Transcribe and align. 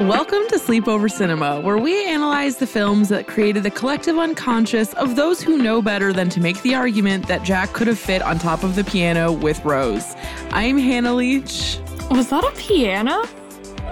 Welcome 0.00 0.42
to 0.48 0.56
Sleepover 0.56 1.08
Cinema, 1.08 1.60
where 1.60 1.78
we 1.78 2.04
analyze 2.06 2.56
the 2.56 2.66
films 2.66 3.08
that 3.10 3.28
created 3.28 3.62
the 3.62 3.70
collective 3.70 4.18
unconscious 4.18 4.92
of 4.94 5.14
those 5.14 5.40
who 5.40 5.56
know 5.56 5.80
better 5.80 6.12
than 6.12 6.28
to 6.30 6.40
make 6.40 6.60
the 6.62 6.74
argument 6.74 7.28
that 7.28 7.44
Jack 7.44 7.72
could 7.72 7.86
have 7.86 7.98
fit 7.98 8.20
on 8.20 8.40
top 8.40 8.64
of 8.64 8.74
the 8.74 8.82
piano 8.82 9.30
with 9.30 9.64
Rose. 9.64 10.16
I'm 10.50 10.78
Hannah 10.78 11.14
Leach. 11.14 11.78
Was 12.10 12.28
that 12.30 12.42
a 12.42 12.50
piano? 12.56 13.24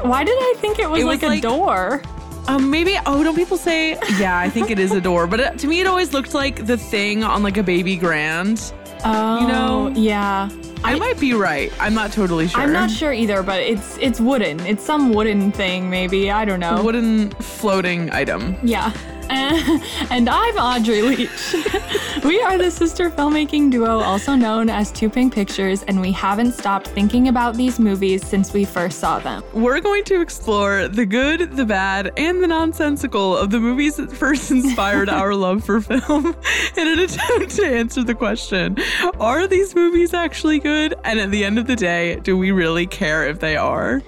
Why 0.03 0.25
did 0.25 0.37
I 0.37 0.55
think 0.57 0.81
it 0.81 0.91
was, 0.91 1.03
It 1.03 1.05
like 1.07 1.23
was 1.23 1.39
a 1.39 1.41
door? 1.41 2.03
Um, 2.49 2.69
maybe, 2.69 2.99
oh, 3.07 3.23
don't 3.23 3.37
people 3.37 3.57
say, 3.57 3.93
yeah, 4.19 4.37
I 4.37 4.51
think 4.51 4.71
it 4.71 4.81
is 4.81 4.91
a 4.91 5.01
door, 5.01 5.29
but 5.29 5.39
it, 5.39 5.59
to 5.61 5.69
me 5.69 5.81
it 5.81 5.87
always 5.87 6.13
looked 6.13 6.35
like 6.35 6.67
the 6.67 6.77
thing 6.77 7.23
on 7.23 7.45
like 7.45 7.57
a 7.57 7.63
baby 7.63 7.97
grand. 7.97 8.73
Oh, 9.05 9.41
you 9.41 9.49
know, 9.49 9.93
oh, 9.95 10.01
yeah. 10.01 10.49
I 10.85 10.99
might 10.99 11.19
be 11.21 11.33
right. 11.35 11.73
I'm 11.81 11.95
not 11.95 12.13
totally 12.13 12.49
sure. 12.49 12.61
I'm 12.61 12.73
not 12.73 12.91
sure 12.91 13.13
either, 13.13 13.43
but 13.43 13.61
it's 13.61 13.97
it's 13.99 14.21
wooden. 14.21 14.61
It's 14.61 14.85
some 14.85 15.13
wooden 15.13 15.53
thing, 15.53 15.89
maybe. 15.89 16.31
I 16.31 16.45
don't 16.45 16.61
know. 16.61 16.83
Wooden 16.83 17.31
floating 17.31 18.11
item. 18.11 18.57
Yeah. 18.63 18.93
And 20.11 20.29
I'm 20.29 20.57
Audrey 20.59 21.01
Leach. 21.01 21.55
we 22.25 22.43
are 22.43 22.59
the 22.59 22.71
sister 22.71 23.09
filmmaking 23.09 23.71
duo, 23.71 24.01
also 24.01 24.35
known 24.35 24.69
as 24.69 24.93
Too 24.93 25.09
Pink 25.09 25.33
Pictures, 25.33 25.85
and 25.85 26.03
we 26.03 26.13
haven't 26.13 26.53
stopped 26.53 26.89
thinking 26.89 27.29
about 27.29 27.57
these 27.57 27.79
movies 27.79 28.27
since 28.27 28.53
we 28.53 28.67
first 28.67 28.99
saw 28.99 29.21
them. 29.21 29.43
We're 29.55 29.81
going 29.81 30.05
to 30.05 30.21
explore 30.21 30.87
the 30.87 31.07
good, 31.07 31.57
the 31.57 31.65
bad, 31.65 32.13
and 32.19 32.43
the 32.43 32.47
nonsensical 32.47 33.35
of 33.35 33.51
the 33.51 33.59
movies 33.59 33.97
that 33.97 34.13
first 34.13 34.51
inspired 34.59 35.09
our 35.09 35.35
love 35.35 35.65
for 35.65 35.81
film 35.81 36.37
in 36.77 36.89
an 36.89 36.99
attempt 36.99 37.57
to 37.57 37.65
answer 37.65 38.05
the 38.05 38.15
question 38.15 38.77
Are 39.19 39.47
these 39.47 39.75
movies 39.75 40.13
actually 40.13 40.59
good? 40.59 40.95
And 41.05 41.19
at 41.19 41.31
the 41.31 41.43
end 41.43 41.59
of 41.59 41.67
the 41.67 41.77
day, 41.77 42.17
do 42.17 42.37
we 42.37 42.51
really 42.51 42.87
care 42.87 43.27
if 43.27 43.41
they 43.41 43.57
are? 43.57 44.03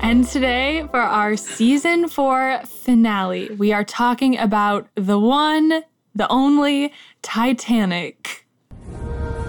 And 0.00 0.26
today, 0.26 0.86
for 0.90 1.00
our 1.00 1.36
season 1.36 2.08
four 2.08 2.60
finale, 2.64 3.50
we 3.54 3.72
are 3.72 3.84
talking 3.84 4.38
about 4.38 4.88
the 4.94 5.18
one, 5.18 5.82
the 6.14 6.28
only 6.28 6.92
Titanic. 7.22 8.46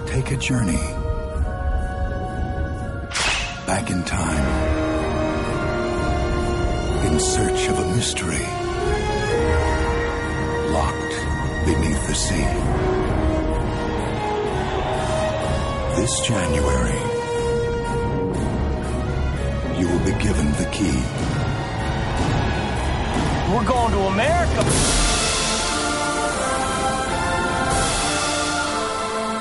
Take 0.06 0.30
a 0.32 0.36
journey 0.36 0.80
back 3.66 3.90
in 3.90 4.02
time 4.04 4.46
in 7.06 7.20
search 7.20 7.68
of 7.68 7.78
a 7.78 7.94
mystery 7.94 8.44
locked 10.72 11.14
beneath 11.66 12.06
the 12.08 12.14
sea. 12.14 12.48
This 15.96 16.20
January, 16.26 17.17
you 19.78 19.88
will 19.88 20.04
be 20.04 20.12
given 20.22 20.50
the 20.52 20.68
key. 20.72 20.98
We're 23.52 23.64
going 23.64 23.92
to 23.92 24.00
America. 24.12 24.62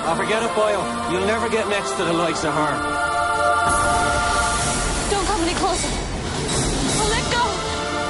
Oh, 0.10 0.16
forget 0.16 0.44
it, 0.44 0.54
Boyle. 0.56 0.86
You'll 1.12 1.28
never 1.28 1.50
get 1.50 1.68
next 1.68 1.92
to 1.98 2.06
the 2.06 2.14
likes 2.14 2.44
of 2.46 2.54
her. 2.54 2.74
Don't 5.12 5.26
come 5.26 5.42
any 5.42 5.56
closer. 5.56 5.90
Oh, 7.00 7.08
let 7.16 7.26
go. 7.34 7.44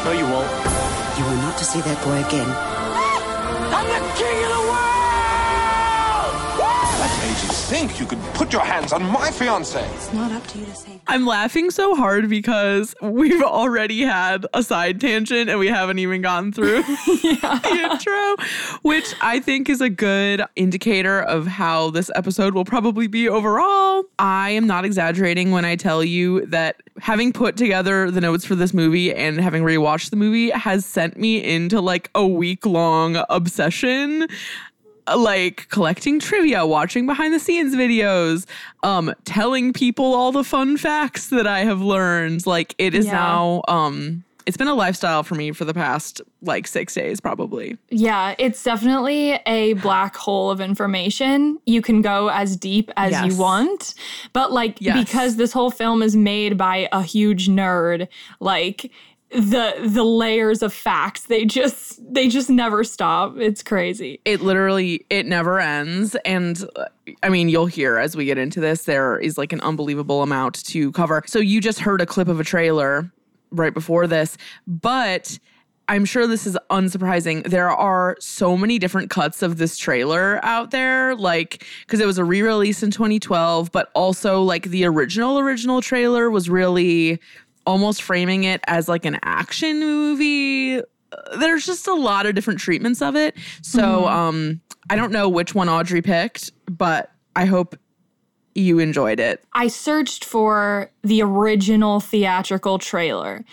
No, 0.05 0.11
you 0.11 0.25
won't. 0.25 0.51
You 1.17 1.23
are 1.25 1.41
not 1.47 1.57
to 1.57 1.65
see 1.65 1.81
that 1.81 2.03
boy 2.03 2.19
again. 2.27 2.47
Ah! 2.47 3.79
I'm 3.79 3.87
the 3.87 4.01
king 4.19 4.43
of 4.43 4.49
the 4.51 4.71
world! 4.71 4.86
What 7.67 7.73
made 7.73 7.81
you 7.81 7.87
think 7.89 7.99
you 7.99 8.05
could 8.05 8.33
put 8.33 8.53
your 8.53 8.61
hands 8.61 8.93
on 8.93 9.03
my 9.03 9.29
fiance? 9.29 9.85
It's 9.95 10.13
not 10.13 10.31
up 10.31 10.47
to 10.47 10.57
you 10.57 10.65
to 10.67 10.73
say. 10.73 11.01
I'm 11.05 11.25
laughing 11.25 11.69
so 11.69 11.95
hard 11.95 12.29
because 12.29 12.95
we've 13.01 13.43
already 13.43 14.03
had 14.03 14.45
a 14.53 14.63
side 14.63 15.01
tangent 15.01 15.49
and 15.49 15.59
we 15.59 15.67
haven't 15.67 15.99
even 15.99 16.21
gone 16.21 16.53
through 16.53 16.81
the 16.83 17.89
intro, 17.91 18.45
which 18.83 19.13
I 19.21 19.41
think 19.41 19.69
is 19.69 19.81
a 19.81 19.89
good 19.89 20.43
indicator 20.55 21.21
of 21.23 21.45
how 21.45 21.89
this 21.89 22.09
episode 22.15 22.53
will 22.53 22.63
probably 22.63 23.07
be 23.07 23.27
overall. 23.27 24.05
I 24.17 24.51
am 24.51 24.65
not 24.65 24.85
exaggerating 24.85 25.51
when 25.51 25.65
I 25.65 25.75
tell 25.75 26.05
you 26.05 26.45
that 26.45 26.81
having 26.99 27.33
put 27.33 27.57
together 27.57 28.09
the 28.09 28.21
notes 28.21 28.45
for 28.45 28.55
this 28.55 28.73
movie 28.73 29.13
and 29.13 29.41
having 29.41 29.63
rewatched 29.63 30.11
the 30.11 30.15
movie 30.15 30.51
has 30.51 30.85
sent 30.85 31.17
me 31.17 31.43
into 31.43 31.81
like 31.81 32.09
a 32.15 32.25
week 32.25 32.65
long 32.65 33.21
obsession 33.29 34.25
like 35.15 35.67
collecting 35.69 36.19
trivia, 36.19 36.65
watching 36.65 37.05
behind 37.05 37.33
the 37.33 37.39
scenes 37.39 37.75
videos, 37.75 38.45
um, 38.83 39.13
telling 39.25 39.73
people 39.73 40.13
all 40.13 40.31
the 40.31 40.43
fun 40.43 40.77
facts 40.77 41.27
that 41.29 41.47
I 41.47 41.59
have 41.59 41.81
learned. 41.81 42.45
Like 42.47 42.75
it 42.77 42.93
is 42.93 43.05
Yeah. 43.05 43.11
now 43.13 43.61
um 43.67 44.23
it's 44.45 44.55
been 44.55 44.69
a 44.69 44.73
lifestyle 44.75 45.23
for 45.23 45.35
me 45.35 45.51
for 45.51 45.65
the 45.65 45.73
past 45.73 46.21
like 46.41 46.67
six 46.67 46.93
days 46.93 47.19
probably. 47.19 47.77
Yeah, 47.89 48.33
it's 48.39 48.63
definitely 48.63 49.33
a 49.45 49.73
black 49.73 50.15
hole 50.15 50.49
of 50.49 50.61
information. 50.61 51.59
You 51.65 51.81
can 51.81 52.01
go 52.01 52.29
as 52.29 52.55
deep 52.55 52.89
as 52.95 53.11
Yes. 53.11 53.25
you 53.25 53.35
want, 53.37 53.93
but 54.31 54.53
like 54.53 54.77
Yes. 54.79 54.97
because 55.05 55.35
this 55.35 55.51
whole 55.51 55.69
film 55.69 56.01
is 56.01 56.15
made 56.15 56.57
by 56.57 56.87
a 56.93 57.01
huge 57.03 57.49
nerd, 57.49 58.07
like 58.39 58.89
the 59.31 59.73
the 59.85 60.03
layers 60.03 60.61
of 60.61 60.73
facts 60.73 61.23
they 61.23 61.43
just 61.43 61.99
they 62.13 62.29
just 62.29 62.49
never 62.49 62.83
stop 62.83 63.35
it's 63.37 63.61
crazy 63.61 64.21
It 64.23 64.39
literally 64.39 65.05
it 65.09 65.25
never 65.25 65.59
ends 65.59 66.15
and 66.23 66.63
uh, 66.77 66.85
I 67.21 67.27
mean 67.27 67.49
you'll 67.49 67.65
hear 67.65 67.97
as 67.97 68.15
we 68.15 68.23
get 68.23 68.37
into 68.37 68.61
this 68.61 68.85
there 68.85 69.19
is 69.19 69.37
like 69.37 69.51
an 69.51 69.59
unbelievable 69.61 70.23
amount 70.23 70.63
to 70.65 70.91
cover. 70.91 71.23
So 71.27 71.39
you 71.39 71.61
just 71.61 71.79
heard 71.79 72.01
a 72.01 72.05
clip 72.05 72.27
of 72.27 72.39
a 72.39 72.43
trailer 72.43 73.11
right 73.51 73.73
before 73.73 74.07
this, 74.07 74.37
but 74.65 75.37
I'm 75.89 76.03
sure 76.03 76.27
this 76.27 76.45
is 76.45 76.57
unsurprising. 76.69 77.49
There 77.49 77.69
are 77.69 78.17
so 78.19 78.57
many 78.57 78.77
different 78.77 79.09
cuts 79.09 79.41
of 79.41 79.57
this 79.57 79.77
trailer 79.77 80.43
out 80.43 80.71
there, 80.71 81.15
like, 81.15 81.65
because 81.85 82.01
it 82.01 82.05
was 82.05 82.17
a 82.17 82.25
re 82.25 82.41
release 82.41 82.83
in 82.83 82.91
2012, 82.91 83.71
but 83.71 83.89
also, 83.93 84.41
like, 84.41 84.63
the 84.63 84.83
original, 84.83 85.39
original 85.39 85.79
trailer 85.79 86.29
was 86.29 86.49
really 86.49 87.21
almost 87.67 88.01
framing 88.01 88.45
it 88.45 88.61
as 88.65 88.87
like 88.87 89.05
an 89.05 89.19
action 89.23 89.79
movie. 89.79 90.81
There's 91.37 91.65
just 91.65 91.87
a 91.87 91.93
lot 91.93 92.25
of 92.25 92.33
different 92.33 92.59
treatments 92.59 93.01
of 93.01 93.15
it. 93.15 93.35
So, 93.61 94.07
um, 94.07 94.61
I 94.89 94.95
don't 94.95 95.11
know 95.11 95.27
which 95.27 95.53
one 95.53 95.67
Audrey 95.67 96.01
picked, 96.01 96.51
but 96.69 97.11
I 97.35 97.45
hope 97.45 97.77
you 98.55 98.79
enjoyed 98.79 99.19
it. 99.19 99.43
I 99.53 99.67
searched 99.67 100.25
for 100.25 100.89
the 101.03 101.21
original 101.21 101.99
theatrical 101.99 102.79
trailer 102.79 103.45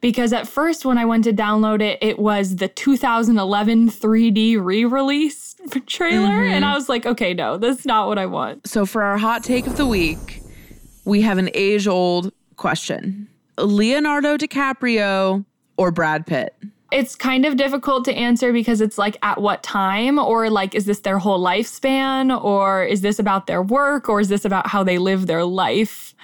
because 0.00 0.32
at 0.32 0.46
first, 0.46 0.84
when 0.84 0.98
I 0.98 1.04
went 1.04 1.24
to 1.24 1.32
download 1.32 1.82
it, 1.82 1.98
it 2.00 2.18
was 2.18 2.56
the 2.56 2.68
2011 2.68 3.88
3D 3.90 4.62
re 4.62 4.84
release 4.84 5.56
trailer. 5.86 6.44
And 6.44 6.64
I 6.64 6.74
was 6.74 6.88
like, 6.88 7.06
okay, 7.06 7.32
no, 7.34 7.56
that's 7.56 7.86
not 7.86 8.06
what 8.06 8.18
I 8.18 8.26
want. 8.26 8.66
So, 8.68 8.84
for 8.84 9.02
our 9.02 9.16
hot 9.18 9.42
take 9.42 9.66
of 9.66 9.76
the 9.76 9.86
week, 9.86 10.42
we 11.04 11.22
have 11.22 11.38
an 11.38 11.50
age 11.54 11.88
old 11.88 12.32
question 12.56 13.28
Leonardo 13.58 14.36
DiCaprio 14.36 15.44
or 15.76 15.90
Brad 15.90 16.26
Pitt? 16.26 16.54
It's 16.90 17.14
kind 17.14 17.46
of 17.46 17.56
difficult 17.56 18.04
to 18.04 18.12
answer 18.12 18.52
because 18.52 18.82
it's 18.82 18.98
like 18.98 19.16
at 19.22 19.40
what 19.40 19.62
time, 19.62 20.18
or 20.18 20.50
like, 20.50 20.74
is 20.74 20.84
this 20.84 21.00
their 21.00 21.18
whole 21.18 21.42
lifespan, 21.42 22.42
or 22.42 22.84
is 22.84 23.00
this 23.00 23.18
about 23.18 23.46
their 23.46 23.62
work, 23.62 24.10
or 24.10 24.20
is 24.20 24.28
this 24.28 24.44
about 24.44 24.66
how 24.66 24.84
they 24.84 24.98
live 24.98 25.26
their 25.26 25.44
life? 25.44 26.14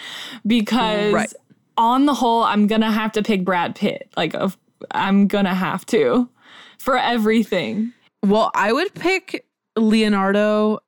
Because 0.47 1.15
Right. 1.15 1.33
on 1.79 2.05
the 2.05 2.13
whole, 2.13 2.43
I'm 2.43 2.67
gonna 2.67 2.93
have 2.93 3.13
to 3.13 3.23
pick 3.23 3.45
Brad 3.47 3.77
Pitt. 3.77 4.11
Like, 4.17 4.35
I'm 4.91 5.27
gonna 5.27 5.55
have 5.55 5.87
to 5.87 6.29
for 6.79 6.99
everything. 6.99 7.93
Well, 8.23 8.51
I 8.55 8.73
would 8.73 8.95
pick 8.95 9.47
Leonardo, 9.75 10.81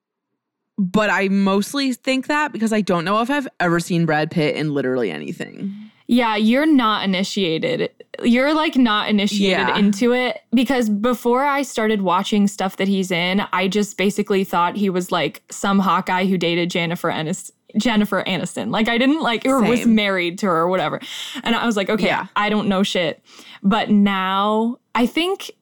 but 0.76 1.08
I 1.08 1.28
mostly 1.28 1.94
think 1.94 2.26
that 2.26 2.52
because 2.52 2.72
I 2.72 2.82
don't 2.82 3.06
know 3.06 3.22
if 3.22 3.30
I've 3.30 3.48
ever 3.60 3.80
seen 3.80 4.04
Brad 4.04 4.30
Pitt 4.30 4.56
in 4.56 4.74
literally 4.74 5.10
anything. 5.10 5.89
Yeah, 6.12 6.34
you're 6.34 6.66
not 6.66 7.04
initiated. 7.04 7.88
You're 8.24 8.52
like 8.52 8.74
not 8.74 9.08
initiated 9.08 9.68
Yeah. 9.68 9.78
into 9.78 10.12
it 10.12 10.40
because 10.52 10.88
before 10.88 11.44
I 11.44 11.62
started 11.62 12.02
watching 12.02 12.48
stuff 12.48 12.78
that 12.78 12.88
he's 12.88 13.12
in, 13.12 13.42
I 13.52 13.68
just 13.68 13.96
basically 13.96 14.42
thought 14.42 14.74
he 14.76 14.90
was 14.90 15.12
like 15.12 15.42
some 15.52 15.78
Hawkeye 15.78 16.24
who 16.26 16.36
dated 16.36 16.68
Jennifer 16.68 17.12
Aniston. 17.12 17.52
Jennifer 17.78 18.24
Aniston. 18.24 18.72
Like 18.72 18.88
I 18.88 18.98
didn't 18.98 19.20
like 19.20 19.46
or 19.46 19.62
was 19.62 19.86
married 19.86 20.40
to 20.40 20.46
her 20.46 20.56
or 20.56 20.68
whatever. 20.68 21.00
And 21.44 21.54
I 21.54 21.64
was 21.64 21.76
like, 21.76 21.88
okay, 21.88 22.06
Yeah. 22.06 22.26
I 22.34 22.48
don't 22.48 22.66
know 22.66 22.82
shit. 22.82 23.22
But 23.62 23.90
now 23.90 24.78
I 24.96 25.06
think 25.06 25.52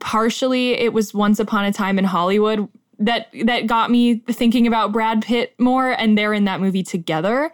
partially 0.00 0.72
it 0.78 0.94
was 0.94 1.12
once 1.12 1.38
upon 1.38 1.66
a 1.66 1.72
time 1.74 1.98
in 1.98 2.06
Hollywood 2.06 2.66
that 3.00 3.28
that 3.44 3.66
got 3.66 3.90
me 3.90 4.20
thinking 4.30 4.66
about 4.66 4.92
Brad 4.92 5.20
Pitt 5.22 5.54
more 5.60 5.90
and 5.90 6.16
they're 6.16 6.32
in 6.32 6.46
that 6.46 6.60
movie 6.62 6.82
together. 6.82 7.52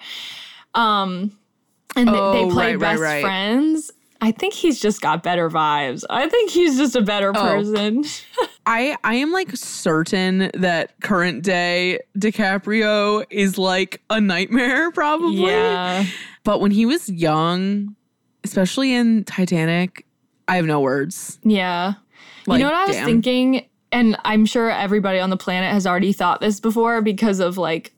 Um 0.76 1.32
and 1.96 2.08
they- 2.08 2.12
they 2.12 2.18
Oh, 2.18 2.50
play 2.50 2.72
right, 2.76 2.80
right, 2.80 2.80
best 2.80 3.00
right. 3.02 3.22
friends. 3.22 3.90
I 4.20 4.30
think 4.30 4.54
he's 4.54 4.80
just 4.80 5.02
got 5.02 5.22
better 5.22 5.50
vibes. 5.50 6.02
I 6.08 6.28
think 6.30 6.50
he's 6.50 6.78
just 6.78 6.96
a 6.96 7.02
better 7.02 7.30
Oh. 7.34 7.40
person. 7.40 8.04
I 8.66 8.96
I 9.04 9.16
am 9.16 9.32
like 9.32 9.50
certain 9.54 10.50
that 10.54 10.98
current 11.02 11.42
day 11.42 12.00
DiCaprio 12.18 13.24
is 13.30 13.58
like 13.58 14.00
a 14.10 14.20
nightmare 14.20 14.90
probably. 14.92 15.50
yeah. 15.50 16.04
But 16.44 16.60
when 16.60 16.70
he 16.70 16.86
was 16.86 17.08
young, 17.08 17.96
especially 18.44 18.94
in 18.94 19.24
Titanic, 19.24 20.06
I 20.48 20.56
have 20.56 20.66
no 20.66 20.80
words. 20.80 21.38
Yeah. 21.42 21.94
Like, 22.46 22.58
you 22.58 22.64
know 22.64 22.70
what 22.70 22.78
I 22.80 22.86
was 22.86 22.96
damn. 22.96 23.06
thinking? 23.06 23.66
And 23.92 24.16
I'm 24.24 24.44
sure 24.44 24.70
everybody 24.70 25.18
on 25.20 25.30
the 25.30 25.36
planet 25.36 25.72
has 25.72 25.86
already 25.86 26.12
thought 26.12 26.40
this 26.40 26.60
before 26.60 27.00
because 27.00 27.40
of 27.40 27.56
like 27.56 27.93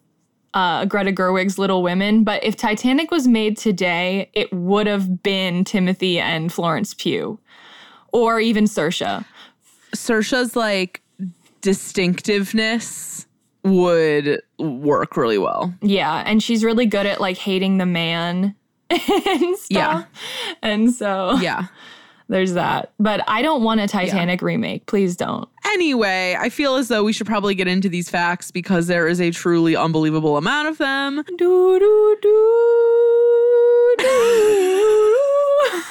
uh, 0.57 0.87
Greta 0.87 1.13
Gerwig's 1.13 1.59
Little 1.59 1.83
Women. 1.83 2.25
But 2.25 2.43
if 2.43 2.57
Titanic 2.57 3.11
was 3.11 3.29
made 3.29 3.59
today, 3.59 4.31
it 4.33 4.51
would 4.53 4.87
have 4.87 5.23
been 5.23 5.65
Timothée 5.65 6.17
and 6.17 6.51
Florence 6.51 6.95
Pugh, 6.95 7.39
or 8.13 8.41
even 8.41 8.65
Saoirse. 8.65 9.25
Saoirse's 9.95 10.57
like 10.57 11.03
distinctiveness 11.61 13.27
would 13.65 14.41
work 14.59 15.17
really 15.17 15.39
well. 15.39 15.75
Yeah, 15.83 16.23
and 16.25 16.43
she's 16.43 16.65
really 16.65 16.87
good 16.87 17.05
at 17.05 17.21
like 17.21 17.37
hating 17.37 17.77
the 17.77 17.87
man 17.87 18.55
and 18.91 19.59
stuff. 19.59 19.69
Yeah. 19.69 20.05
And 20.63 20.93
so 20.93 21.37
Yeah. 21.37 21.67
There's 22.29 22.55
that. 22.55 22.93
But 22.99 23.23
I 23.29 23.43
don't 23.43 23.63
want 23.63 23.81
a 23.81 23.87
Titanic 23.87 24.43
remake. 24.43 24.87
Please 24.87 25.17
don't. 25.17 25.49
Anyway, 25.67 26.37
I 26.39 26.49
feel 26.49 26.77
as 26.77 26.89
though 26.89 27.05
we 27.05 27.13
should 27.13 27.27
probably 27.27 27.55
get 27.55 27.69
into 27.69 27.89
these 27.89 28.09
facts 28.11 28.51
because 28.51 28.87
there 28.87 29.07
is 29.09 29.21
a 29.21 29.31
truly 29.31 29.77
unbelievable 29.77 30.37
amount 30.37 30.69
of 30.69 30.79
them. 30.79 31.23
Do 31.37 31.79
do 31.79 32.19
do 32.23 33.97
do. 33.99 34.03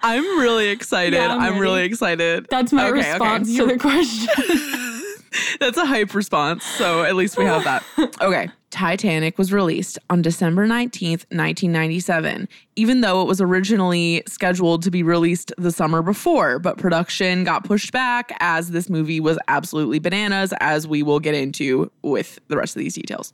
I'm 0.00 0.24
really 0.38 0.68
excited. 0.68 1.14
Yeah, 1.14 1.34
I'm 1.34 1.54
I'm, 1.54 1.58
really 1.58 1.84
excited. 1.84 2.46
That's 2.50 2.72
my 2.72 2.88
Okay, 2.88 3.00
okay. 3.00 3.10
response 3.10 3.56
to 3.56 3.66
the 3.66 3.78
question. 3.78 4.94
That's 5.60 5.76
a 5.76 5.86
hype 5.86 6.14
response. 6.14 6.64
So 6.64 7.02
at 7.04 7.16
least 7.16 7.36
we 7.36 7.44
have 7.44 7.64
that. 7.64 7.84
Okay. 8.20 8.50
Titanic 8.70 9.38
was 9.38 9.50
released 9.50 9.98
on 10.10 10.20
December 10.20 10.66
19th, 10.66 11.24
1997, 11.30 12.48
even 12.76 13.00
though 13.00 13.22
it 13.22 13.26
was 13.26 13.40
originally 13.40 14.22
scheduled 14.26 14.82
to 14.82 14.90
be 14.90 15.02
released 15.02 15.52
the 15.56 15.72
summer 15.72 16.02
before. 16.02 16.58
But 16.58 16.76
production 16.76 17.44
got 17.44 17.64
pushed 17.64 17.92
back 17.92 18.36
as 18.40 18.70
this 18.70 18.90
movie 18.90 19.20
was 19.20 19.38
absolutely 19.48 20.00
bananas, 20.00 20.52
as 20.60 20.86
we 20.86 21.02
will 21.02 21.18
get 21.18 21.34
into 21.34 21.90
with 22.02 22.38
the 22.48 22.56
rest 22.58 22.76
of 22.76 22.80
these 22.80 22.94
details. 22.94 23.32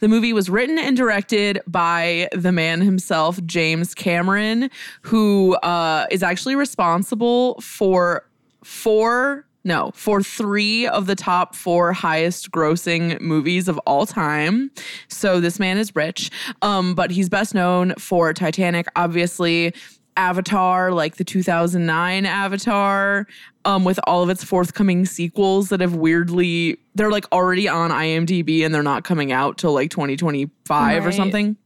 The 0.00 0.08
movie 0.08 0.34
was 0.34 0.50
written 0.50 0.78
and 0.78 0.94
directed 0.94 1.60
by 1.66 2.28
the 2.32 2.52
man 2.52 2.82
himself, 2.82 3.42
James 3.46 3.94
Cameron, 3.94 4.70
who 5.00 5.54
uh, 5.56 6.06
is 6.10 6.22
actually 6.22 6.54
responsible 6.54 7.58
for 7.62 8.28
four 8.62 9.46
no, 9.66 9.90
for 9.94 10.22
three 10.22 10.86
of 10.86 11.06
the 11.06 11.16
top 11.16 11.56
four 11.56 11.92
highest 11.92 12.52
grossing 12.52 13.20
movies 13.20 13.66
of 13.66 13.78
all 13.78 14.06
time. 14.06 14.70
So 15.08 15.40
this 15.40 15.58
man 15.58 15.76
is 15.76 15.96
rich. 15.96 16.30
Um, 16.62 16.94
but 16.94 17.10
he's 17.10 17.28
best 17.28 17.52
known 17.52 17.92
for 17.98 18.32
Titanic, 18.32 18.86
obviously, 18.94 19.74
Avatar, 20.16 20.92
like 20.92 21.16
the 21.16 21.24
2009 21.24 22.26
Avatar, 22.26 23.26
um, 23.64 23.84
with 23.84 23.98
all 24.06 24.22
of 24.22 24.30
its 24.30 24.44
forthcoming 24.44 25.04
sequels 25.04 25.70
that 25.70 25.80
have 25.80 25.96
weirdly, 25.96 26.78
they're 26.94 27.10
like 27.10 27.26
already 27.32 27.66
on 27.66 27.90
IMDb 27.90 28.64
and 28.64 28.72
they're 28.72 28.84
not 28.84 29.02
coming 29.02 29.32
out 29.32 29.58
till 29.58 29.72
like 29.72 29.90
2025 29.90 31.04
or 31.04 31.10
something 31.10 31.56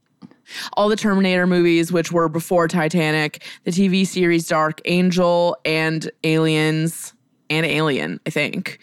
all 0.73 0.89
the 0.89 0.97
Terminator 0.97 1.47
movies, 1.47 1.93
which 1.93 2.11
were 2.11 2.27
before 2.27 2.67
Titanic, 2.67 3.41
the 3.63 3.71
TV 3.71 4.05
series 4.05 4.47
Dark 4.47 4.81
Angel, 4.83 5.55
and 5.63 6.11
Aliens 6.25 7.13
and 7.51 7.65
Alien, 7.65 8.19
I 8.25 8.29
think. 8.29 8.79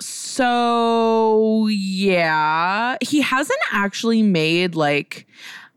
So, 0.00 1.66
yeah, 1.68 2.96
he 3.00 3.20
hasn't 3.20 3.60
actually 3.72 4.22
made 4.22 4.74
like. 4.74 5.26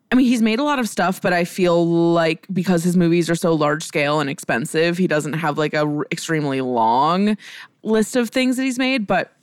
I 0.09 0.15
mean, 0.15 0.25
he's 0.25 0.41
made 0.41 0.59
a 0.59 0.63
lot 0.63 0.79
of 0.79 0.87
stuff, 0.87 1.21
but 1.21 1.33
I 1.33 1.43
feel 1.43 1.85
like 1.85 2.47
because 2.53 2.81
his 2.81 2.95
movies 2.95 3.29
are 3.29 3.35
so 3.35 3.53
large 3.53 3.83
scale 3.83 4.21
and 4.21 4.29
expensive, 4.29 4.97
he 4.97 5.05
doesn't 5.05 5.33
have 5.33 5.57
like 5.57 5.73
a 5.73 5.85
r- 5.85 6.07
extremely 6.13 6.61
long 6.61 7.35
list 7.83 8.15
of 8.15 8.29
things 8.29 8.55
that 8.55 8.63
he's 8.63 8.79
made. 8.79 9.05
But 9.05 9.33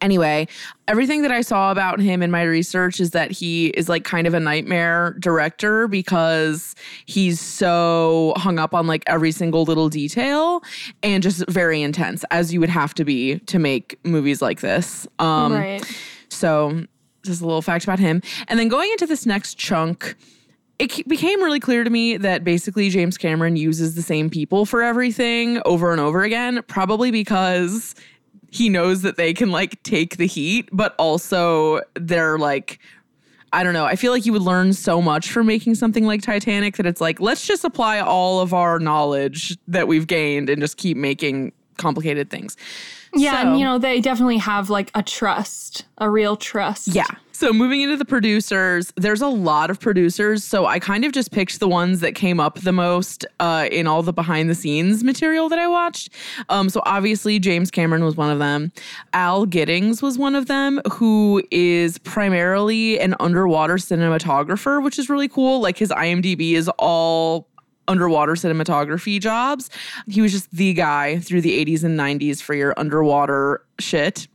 Anyway, 0.00 0.46
everything 0.86 1.22
that 1.22 1.32
I 1.32 1.40
saw 1.40 1.70
about 1.70 2.00
him 2.00 2.22
in 2.22 2.30
my 2.30 2.42
research 2.42 3.00
is 3.00 3.10
that 3.10 3.30
he 3.30 3.68
is 3.68 3.88
like 3.88 4.04
kind 4.04 4.26
of 4.26 4.34
a 4.34 4.40
nightmare 4.40 5.16
director 5.18 5.88
because 5.88 6.74
he's 7.06 7.40
so 7.40 8.32
hung 8.36 8.58
up 8.58 8.74
on 8.74 8.86
like 8.86 9.02
every 9.06 9.32
single 9.32 9.64
little 9.64 9.88
detail 9.88 10.62
and 11.02 11.22
just 11.22 11.48
very 11.48 11.82
intense, 11.82 12.24
as 12.30 12.52
you 12.52 12.60
would 12.60 12.70
have 12.70 12.94
to 12.94 13.04
be 13.04 13.38
to 13.40 13.58
make 13.58 13.98
movies 14.04 14.42
like 14.42 14.60
this. 14.60 15.06
Um, 15.18 15.52
right. 15.52 15.98
so, 16.28 16.84
just 17.24 17.42
a 17.42 17.46
little 17.46 17.62
fact 17.62 17.84
about 17.84 17.98
him. 17.98 18.22
And 18.48 18.58
then 18.58 18.68
going 18.68 18.90
into 18.92 19.06
this 19.06 19.26
next 19.26 19.56
chunk, 19.58 20.16
it 20.78 21.06
became 21.08 21.42
really 21.42 21.60
clear 21.60 21.82
to 21.82 21.90
me 21.90 22.16
that 22.16 22.44
basically 22.44 22.88
James 22.88 23.18
Cameron 23.18 23.56
uses 23.56 23.94
the 23.94 24.02
same 24.02 24.30
people 24.30 24.64
for 24.64 24.82
everything 24.82 25.60
over 25.64 25.90
and 25.90 26.00
over 26.00 26.22
again, 26.22 26.62
probably 26.68 27.10
because 27.10 27.94
he 28.50 28.68
knows 28.68 29.02
that 29.02 29.16
they 29.16 29.34
can 29.34 29.50
like 29.50 29.82
take 29.82 30.16
the 30.16 30.26
heat, 30.26 30.68
but 30.72 30.94
also 30.98 31.80
they're 31.94 32.38
like, 32.38 32.78
I 33.52 33.62
don't 33.62 33.72
know. 33.72 33.84
I 33.84 33.96
feel 33.96 34.12
like 34.12 34.26
you 34.26 34.32
would 34.32 34.42
learn 34.42 34.72
so 34.72 35.00
much 35.00 35.30
from 35.30 35.46
making 35.46 35.74
something 35.74 36.04
like 36.04 36.22
Titanic 36.22 36.76
that 36.76 36.86
it's 36.86 37.00
like, 37.00 37.18
let's 37.20 37.46
just 37.46 37.64
apply 37.64 38.00
all 38.00 38.40
of 38.40 38.52
our 38.52 38.78
knowledge 38.78 39.56
that 39.68 39.88
we've 39.88 40.06
gained 40.06 40.50
and 40.50 40.60
just 40.60 40.76
keep 40.76 40.96
making 40.96 41.52
complicated 41.78 42.30
things. 42.30 42.56
Yeah, 43.14 43.32
So- 43.42 43.48
and 43.50 43.58
you 43.58 43.64
know, 43.64 43.78
they 43.78 44.00
definitely 44.00 44.38
have 44.38 44.70
like 44.70 44.90
a 44.94 45.02
trust, 45.02 45.84
a 45.98 46.10
real 46.10 46.36
trust. 46.36 46.88
Yeah. 46.88 47.06
So 47.32 47.52
moving 47.52 47.82
into 47.82 47.96
the 47.96 48.04
producers, 48.04 48.92
there's 48.96 49.22
a 49.22 49.28
lot 49.28 49.70
of 49.70 49.78
producers. 49.78 50.42
So 50.42 50.66
I 50.66 50.80
kind 50.80 51.04
of 51.04 51.12
just 51.12 51.30
picked 51.30 51.60
the 51.60 51.68
ones 51.68 52.00
that 52.00 52.16
came 52.16 52.40
up 52.40 52.58
the 52.58 52.72
most 52.72 53.24
uh, 53.38 53.68
in 53.70 53.86
all 53.86 54.02
the 54.02 54.12
behind 54.12 54.50
the 54.50 54.56
scenes 54.56 55.04
material 55.04 55.48
that 55.50 55.58
I 55.60 55.68
watched. 55.68 56.10
Um, 56.48 56.68
so 56.68 56.82
obviously 56.84 57.38
James 57.38 57.70
Cameron 57.70 58.02
was 58.04 58.16
one 58.16 58.30
of 58.30 58.40
them. 58.40 58.72
Al 59.12 59.46
Giddings 59.46 60.02
was 60.02 60.18
one 60.18 60.34
of 60.34 60.46
them, 60.46 60.80
who 60.90 61.40
is 61.52 61.98
primarily 61.98 62.98
an 62.98 63.14
underwater 63.20 63.74
cinematographer, 63.76 64.82
which 64.82 64.98
is 64.98 65.08
really 65.08 65.28
cool. 65.28 65.60
Like 65.60 65.78
his 65.78 65.90
IMDb 65.90 66.54
is 66.54 66.68
all 66.76 67.46
underwater 67.88 68.32
cinematography 68.32 69.20
jobs. 69.20 69.70
He 70.06 70.20
was 70.20 70.32
just 70.32 70.50
the 70.54 70.72
guy 70.74 71.18
through 71.18 71.40
the 71.40 71.64
80s 71.64 71.82
and 71.84 71.98
90s 71.98 72.40
for 72.40 72.54
your 72.54 72.74
underwater 72.76 73.62
shit. 73.80 74.28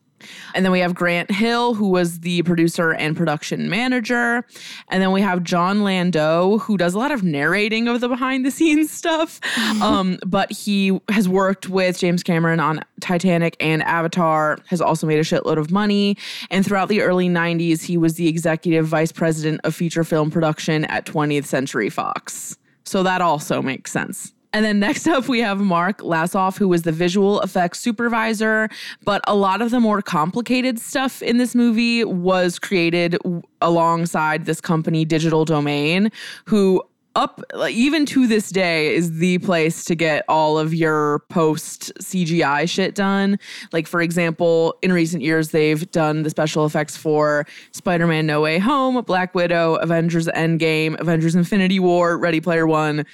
And 0.55 0.63
then 0.63 0.71
we 0.71 0.79
have 0.79 0.93
Grant 0.95 1.31
Hill, 1.31 1.73
who 1.73 1.89
was 1.89 2.21
the 2.21 2.43
producer 2.43 2.93
and 2.93 3.15
production 3.15 3.69
manager. 3.69 4.45
And 4.89 5.01
then 5.01 5.11
we 5.11 5.21
have 5.21 5.43
Jon 5.43 5.83
Landau, 5.83 6.57
who 6.59 6.77
does 6.77 6.93
a 6.93 6.99
lot 6.99 7.11
of 7.11 7.23
narrating 7.23 7.87
of 7.87 8.01
the 8.01 8.07
behind 8.07 8.45
the 8.45 8.51
scenes 8.51 8.91
stuff. 8.91 9.39
um, 9.81 10.19
but 10.25 10.51
he 10.51 10.99
has 11.09 11.27
worked 11.27 11.69
with 11.69 11.99
James 11.99 12.23
Cameron 12.23 12.59
on 12.59 12.81
Titanic 12.99 13.55
and 13.59 13.83
Avatar, 13.83 14.57
has 14.67 14.81
also 14.81 15.07
made 15.07 15.19
a 15.19 15.23
shitload 15.23 15.57
of 15.57 15.71
money. 15.71 16.17
And 16.49 16.65
throughout 16.65 16.89
the 16.89 17.01
early 17.01 17.29
90s, 17.29 17.83
he 17.83 17.97
was 17.97 18.15
the 18.15 18.27
executive 18.27 18.87
vice 18.87 19.11
president 19.11 19.61
of 19.63 19.75
feature 19.75 20.03
film 20.03 20.31
production 20.31 20.85
at 20.85 21.05
20th 21.05 21.45
Century 21.45 21.89
Fox. 21.89 22.57
So 22.83 23.03
that 23.03 23.21
also 23.21 23.61
makes 23.61 23.91
sense. 23.91 24.33
And 24.53 24.63
then 24.63 24.79
next 24.79 25.07
up, 25.07 25.27
we 25.27 25.39
have 25.39 25.59
Mark 25.59 25.99
Lasoff, 25.99 26.57
who 26.57 26.67
was 26.67 26.83
the 26.83 26.91
visual 26.91 27.41
effects 27.41 27.79
supervisor. 27.79 28.69
But 29.03 29.21
a 29.27 29.35
lot 29.35 29.61
of 29.61 29.71
the 29.71 29.79
more 29.79 30.01
complicated 30.01 30.79
stuff 30.79 31.21
in 31.21 31.37
this 31.37 31.55
movie 31.55 32.03
was 32.03 32.59
created 32.59 33.17
alongside 33.61 34.45
this 34.45 34.61
company, 34.61 35.03
Digital 35.05 35.43
Domain, 35.43 36.11
who 36.45 36.83
up 37.15 37.41
like, 37.53 37.75
even 37.75 38.05
to 38.07 38.27
this 38.27 38.49
day 38.49 38.93
is 38.95 39.19
the 39.19 39.37
place 39.39 39.83
to 39.85 39.95
get 39.95 40.25
all 40.27 40.57
of 40.57 40.73
your 40.73 41.19
post 41.29 41.93
CGI 41.99 42.67
shit 42.69 42.95
done. 42.95 43.37
Like 43.71 43.87
for 43.87 44.01
example, 44.01 44.77
in 44.81 44.91
recent 44.91 45.21
years 45.23 45.49
they've 45.49 45.89
done 45.91 46.23
the 46.23 46.29
special 46.29 46.65
effects 46.65 46.97
for 46.97 47.45
Spider-Man 47.71 48.25
No 48.25 48.41
Way 48.41 48.59
Home, 48.59 49.01
Black 49.03 49.35
Widow, 49.35 49.75
Avengers 49.75 50.27
Endgame, 50.27 50.99
Avengers 50.99 51.35
Infinity 51.35 51.79
War, 51.79 52.17
Ready 52.17 52.41
Player 52.41 52.65
1, 52.65 53.05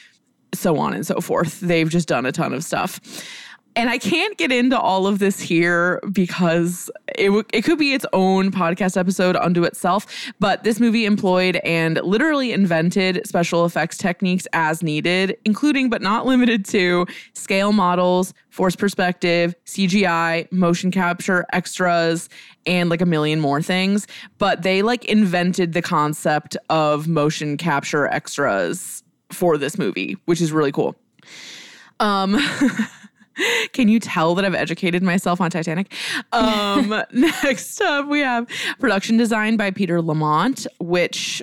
so 0.53 0.77
on 0.77 0.93
and 0.93 1.05
so 1.05 1.19
forth. 1.19 1.59
They've 1.59 1.89
just 1.89 2.07
done 2.07 2.25
a 2.25 2.31
ton 2.31 2.53
of 2.53 2.63
stuff. 2.63 2.99
And 3.75 3.89
I 3.89 3.97
can't 3.97 4.37
get 4.37 4.51
into 4.51 4.77
all 4.77 5.07
of 5.07 5.19
this 5.19 5.39
here 5.39 6.01
because 6.11 6.89
it, 7.19 7.45
it 7.53 7.63
could 7.63 7.77
be 7.77 7.93
its 7.93 8.05
own 8.13 8.51
podcast 8.51 8.97
episode 8.97 9.35
unto 9.35 9.63
itself. 9.63 10.05
But 10.39 10.63
this 10.63 10.79
movie 10.79 11.05
employed 11.05 11.57
and 11.57 11.99
literally 12.03 12.53
invented 12.53 13.27
special 13.27 13.65
effects 13.65 13.97
techniques 13.97 14.47
as 14.53 14.81
needed, 14.81 15.37
including 15.45 15.89
but 15.89 16.01
not 16.01 16.25
limited 16.25 16.65
to 16.65 17.05
scale 17.33 17.73
models, 17.73 18.33
force 18.49 18.75
perspective, 18.75 19.53
CGI, 19.65 20.51
motion 20.51 20.91
capture, 20.91 21.45
extras, 21.53 22.29
and 22.65 22.89
like 22.89 23.01
a 23.01 23.05
million 23.05 23.39
more 23.39 23.61
things. 23.61 24.07
But 24.37 24.63
they 24.63 24.81
like 24.81 25.05
invented 25.05 25.73
the 25.73 25.81
concept 25.81 26.55
of 26.69 27.07
motion 27.07 27.57
capture 27.57 28.07
extras 28.07 29.03
for 29.31 29.57
this 29.57 29.77
movie, 29.77 30.17
which 30.25 30.41
is 30.41 30.51
really 30.51 30.71
cool. 30.71 30.95
Um, 31.99 32.37
Can 33.73 33.87
you 33.87 33.99
tell 33.99 34.35
that 34.35 34.45
I've 34.45 34.55
educated 34.55 35.03
myself 35.03 35.41
on 35.41 35.49
Titanic? 35.49 35.93
Um, 36.31 36.89
next 37.11 37.81
up, 37.81 38.07
we 38.07 38.19
have 38.19 38.47
production 38.79 39.17
design 39.17 39.57
by 39.57 39.71
Peter 39.71 40.01
Lamont, 40.01 40.67
which 40.79 41.41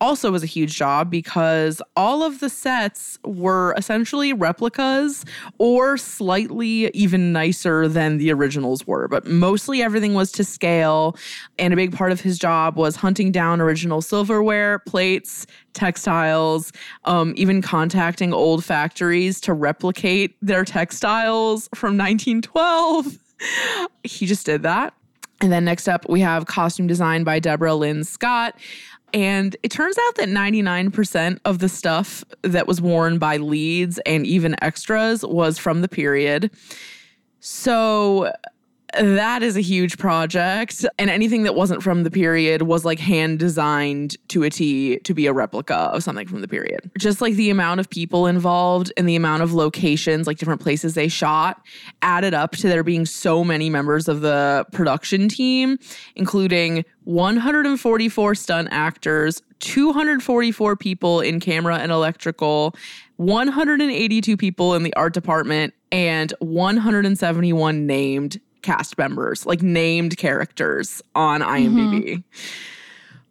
also 0.00 0.30
was 0.30 0.42
a 0.42 0.46
huge 0.46 0.74
job 0.74 1.10
because 1.10 1.80
all 1.96 2.22
of 2.22 2.40
the 2.40 2.50
sets 2.50 3.18
were 3.24 3.74
essentially 3.76 4.32
replicas 4.32 5.24
or 5.58 5.96
slightly 5.96 6.90
even 6.94 7.32
nicer 7.32 7.88
than 7.88 8.18
the 8.18 8.32
originals 8.32 8.86
were, 8.86 9.08
but 9.08 9.26
mostly 9.26 9.82
everything 9.82 10.14
was 10.14 10.30
to 10.32 10.44
scale. 10.44 11.16
And 11.58 11.72
a 11.72 11.76
big 11.76 11.92
part 11.92 12.12
of 12.12 12.20
his 12.20 12.38
job 12.38 12.76
was 12.76 12.96
hunting 12.96 13.32
down 13.32 13.60
original 13.60 14.02
silverware, 14.02 14.80
plates, 14.80 15.46
textiles, 15.72 16.72
um, 17.04 17.32
even 17.36 17.62
contacting 17.62 18.32
old 18.32 18.64
factories 18.64 19.40
to 19.42 19.52
replicate 19.52 20.36
their 20.42 20.64
textiles 20.64 21.68
from 21.74 21.96
1912. 21.96 23.18
he 24.04 24.26
just 24.26 24.46
did 24.46 24.62
that. 24.62 24.94
And 25.42 25.52
then 25.52 25.66
next 25.66 25.86
up, 25.86 26.08
we 26.08 26.20
have 26.20 26.46
costume 26.46 26.86
design 26.86 27.22
by 27.22 27.38
Deborah 27.38 27.74
Lynn 27.74 28.04
Scott. 28.04 28.54
And 29.12 29.56
it 29.62 29.70
turns 29.70 29.96
out 29.98 30.16
that 30.16 30.28
99% 30.28 31.38
of 31.44 31.58
the 31.60 31.68
stuff 31.68 32.24
that 32.42 32.66
was 32.66 32.80
worn 32.80 33.18
by 33.18 33.36
leads 33.36 33.98
and 34.00 34.26
even 34.26 34.56
extras 34.62 35.24
was 35.24 35.58
from 35.58 35.80
the 35.80 35.88
period. 35.88 36.50
So 37.40 38.32
that 38.98 39.42
is 39.42 39.56
a 39.56 39.60
huge 39.60 39.98
project. 39.98 40.84
And 40.98 41.10
anything 41.10 41.42
that 41.42 41.54
wasn't 41.54 41.82
from 41.82 42.04
the 42.04 42.10
period 42.10 42.62
was 42.62 42.84
like 42.84 42.98
hand 42.98 43.38
designed 43.38 44.16
to 44.28 44.44
a 44.44 44.50
T 44.50 44.98
to 45.00 45.14
be 45.14 45.26
a 45.26 45.32
replica 45.32 45.74
of 45.74 46.02
something 46.02 46.26
from 46.26 46.40
the 46.40 46.48
period. 46.48 46.90
Just 46.98 47.20
like 47.20 47.34
the 47.34 47.50
amount 47.50 47.80
of 47.80 47.90
people 47.90 48.26
involved 48.26 48.92
and 48.96 49.08
the 49.08 49.16
amount 49.16 49.42
of 49.42 49.52
locations, 49.52 50.26
like 50.26 50.38
different 50.38 50.60
places 50.60 50.94
they 50.94 51.08
shot, 51.08 51.60
added 52.02 52.34
up 52.34 52.52
to 52.52 52.68
there 52.68 52.84
being 52.84 53.06
so 53.06 53.42
many 53.42 53.68
members 53.68 54.08
of 54.08 54.20
the 54.20 54.64
production 54.72 55.28
team, 55.28 55.78
including 56.14 56.84
144 57.04 58.34
stunt 58.34 58.68
actors, 58.70 59.42
244 59.60 60.76
people 60.76 61.20
in 61.20 61.40
camera 61.40 61.78
and 61.78 61.92
electrical, 61.92 62.74
182 63.16 64.36
people 64.36 64.74
in 64.74 64.82
the 64.82 64.94
art 64.94 65.14
department, 65.14 65.72
and 65.92 66.34
171 66.40 67.86
named 67.86 68.40
cast 68.66 68.98
members, 68.98 69.46
like 69.46 69.62
named 69.62 70.16
characters 70.16 71.00
on 71.14 71.40
IMDb. 71.40 72.24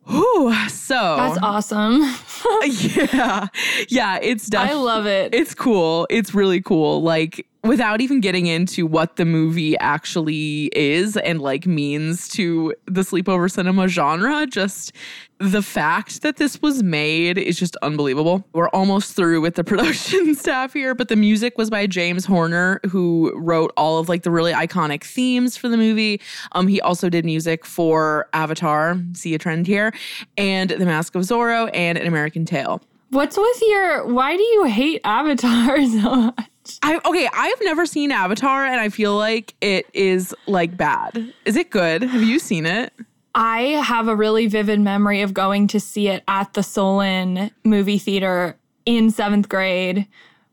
Mm-hmm. 0.08 0.16
Whew, 0.16 0.54
so 0.70 1.16
that's 1.18 1.40
awesome. 1.42 2.02
yeah. 2.66 3.48
Yeah, 3.90 4.20
it's 4.22 4.48
def- 4.48 4.62
I 4.62 4.74
love 4.74 5.06
it. 5.06 5.36
It's 5.36 5.54
cool. 5.54 6.08
It's 6.10 6.34
really 6.34 6.62
cool. 6.62 7.02
Like 7.02 7.46
without 7.66 8.00
even 8.00 8.20
getting 8.20 8.46
into 8.46 8.86
what 8.86 9.16
the 9.16 9.26
movie 9.26 9.78
actually 9.80 10.70
is 10.76 11.18
and 11.18 11.42
like 11.42 11.66
means 11.66 12.28
to 12.30 12.74
the 12.86 13.02
sleepover 13.02 13.52
cinema 13.52 13.88
genre, 13.88 14.46
just 14.46 14.92
the 15.40 15.62
fact 15.62 16.22
that 16.22 16.38
this 16.38 16.62
was 16.62 16.84
made 16.84 17.38
is 17.38 17.58
just 17.58 17.76
unbelievable. 17.78 18.46
We're 18.54 18.70
almost 18.70 19.16
through 19.16 19.42
with 19.42 19.56
the 19.56 19.64
production 19.66 20.36
staff 20.36 20.74
here, 20.74 20.94
but 20.94 21.10
the 21.10 21.16
music 21.16 21.58
was 21.58 21.70
by 21.70 21.88
James 21.88 22.26
Horner, 22.26 22.80
who 22.88 23.34
wrote 23.36 23.74
all 23.76 23.98
of 23.98 24.08
like 24.08 24.24
the 24.24 24.32
really 24.32 24.54
iconic 24.54 25.04
themes 25.04 25.58
for 25.58 25.68
the 25.68 25.78
movie. 25.78 26.22
Um, 26.52 26.68
he 26.68 26.80
also 26.82 27.10
did 27.10 27.26
music 27.26 27.66
for 27.66 28.30
Avatar, 28.34 28.98
see 29.14 29.34
a 29.34 29.38
trend 29.40 29.68
here, 29.68 29.94
and 30.38 30.70
The 30.70 30.86
Mask 30.86 31.16
of 31.16 31.24
Zorro 31.24 31.70
and 31.74 31.98
An 31.98 32.06
American 32.06 32.46
Tail. 32.46 32.82
What's 33.10 33.38
with 33.38 33.62
your 33.62 34.08
why 34.08 34.36
do 34.36 34.44
you 34.44 34.66
hate 34.66 35.02
Avatar 35.04 35.86
so 35.86 36.16
much? 36.16 36.46
I 36.82 37.00
okay, 37.06 37.30
I've 37.32 37.62
never 37.62 37.86
seen 37.86 38.12
Avatar 38.12 38.66
and 38.66 38.80
I 38.80 38.90
feel 38.90 39.16
like 39.16 39.54
it 39.62 39.88
is 39.94 40.34
like 40.48 40.78
bad. 40.78 41.34
Is 41.46 41.56
it 41.56 41.70
good? 41.70 42.04
Have 42.04 42.24
you 42.24 42.40
seen 42.40 42.66
it? 42.66 42.94
I 43.34 43.62
have 43.84 44.08
a 44.08 44.16
really 44.16 44.48
vivid 44.48 44.80
memory 44.80 45.22
of 45.22 45.34
going 45.34 45.68
to 45.68 45.80
see 45.80 46.08
it 46.08 46.24
at 46.28 46.54
the 46.54 46.64
Solon 46.64 47.52
movie 47.64 47.98
theater 47.98 48.58
in 48.86 49.12
7th 49.12 49.50
grade 49.50 50.08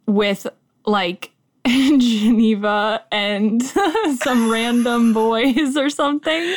with 0.07 0.47
like 0.85 1.32
Geneva 1.67 3.05
and 3.13 3.63
some 4.17 4.51
random 4.51 5.13
boys 5.13 5.77
or 5.77 5.91
something. 5.91 6.55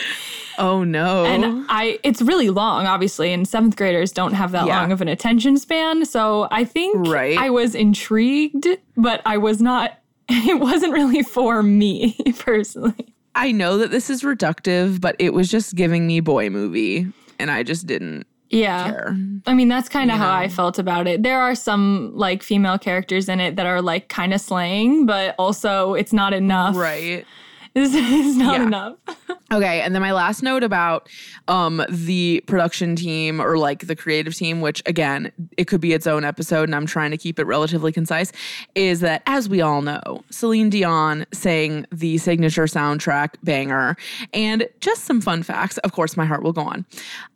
Oh 0.58 0.84
no. 0.84 1.26
And 1.26 1.66
I 1.70 2.00
it's 2.04 2.22
really 2.22 2.50
long, 2.50 2.88
obviously, 2.88 3.32
and 3.32 3.48
seventh 3.48 3.76
graders 3.76 4.12
don't 4.12 4.34
have 4.34 4.52
that 4.52 4.66
yeah. 4.66 4.80
long 4.80 4.92
of 4.92 5.02
an 5.02 5.08
attention 5.08 5.58
span. 5.58 6.06
So 6.06 6.48
I 6.50 6.64
think 6.64 7.08
right. 7.08 7.38
I 7.38 7.50
was 7.50 7.76
intrigued, 7.76 8.68
but 8.98 9.22
I 9.26 9.38
was 9.38 9.62
not 9.62 10.00
it 10.30 10.60
wasn't 10.60 10.94
really 10.94 11.22
for 11.22 11.62
me 11.62 12.18
personally. 12.40 13.14
I 13.36 13.52
know 13.52 13.78
that 13.78 13.92
this 13.92 14.10
is 14.10 14.24
reductive, 14.24 15.02
but 15.02 15.16
it 15.20 15.34
was 15.34 15.52
just 15.52 15.76
giving 15.76 16.08
me 16.08 16.20
boy 16.20 16.50
movie. 16.50 17.08
And 17.38 17.52
I 17.52 17.64
just 17.64 17.86
didn't 17.86 18.26
yeah. 18.50 18.92
Care. 18.92 19.18
I 19.48 19.54
mean, 19.54 19.68
that's 19.68 19.90
kind 19.90 20.12
of 20.12 20.18
how 20.18 20.34
I 20.34 20.48
felt 20.48 20.80
about 20.80 21.08
it. 21.08 21.24
There 21.24 21.40
are 21.40 21.56
some 21.56 22.12
like 22.16 22.44
female 22.44 22.78
characters 22.78 23.28
in 23.30 23.40
it 23.40 23.56
that 23.56 23.66
are 23.66 23.82
like 23.82 24.10
kind 24.10 24.34
of 24.34 24.42
slaying, 24.42 25.06
but 25.06 25.36
also 25.38 25.94
it's 25.94 26.14
not 26.14 26.34
enough. 26.34 26.76
Right 26.76 27.26
is, 27.76 27.94
is 27.94 28.38
not 28.38 28.58
yeah. 28.58 28.68
enough. 28.68 28.96
okay, 29.52 29.82
and 29.82 29.94
then 29.94 30.02
my 30.02 30.14
last 30.14 30.42
note 30.42 30.64
about 30.64 31.10
um 31.50 31.84
the 31.90 32.42
production 32.48 32.96
team 32.96 33.42
or 33.42 33.58
like 33.58 33.88
the 33.88 33.98
creative 33.98 34.34
team, 34.34 34.62
which 34.62 34.82
again, 34.86 35.30
it 35.58 35.66
could 35.66 35.82
be 35.82 35.92
its 35.92 36.08
own 36.08 36.24
episode, 36.24 36.64
and 36.64 36.76
I'm 36.76 36.86
trying 36.86 37.12
to 37.12 37.18
keep 37.18 37.38
it 37.38 37.44
relatively 37.44 37.92
concise, 37.92 38.32
is 38.76 39.02
that 39.02 39.24
as 39.28 39.50
we 39.50 39.60
all 39.60 39.82
know, 39.82 40.24
Celine 40.30 40.70
Dion 40.70 41.26
sang 41.34 41.86
the 41.92 42.18
signature 42.18 42.64
soundtrack 42.64 43.32
banger. 43.44 43.98
And 44.34 44.70
just 44.80 45.04
some 45.04 45.20
fun 45.20 45.44
facts, 45.44 45.78
of 45.80 45.92
course, 45.92 46.16
my 46.16 46.26
heart 46.26 46.44
will 46.44 46.54
go 46.54 46.62
on. 46.62 46.86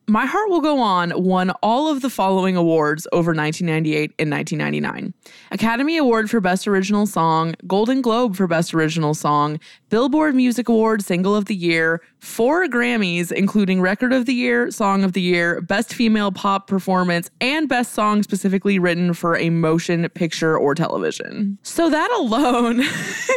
My 0.10 0.26
Heart 0.26 0.50
Will 0.50 0.62
Go 0.62 0.80
On 0.80 1.14
won 1.16 1.52
all 1.62 1.88
of 1.88 2.02
the 2.02 2.10
following 2.10 2.56
awards 2.56 3.08
over 3.12 3.32
1998 3.32 4.16
and 4.18 4.32
1999 4.32 5.14
Academy 5.52 5.98
Award 5.98 6.32
for 6.32 6.42
Best 6.42 6.68
Original 6.68 7.06
Song, 7.06 7.54
Golden 7.68 8.02
Globe 8.02 8.36
for 8.36 8.48
Best 8.48 8.74
Original 8.74 9.14
Song, 9.14 9.60
Billboard 9.90 10.34
Music 10.34 10.68
Award 10.68 11.04
Single 11.04 11.36
of 11.36 11.46
the 11.46 11.56
Year, 11.56 12.02
four 12.18 12.66
Grammys, 12.66 13.32
including 13.32 13.82
Record 13.82 14.12
of 14.12 14.26
the 14.26 14.34
Year, 14.34 14.72
Song 14.72 15.04
of 15.04 15.14
the 15.14 15.22
Year, 15.22 15.62
Best 15.62 15.94
Female 15.94 16.32
Pop 16.32 16.66
Performance, 16.66 17.30
and 17.40 17.70
Best 17.70 17.94
Song 17.94 18.24
specifically 18.24 18.80
written 18.80 19.14
for 19.14 19.38
a 19.38 19.52
motion 19.52 20.10
picture 20.10 20.58
or 20.58 20.74
television. 20.74 21.60
So 21.62 21.88
that 21.88 22.12
alone 22.18 22.82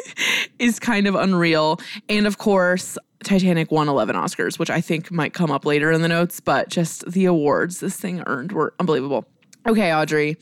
is 0.58 0.78
kind 0.78 1.06
of 1.06 1.14
unreal. 1.16 1.80
And 2.08 2.26
of 2.26 2.38
course, 2.38 2.96
Titanic 3.24 3.70
won 3.70 3.88
11 3.88 4.16
Oscars, 4.16 4.58
which 4.58 4.70
I 4.70 4.80
think 4.80 5.10
might 5.10 5.32
come 5.32 5.50
up 5.50 5.64
later 5.64 5.90
in 5.90 6.02
the 6.02 6.08
notes, 6.08 6.40
but 6.40 6.68
just 6.68 7.10
the 7.10 7.24
awards 7.24 7.80
this 7.80 7.96
thing 7.96 8.22
earned 8.26 8.52
were 8.52 8.74
unbelievable. 8.78 9.26
Okay, 9.66 9.94
Audrey, 9.94 10.36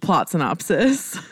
plot 0.00 0.28
synopsis. 0.28 1.18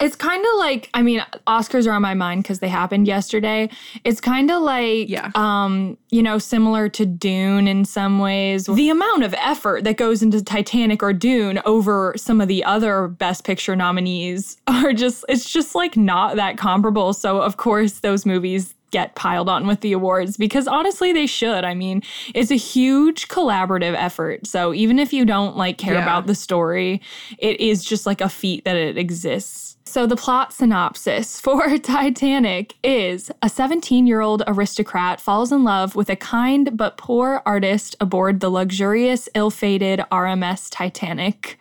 It's 0.00 0.16
kind 0.16 0.44
of 0.44 0.58
like, 0.58 0.90
I 0.94 1.02
mean, 1.02 1.24
Oscars 1.46 1.86
are 1.86 1.92
on 1.92 2.02
my 2.02 2.14
mind 2.14 2.42
because 2.42 2.58
they 2.58 2.68
happened 2.68 3.06
yesterday. 3.06 3.70
It's 4.04 4.20
kind 4.20 4.50
of 4.50 4.62
like, 4.62 5.08
yeah. 5.08 5.30
um, 5.34 5.96
you 6.10 6.22
know, 6.22 6.38
similar 6.38 6.88
to 6.90 7.06
Dune 7.06 7.68
in 7.68 7.84
some 7.84 8.18
ways. 8.18 8.66
The 8.66 8.90
amount 8.90 9.22
of 9.22 9.34
effort 9.34 9.84
that 9.84 9.96
goes 9.96 10.22
into 10.22 10.42
Titanic 10.42 11.02
or 11.02 11.12
Dune 11.12 11.60
over 11.64 12.14
some 12.16 12.40
of 12.40 12.48
the 12.48 12.64
other 12.64 13.08
Best 13.08 13.44
Picture 13.44 13.76
nominees 13.76 14.58
are 14.66 14.92
just, 14.92 15.24
it's 15.28 15.50
just 15.50 15.74
like 15.74 15.96
not 15.96 16.36
that 16.36 16.58
comparable. 16.58 17.12
So, 17.12 17.40
of 17.40 17.56
course, 17.56 18.00
those 18.00 18.26
movies 18.26 18.73
get 18.94 19.16
piled 19.16 19.48
on 19.48 19.66
with 19.66 19.80
the 19.80 19.92
awards 19.92 20.36
because 20.36 20.68
honestly 20.68 21.12
they 21.12 21.26
should. 21.26 21.64
I 21.64 21.74
mean, 21.74 22.00
it's 22.32 22.52
a 22.52 22.56
huge 22.74 23.26
collaborative 23.26 23.94
effort. 23.98 24.46
So 24.46 24.72
even 24.72 25.00
if 25.00 25.12
you 25.12 25.24
don't 25.24 25.56
like 25.56 25.78
care 25.78 25.94
Yeah. 25.94 26.02
about 26.04 26.28
the 26.28 26.34
story, 26.36 27.02
it 27.38 27.60
is 27.60 27.84
just 27.84 28.06
like 28.06 28.20
a 28.20 28.28
feat 28.28 28.64
that 28.64 28.76
it 28.76 28.96
exists. 28.96 29.76
So 29.84 30.06
the 30.06 30.14
plot 30.16 30.52
synopsis 30.52 31.40
for 31.44 31.76
Titanic 31.78 32.74
is 32.84 33.30
a 33.42 33.48
17-year-old 33.48 34.44
aristocrat 34.46 35.20
falls 35.20 35.50
in 35.50 35.64
love 35.64 35.96
with 35.96 36.08
a 36.08 36.16
kind 36.16 36.76
but 36.76 36.96
poor 36.96 37.42
artist 37.44 37.96
aboard 38.00 38.38
the 38.38 38.48
luxurious 38.48 39.28
ill-fated 39.34 40.00
RMS 40.12 40.68
Titanic. 40.70 41.58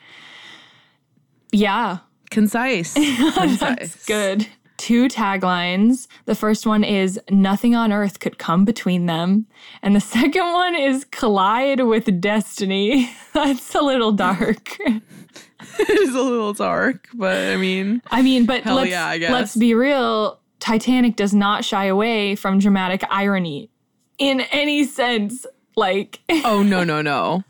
Yeah, 1.52 1.98
Concise. 2.30 2.94
that's 2.96 3.38
Concise. 3.38 4.06
good. 4.06 4.48
Two 4.84 5.08
taglines. 5.08 6.08
The 6.26 6.36
first 6.36 6.68
one 6.68 6.84
is 6.84 7.18
Nothing 7.30 7.74
on 7.74 7.94
earth 7.94 8.20
could 8.20 8.38
come 8.38 8.66
between 8.66 9.06
them. 9.06 9.46
And 9.82 9.96
the 9.96 10.02
second 10.18 10.44
one 10.44 10.76
is 10.76 11.06
Collide 11.06 11.86
with 11.86 12.20
Destiny. 12.20 13.10
That's 13.34 13.74
a 13.76 13.82
little 13.82 14.12
dark. 14.12 14.78
it 14.82 15.90
is 15.90 16.14
a 16.14 16.22
little 16.22 16.52
dark, 16.52 17.08
but 17.14 17.54
I 17.54 17.56
mean, 17.56 18.02
I 18.12 18.22
mean, 18.22 18.46
but 18.46 18.66
let's, 18.66 18.90
yeah, 18.90 19.16
let's 19.32 19.56
be 19.56 19.74
real. 19.74 20.42
Titanic 20.60 21.16
does 21.16 21.34
not 21.34 21.64
shy 21.64 21.86
away 21.86 22.36
from 22.36 22.60
dramatic 22.60 23.06
irony 23.10 23.70
in 24.18 24.42
any 24.52 24.84
sense. 24.84 25.46
Like, 25.78 26.20
oh 26.44 26.62
no, 26.62 26.84
no, 26.84 27.02
no. 27.02 27.46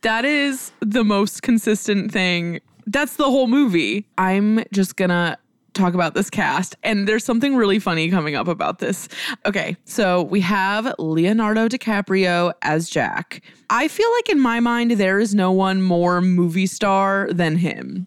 That 0.00 0.24
is 0.24 0.72
the 0.80 1.04
most 1.04 1.40
consistent 1.44 2.10
thing. 2.10 2.60
That's 2.84 3.14
the 3.14 3.30
whole 3.30 3.46
movie. 3.46 4.08
I'm 4.18 4.64
just 4.72 4.96
gonna 4.96 5.38
talk 5.74 5.94
about 5.94 6.14
this 6.14 6.30
cast, 6.30 6.76
and 6.82 7.06
there's 7.06 7.24
something 7.24 7.56
really 7.56 7.78
funny 7.78 8.10
coming 8.10 8.34
up 8.34 8.48
about 8.48 8.78
this. 8.78 9.08
Okay, 9.46 9.76
so 9.84 10.22
we 10.22 10.40
have 10.40 10.94
Leonardo 10.98 11.68
DiCaprio 11.68 12.52
as 12.62 12.88
Jack. 12.88 13.42
I 13.70 13.88
feel 13.88 14.10
like 14.16 14.28
in 14.28 14.40
my 14.40 14.60
mind, 14.60 14.92
there 14.92 15.18
is 15.18 15.34
no 15.34 15.52
one 15.52 15.82
more 15.82 16.20
movie 16.20 16.66
star 16.66 17.28
than 17.32 17.56
him. 17.56 18.06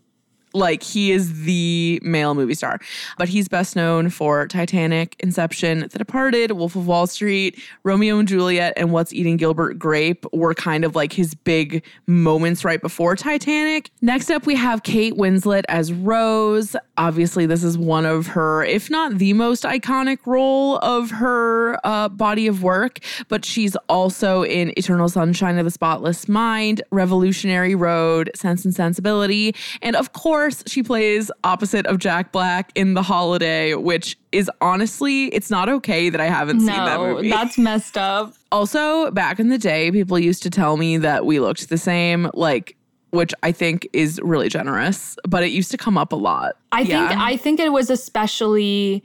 Like 0.54 0.82
he 0.82 1.12
is 1.12 1.44
the 1.44 2.00
male 2.04 2.34
movie 2.34 2.56
star, 2.56 2.80
but 3.18 3.30
he's 3.30 3.48
best 3.48 3.76
known 3.76 4.10
for 4.10 4.48
Titanic, 4.48 5.16
Inception, 5.20 5.82
The 5.92 6.00
Departed, 6.00 6.52
Wolf 6.52 6.76
of 6.76 6.88
Wall 6.88 7.06
Street, 7.06 7.62
Romeo 7.84 8.18
and 8.18 8.28
Juliet, 8.28 8.74
and 8.76 8.92
What's 8.92 9.14
Eating 9.14 9.38
Gilbert 9.38 9.78
Grape 9.78 10.26
were 10.34 10.56
kind 10.56 10.84
of 10.84 10.96
like 10.96 11.14
his 11.14 11.36
big 11.36 11.84
moments 12.08 12.64
right 12.66 12.82
before 12.82 13.16
Titanic. 13.16 13.92
Next 14.02 14.32
up, 14.32 14.48
we 14.48 14.56
have 14.56 14.82
Kate 14.84 15.14
Winslet 15.14 15.64
as 15.68 15.94
Rose. 15.94 16.76
Obviously, 16.98 17.46
this 17.46 17.64
is 17.64 17.78
one 17.78 18.06
of 18.06 18.28
her, 18.28 18.64
if 18.64 18.90
not 18.90 19.18
the 19.18 19.34
most 19.34 19.64
iconic 19.64 20.18
role 20.26 20.78
of 20.80 21.12
her 21.12 21.80
uh, 21.84 22.10
body 22.10 22.48
of 22.48 22.64
work, 22.64 23.00
but 23.28 23.46
she's 23.46 23.76
also 23.88 24.44
in 24.44 24.72
Eternal 24.78 25.08
Sunshine 25.08 25.58
of 25.58 25.66
the 25.66 25.72
Spotless 25.72 26.28
Mind, 26.28 26.82
Revolutionary 26.92 27.76
Road, 27.76 28.32
Sense 28.36 28.66
and 28.66 28.74
Sensibility, 28.74 29.56
and 29.82 29.96
of 29.96 30.14
course, 30.14 30.64
she 30.68 30.82
plays 30.84 31.30
opposite 31.44 31.86
of 31.86 32.00
Jack 32.00 32.32
Black 32.32 32.72
in 32.76 32.94
The 32.94 33.04
Holiday, 33.04 33.76
which 33.76 34.18
is 34.32 34.50
honestly, 34.62 35.26
it's 35.28 35.50
not 35.50 35.70
okay 35.70 36.10
that 36.10 36.20
I 36.20 36.26
haven't 36.26 36.60
seen 36.60 36.68
that 36.68 37.00
movie. 37.00 37.30
that's 37.30 37.58
messed 37.58 37.98
up. 37.98 38.34
Also, 38.52 39.12
back 39.12 39.40
in 39.40 39.50
the 39.50 39.58
day, 39.58 39.92
people 39.92 40.18
used 40.18 40.44
to 40.44 40.50
tell 40.50 40.78
me 40.78 40.98
that 40.98 41.26
we 41.26 41.40
looked 41.40 41.70
the 41.70 41.78
same, 41.78 42.30
like, 42.34 42.76
which 43.12 43.34
I 43.44 43.52
think 43.52 43.88
is 43.94 44.20
really 44.24 44.50
generous, 44.50 45.16
but 45.28 45.44
it 45.44 45.52
used 45.52 45.72
to 45.72 45.78
come 45.78 45.98
up 45.98 46.12
a 46.12 46.16
lot. 46.16 46.58
I 46.72 46.84
think 46.86 47.12
I 47.12 47.38
think 47.38 47.60
it 47.60 47.72
was 47.72 47.90
especially 47.90 49.04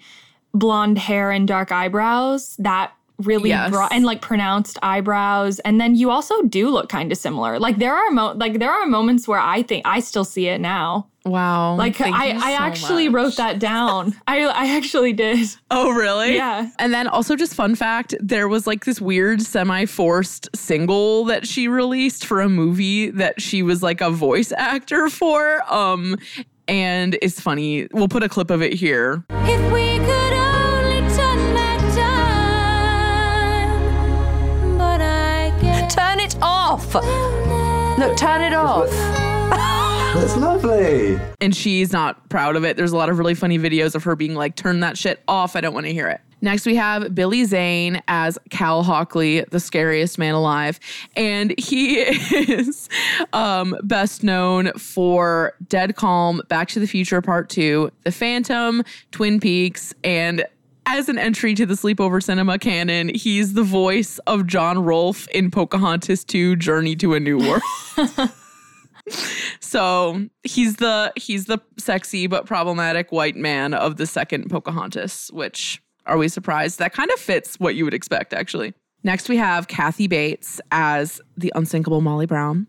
blonde 0.54 0.98
hair 0.98 1.30
and 1.30 1.46
dark 1.48 1.72
eyebrows 1.72 2.56
that 2.58 2.92
really 3.18 3.50
Yes. 3.50 3.70
brought 3.70 3.92
and 3.92 4.04
like 4.04 4.20
pronounced 4.20 4.78
eyebrows 4.82 5.60
and 5.60 5.80
then 5.80 5.94
you 5.94 6.10
also 6.10 6.42
do 6.42 6.68
look 6.68 6.88
kind 6.88 7.12
of 7.12 7.16
similar 7.18 7.58
like 7.58 7.78
there 7.78 7.94
are 7.94 8.10
mo- 8.10 8.32
like 8.32 8.58
there 8.58 8.70
are 8.72 8.84
moments 8.86 9.28
where 9.28 9.38
i 9.38 9.62
think 9.62 9.86
i 9.86 10.00
still 10.00 10.24
see 10.24 10.48
it 10.48 10.60
now 10.60 11.06
wow. 11.24 11.74
like 11.76 11.96
Thank 11.96 12.14
i 12.16 12.26
you 12.32 12.38
i 12.38 12.56
so 12.56 12.62
actually 12.62 13.08
much. 13.08 13.14
wrote 13.14 13.36
that 13.36 13.58
down 13.58 14.14
i 14.26 14.40
i 14.44 14.76
actually 14.76 15.12
did 15.12 15.48
Oh, 15.70 15.90
really? 15.90 16.34
Yeah. 16.34 16.68
And 16.78 16.92
then 16.92 17.08
also, 17.08 17.34
just 17.34 17.54
fun 17.54 17.74
fact 17.74 18.14
there 18.20 18.46
was 18.46 18.66
like 18.66 18.84
this 18.84 19.00
weird 19.00 19.40
semi 19.40 19.86
forced 19.86 20.48
single 20.54 21.24
that 21.24 21.46
she 21.46 21.66
released 21.66 22.26
for 22.26 22.42
a 22.42 22.48
movie 22.50 23.08
that 23.10 23.40
she 23.40 23.62
was 23.62 23.82
like 23.82 24.02
a 24.02 24.10
voice 24.10 24.52
actor 24.52 25.08
for. 25.08 25.62
Um, 25.72 26.18
and 26.68 27.16
it's 27.22 27.40
funny. 27.40 27.88
We'll 27.92 28.08
put 28.08 28.22
a 28.22 28.28
clip 28.28 28.50
of 28.50 28.60
it 28.60 28.74
here. 28.74 29.24
If 29.30 29.72
we 29.72 29.96
could 29.98 30.32
only 30.34 31.00
turn 31.16 31.54
back 31.54 31.80
time, 33.82 34.78
but 34.78 35.00
I 35.00 35.52
guess 35.62 35.94
Turn 35.94 36.20
it 36.20 36.36
off. 36.42 36.94
Look, 36.94 38.16
turn 38.18 38.42
it 38.42 38.52
off. 38.52 38.90
That's 40.14 40.36
lovely. 40.36 41.18
and 41.40 41.56
she's 41.56 41.92
not 41.92 42.28
proud 42.28 42.54
of 42.56 42.64
it. 42.64 42.76
There's 42.76 42.92
a 42.92 42.96
lot 42.96 43.08
of 43.08 43.18
really 43.18 43.34
funny 43.34 43.58
videos 43.58 43.94
of 43.94 44.04
her 44.04 44.14
being 44.14 44.34
like, 44.34 44.56
turn 44.56 44.80
that 44.80 44.98
shit 44.98 45.22
off. 45.26 45.56
I 45.56 45.60
don't 45.60 45.74
want 45.74 45.86
to 45.86 45.92
hear 45.92 46.08
it. 46.08 46.20
Next, 46.42 46.66
we 46.66 46.74
have 46.74 47.14
Billy 47.14 47.44
Zane 47.44 48.02
as 48.08 48.36
Cal 48.50 48.82
Hockley, 48.82 49.44
the 49.50 49.60
scariest 49.60 50.18
man 50.18 50.34
alive. 50.34 50.80
And 51.16 51.54
he 51.58 51.98
is 52.00 52.88
um, 53.32 53.76
best 53.84 54.22
known 54.24 54.72
for 54.72 55.54
Dead 55.68 55.96
Calm, 55.96 56.42
Back 56.48 56.68
to 56.68 56.80
the 56.80 56.86
Future 56.86 57.22
Part 57.22 57.48
2, 57.48 57.90
The 58.02 58.12
Phantom, 58.12 58.82
Twin 59.12 59.40
Peaks, 59.40 59.94
and 60.04 60.44
as 60.84 61.08
an 61.08 61.16
entry 61.16 61.54
to 61.54 61.64
the 61.64 61.74
sleepover 61.74 62.20
cinema 62.20 62.58
canon, 62.58 63.08
he's 63.14 63.54
the 63.54 63.62
voice 63.62 64.18
of 64.26 64.48
John 64.48 64.84
Rolfe 64.84 65.28
in 65.28 65.48
Pocahontas 65.50 66.24
2 66.24 66.56
Journey 66.56 66.96
to 66.96 67.14
a 67.14 67.20
New 67.20 67.38
World. 67.38 67.62
So 69.60 70.28
he's 70.42 70.76
the 70.76 71.12
he's 71.16 71.46
the 71.46 71.60
sexy 71.78 72.26
but 72.26 72.46
problematic 72.46 73.10
white 73.10 73.36
man 73.36 73.74
of 73.74 73.96
the 73.96 74.06
second 74.06 74.50
Pocahontas, 74.50 75.30
which 75.32 75.82
are 76.06 76.18
we 76.18 76.28
surprised? 76.28 76.78
That 76.78 76.92
kind 76.92 77.10
of 77.10 77.18
fits 77.18 77.58
what 77.58 77.74
you 77.74 77.84
would 77.84 77.94
expect, 77.94 78.32
actually. 78.32 78.74
Next, 79.04 79.28
we 79.28 79.36
have 79.36 79.66
Kathy 79.66 80.06
Bates 80.06 80.60
as 80.70 81.20
the 81.36 81.52
unsinkable 81.56 82.00
Molly 82.00 82.26
Brown. 82.26 82.68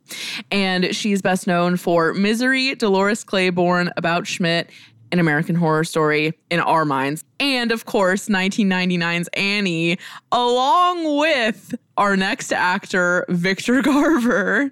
And 0.50 0.96
she's 0.96 1.22
best 1.22 1.46
known 1.46 1.78
for 1.78 2.13
Misery, 2.13 2.74
Dolores 2.74 3.24
Claiborne, 3.24 3.91
About 3.98 4.26
Schmidt, 4.26 4.72
an 5.13 5.19
American 5.19 5.54
horror 5.54 5.84
story 5.84 6.34
in 6.49 6.60
our 6.60 6.86
minds. 6.86 7.23
And 7.39 7.71
of 7.71 7.86
course, 7.86 8.28
1999's 8.28 9.30
Annie, 9.34 9.99
along 10.32 11.19
with 11.19 11.76
our 11.97 12.17
next 12.17 12.52
actor, 12.52 13.23
Victor 13.30 13.82
Garver, 13.84 14.71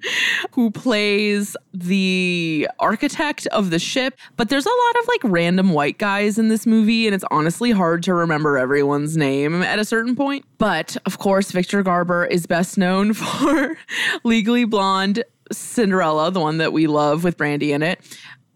who 0.53 0.71
plays 0.71 1.55
the 1.75 2.67
architect 2.79 3.45
of 3.47 3.69
the 3.69 3.77
ship. 3.77 4.15
But 4.35 4.49
there's 4.49 4.65
a 4.65 4.69
lot 4.69 4.99
of 4.99 5.07
like 5.07 5.21
random 5.25 5.73
white 5.73 5.99
guys 5.99 6.39
in 6.39 6.49
this 6.49 6.65
movie, 6.65 7.05
and 7.05 7.13
it's 7.13 7.25
honestly 7.29 7.69
hard 7.69 8.01
to 8.03 8.13
remember 8.15 8.57
everyone's 8.57 9.15
name 9.15 9.61
at 9.61 9.77
a 9.77 9.85
certain 9.85 10.15
point. 10.15 10.43
But 10.57 10.97
of 11.05 11.19
course, 11.19 11.51
Victor 11.51 11.83
Garber 11.83 12.25
is 12.25 12.47
best 12.47 12.79
known 12.79 13.13
for 13.13 13.77
Legally 14.23 14.65
Blonde. 14.65 15.23
Cinderella, 15.51 16.31
the 16.31 16.39
one 16.39 16.59
that 16.59 16.71
we 16.71 16.87
love 16.87 17.25
with 17.25 17.35
Brandy 17.35 17.73
in 17.73 17.83
it 17.83 17.99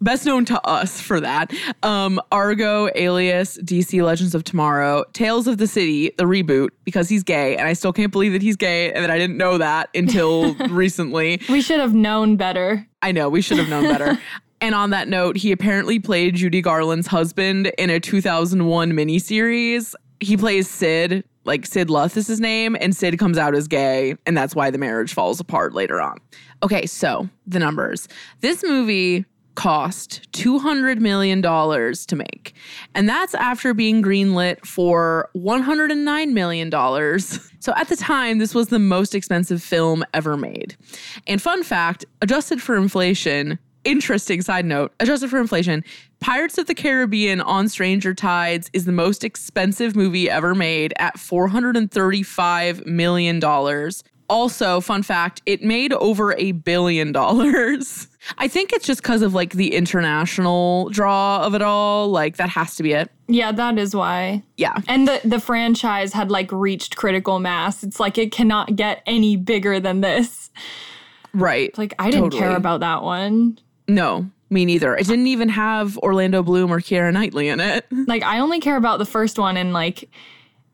best 0.01 0.25
known 0.25 0.45
to 0.45 0.61
us 0.67 0.99
for 1.01 1.19
that. 1.19 1.51
Um, 1.83 2.19
Argo, 2.31 2.89
Alias, 2.95 3.57
DC 3.57 4.03
Legends 4.03 4.35
of 4.35 4.43
Tomorrow, 4.43 5.05
Tales 5.13 5.47
of 5.47 5.57
the 5.57 5.67
City, 5.67 6.11
the 6.17 6.25
reboot, 6.25 6.69
because 6.83 7.09
he's 7.09 7.23
gay, 7.23 7.57
and 7.57 7.67
I 7.67 7.73
still 7.73 7.93
can't 7.93 8.11
believe 8.11 8.33
that 8.33 8.41
he's 8.41 8.55
gay 8.55 8.91
and 8.93 9.03
that 9.03 9.11
I 9.11 9.17
didn't 9.17 9.37
know 9.37 9.57
that 9.57 9.89
until 9.95 10.53
recently. 10.69 11.41
we 11.49 11.61
should 11.61 11.79
have 11.79 11.93
known 11.93 12.35
better 12.35 12.87
I 13.05 13.11
know 13.11 13.29
we 13.29 13.41
should 13.41 13.59
have 13.59 13.69
known 13.69 13.83
better. 13.83 14.19
And 14.61 14.73
on 14.73 14.91
that 14.91 15.09
note, 15.09 15.35
he 15.37 15.51
apparently 15.51 15.99
played 15.99 16.35
Judy 16.35 16.61
Garland's 16.61 17.07
husband 17.07 17.71
in 17.77 17.89
a 17.89 17.99
2001 17.99 18.93
miniseries. 18.93 19.93
He 20.21 20.37
plays 20.37 20.67
Sid, 20.69 21.25
like 21.43 21.65
Sid 21.67 21.89
Luft 21.89 22.15
is 22.17 22.25
his 22.25 22.39
name, 22.39 22.75
and 22.79 22.95
Sid 22.95 23.19
comes 23.19 23.37
out 23.37 23.53
as 23.53 23.67
gay, 23.67 24.15
and 24.25 24.35
that's 24.35 24.55
why 24.55 24.71
the 24.71 24.77
marriage 24.77 25.13
falls 25.13 25.39
apart 25.41 25.73
later 25.73 26.01
on. 26.01 26.19
Okay, 26.63 26.85
so 26.85 27.29
the 27.45 27.59
numbers. 27.59 28.07
This 28.39 28.63
movie 28.63 29.25
cost 29.55 30.29
$200 30.33 30.99
million 30.99 31.41
to 31.41 32.15
make. 32.15 32.53
And 32.93 33.09
that's 33.09 33.33
after 33.33 33.73
being 33.73 34.03
greenlit 34.03 34.65
for 34.65 35.29
$109 35.35 36.31
million. 36.31 36.71
So 37.59 37.73
at 37.75 37.87
the 37.87 37.95
time, 37.95 38.37
this 38.37 38.53
was 38.53 38.67
the 38.67 38.79
most 38.79 39.15
expensive 39.15 39.63
film 39.63 40.05
ever 40.13 40.37
made. 40.37 40.75
And 41.25 41.41
fun 41.41 41.63
fact 41.63 42.05
adjusted 42.21 42.61
for 42.61 42.75
inflation, 42.75 43.57
interesting 43.83 44.41
side 44.41 44.65
note, 44.65 44.93
adjusted 44.99 45.29
for 45.29 45.39
inflation, 45.39 45.83
Pirates 46.19 46.57
of 46.57 46.67
the 46.67 46.75
Caribbean 46.75 47.41
on 47.41 47.69
Stranger 47.69 48.13
Tides 48.13 48.69
is 48.73 48.85
the 48.85 48.91
most 48.91 49.23
expensive 49.23 49.95
movie 49.95 50.29
ever 50.29 50.55
made 50.55 50.93
at 50.97 51.17
$435 51.17 52.85
million. 52.85 53.39
Also, 54.27 54.81
fun 54.81 55.03
fact, 55.03 55.41
it 55.45 55.61
made 55.61 55.93
over 55.93 56.33
a 56.37 56.51
billion 56.53 57.11
dollars. 57.11 58.07
I 58.39 58.47
think 58.47 58.73
it's 58.73 58.87
just 58.87 59.03
because 59.03 59.21
of 59.21 59.33
like 59.35 59.53
the 59.53 59.75
international 59.75 60.89
draw 60.89 61.45
of 61.45 61.53
it 61.53 61.61
all. 61.61 62.07
Like, 62.09 62.37
that 62.37 62.49
has 62.49 62.75
to 62.77 62.83
be 62.83 62.93
it. 62.93 63.11
Yeah, 63.27 63.51
that 63.51 63.77
is 63.77 63.95
why. 63.95 64.41
Yeah. 64.57 64.77
And 64.87 65.07
the 65.07 65.21
the 65.23 65.39
franchise 65.39 66.13
had 66.13 66.31
like 66.31 66.51
reached 66.51 66.95
critical 66.95 67.39
mass. 67.39 67.83
It's 67.83 67.99
like 67.99 68.17
it 68.17 68.31
cannot 68.31 68.75
get 68.75 69.03
any 69.05 69.35
bigger 69.35 69.79
than 69.79 70.01
this. 70.01 70.49
Right. 71.33 71.75
Like 71.77 71.93
I 71.99 72.05
didn't 72.11 72.31
Totally. 72.31 72.41
care 72.41 72.55
about 72.55 72.79
that 72.79 73.03
one. 73.03 73.59
No, 73.87 74.29
me 74.49 74.65
neither. 74.65 74.95
It 74.95 75.05
didn't 75.07 75.27
even 75.27 75.49
have 75.49 75.97
Orlando 75.99 76.41
Bloom 76.43 76.71
or 76.71 76.79
Keira 76.79 77.11
Knightley 77.11 77.49
in 77.49 77.59
it. 77.59 77.85
Like 78.07 78.23
I 78.23 78.39
only 78.39 78.59
care 78.59 78.77
about 78.77 78.99
the 78.99 79.05
first 79.05 79.37
one 79.39 79.57
and 79.57 79.73
like 79.73 80.09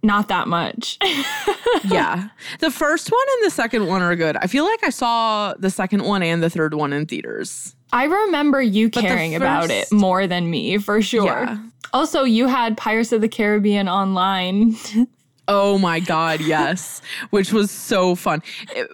not 0.04 0.28
that 0.30 0.48
much. 0.48 0.98
yeah. 1.84 2.30
The 2.60 2.72
first 2.72 3.12
one 3.12 3.26
and 3.38 3.46
the 3.46 3.52
second 3.52 3.88
one 3.88 4.02
are 4.02 4.16
good. 4.16 4.38
I 4.38 4.48
feel 4.48 4.66
like 4.66 4.84
I 4.84 4.90
saw 4.90 5.54
the 5.60 5.70
second 5.70 6.04
one 6.04 6.24
and 6.24 6.42
the 6.42 6.50
third 6.50 6.74
one 6.74 6.94
in 6.94 7.06
theaters. 7.06 7.76
I 7.94 8.06
remember 8.06 8.62
you 8.62 8.90
caring 8.90 9.36
about 9.36 9.70
it 9.70 9.92
more 9.92 10.26
than 10.28 10.50
me, 10.50 10.78
for 10.78 11.02
sure. 11.02 11.26
Yeah. 11.26 11.58
Also, 11.94 12.24
you 12.24 12.48
had 12.48 12.78
Pirates 12.78 13.12
of 13.12 13.22
the 13.22 13.30
Caribbean 13.30 13.90
online. 13.90 14.76
Oh 15.48 15.78
my 15.78 16.00
God, 16.00 16.40
yes. 16.40 17.02
Which 17.32 17.52
was 17.52 17.72
so 17.72 18.16
fun. 18.16 18.42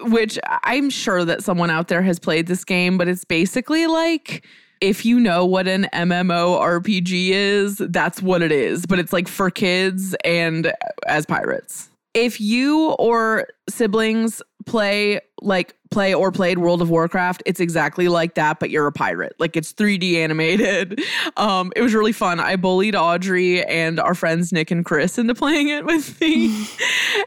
Which 0.04 0.40
I'm 0.64 0.90
sure 0.90 1.24
that 1.24 1.44
someone 1.44 1.70
out 1.70 1.88
there 1.88 2.02
has 2.02 2.18
played 2.18 2.48
this 2.48 2.64
game, 2.64 2.98
but 2.98 3.08
it's 3.08 3.26
basically 3.26 3.86
like 3.86 4.44
if 4.82 5.06
you 5.06 5.20
know 5.20 5.46
what 5.46 5.68
an 5.68 5.88
MMO 5.94 6.60
RPG 6.60 7.30
is, 7.30 7.78
that's 7.78 8.22
what 8.22 8.42
it 8.42 8.52
is. 8.52 8.86
But 8.86 9.00
it's 9.00 9.14
like 9.14 9.28
for 9.28 9.50
kids 9.50 10.16
and 10.24 10.72
as 11.08 11.26
pirates. 11.26 11.90
If 12.14 12.42
you 12.42 12.92
or 12.94 13.48
siblings 13.70 14.42
play 14.68 15.20
like 15.42 15.76
play 15.90 16.14
or 16.14 16.32
played 16.32 16.60
World 16.60 16.82
of 16.82 16.90
Warcraft, 16.90 17.44
it's 17.46 17.62
exactly 17.62 18.08
like 18.08 18.36
that, 18.36 18.60
but 18.60 18.70
you're 18.70 18.88
a 18.88 18.92
pirate. 18.92 19.36
Like 19.40 19.56
it's 19.56 19.72
3D 19.74 20.16
animated. 20.16 21.00
Um, 21.36 21.74
it 21.76 21.82
was 21.82 21.94
really 21.94 22.14
fun. 22.14 22.40
I 22.40 22.56
bullied 22.56 22.96
Audrey 22.96 23.64
and 23.66 24.00
our 24.00 24.16
friends 24.16 24.52
Nick 24.52 24.72
and 24.72 24.84
Chris 24.84 25.20
into 25.20 25.36
playing 25.36 25.68
it 25.68 25.86
with 25.86 26.20
me. 26.20 26.48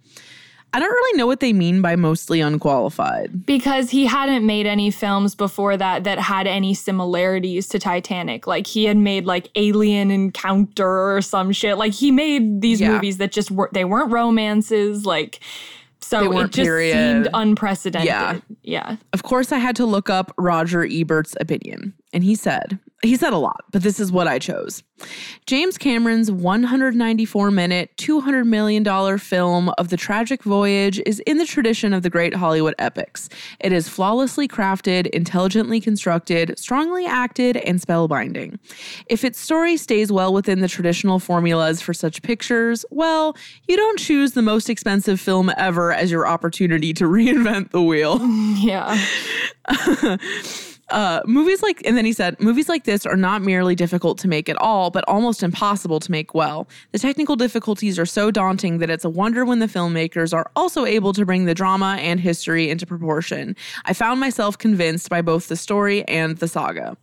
I 0.73 0.79
don't 0.79 0.89
really 0.89 1.19
know 1.19 1.27
what 1.27 1.41
they 1.41 1.53
mean 1.53 1.83
by 1.83 1.97
mostly 1.97 2.41
unqualified. 2.41 3.45
Because 3.45 3.91
he 3.91 4.07
hadn't 4.07 4.47
made 4.47 4.67
any 4.67 4.93
films 4.93 5.35
before 5.35 5.77
that 5.77 6.05
that 6.05 6.21
had 6.21 6.47
any 6.47 6.75
similarities 6.75 7.67
to 7.71 7.81
Titanic. 7.81 8.47
Like 8.47 8.69
he 8.69 8.85
had 8.85 8.97
made 8.97 9.27
like 9.27 9.49
Alien 9.57 10.13
Encounter 10.13 11.17
or 11.17 11.21
some 11.23 11.51
shit. 11.51 11.77
Like 11.77 11.93
he 11.93 12.13
made 12.13 12.61
these 12.61 12.81
Yeah. 12.81 12.93
movies 12.93 13.17
that 13.17 13.33
just 13.33 13.51
were 13.51 13.69
they 13.73 13.85
weren't 13.85 14.13
romances. 14.13 15.05
Like 15.05 15.41
so 16.11 16.29
They 16.29 16.37
it 16.41 16.51
just 16.51 16.67
period. 16.67 16.95
seemed 17.25 17.29
unprecedented. 17.35 18.07
Yeah. 18.09 18.41
Yeah. 18.63 18.97
Of 19.13 19.23
course, 19.23 19.53
I 19.53 19.59
had 19.59 19.77
to 19.77 19.87
look 19.87 20.11
up 20.11 20.33
Roger 20.37 20.85
Ebert's 20.85 21.37
opinion, 21.41 21.95
and 22.13 22.25
he 22.25 22.35
said, 22.35 22.79
he 23.03 23.17
said 23.17 23.33
a 23.33 23.39
lot, 23.39 23.65
but 23.71 23.83
this 23.83 23.99
is 23.99 24.13
what 24.13 24.29
I 24.29 24.39
chose. 24.39 24.83
James 25.47 25.79
Cameron's 25.79 26.31
194 26.31 27.51
minute, 27.51 27.91
$200 27.97 28.47
million 28.47 29.19
film 29.19 29.71
of 29.79 29.89
the 29.89 29.97
tragic 29.97 30.43
voyage 30.43 31.01
is 31.07 31.21
in 31.21 31.39
the 31.39 31.47
tradition 31.47 31.95
of 31.95 32.03
the 32.03 32.11
great 32.11 32.35
Hollywood 32.35 32.75
epics. 32.79 33.31
It 33.61 33.73
is 33.73 33.89
flawlessly 33.89 34.47
crafted, 34.47 35.07
intelligently 35.09 35.81
constructed, 35.81 36.59
strongly 36.59 37.07
acted, 37.07 37.57
and 37.59 37.81
spellbinding. 37.81 38.59
If 39.07 39.25
its 39.25 39.39
story 39.39 39.79
stays 39.79 40.13
well 40.13 40.35
within 40.35 40.61
the 40.61 40.69
traditional 40.69 41.19
formulas 41.19 41.81
for 41.81 41.95
such 41.95 42.21
pictures, 42.23 42.85
well, 42.91 43.35
you 43.67 43.77
don't 43.79 43.99
choose 43.99 44.33
the 44.33 44.43
most 44.43 44.69
expensive 44.69 45.21
film 45.21 45.51
ever 45.57 45.93
as 45.93 46.11
your 46.11 46.27
opportunity 46.27 46.93
to 46.95 47.05
reinvent 47.11 47.71
the 47.71 47.83
wheel. 47.83 48.19
Yeah. 48.61 48.99
Uh, 50.91 51.21
movies 51.27 51.63
like, 51.63 51.81
and 51.85 51.97
then 51.97 52.05
he 52.05 52.13
said, 52.13 52.39
movies 52.41 52.69
like 52.69 52.85
this 52.85 53.07
are 53.07 53.17
not 53.17 53.43
merely 53.43 53.75
difficult 53.75 54.19
to 54.19 54.29
make 54.29 54.49
at 54.49 54.57
all, 54.61 54.91
but 54.91 55.05
almost 55.07 55.43
impossible 55.43 56.01
to 56.01 56.11
make 56.11 56.35
well. 56.35 56.69
The 56.93 56.99
technical 56.99 57.37
difficulties 57.37 57.99
are 57.99 58.07
so 58.07 58.31
daunting 58.31 58.79
that 58.79 58.91
it's 58.91 59.05
a 59.05 59.11
wonder 59.11 59.45
when 59.45 59.61
the 59.61 59.67
filmmakers 59.67 60.35
are 60.35 60.51
also 60.57 60.85
able 60.85 61.13
to 61.13 61.25
bring 61.25 61.45
the 61.45 61.55
drama 61.55 61.97
and 62.01 62.19
history 62.21 62.71
into 62.71 62.87
proportion. 62.87 63.57
I 63.85 63.93
found 63.93 64.21
myself 64.21 64.59
convinced 64.59 65.09
by 65.09 65.23
both 65.23 65.49
the 65.49 65.57
story 65.57 66.07
and 66.09 66.37
the 66.39 66.49
saga. 66.49 66.97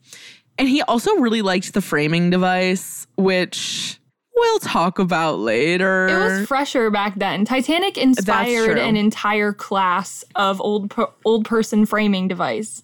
And 0.58 0.68
he 0.68 0.82
also 0.84 1.14
really 1.18 1.42
liked 1.42 1.74
the 1.74 1.82
framing 1.82 2.30
device, 2.30 3.08
which 3.16 4.00
we'll 4.36 4.60
talk 4.60 5.00
about 5.00 5.40
later. 5.40 6.08
It 6.08 6.18
was 6.40 6.48
fresher 6.48 6.90
back 6.90 7.16
then. 7.16 7.46
Titanic 7.46 7.98
inspired 7.98 8.78
an 8.78 8.96
entire 8.96 9.54
class 9.54 10.24
of 10.36 10.60
old 10.62 10.90
per- 10.90 11.10
old 11.26 11.46
person 11.46 11.86
framing 11.86 12.28
device. 12.28 12.84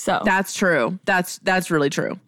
So 0.00 0.22
That's 0.24 0.54
true. 0.54 0.98
That's 1.04 1.38
that's 1.40 1.70
really 1.70 1.90
true. 1.90 2.18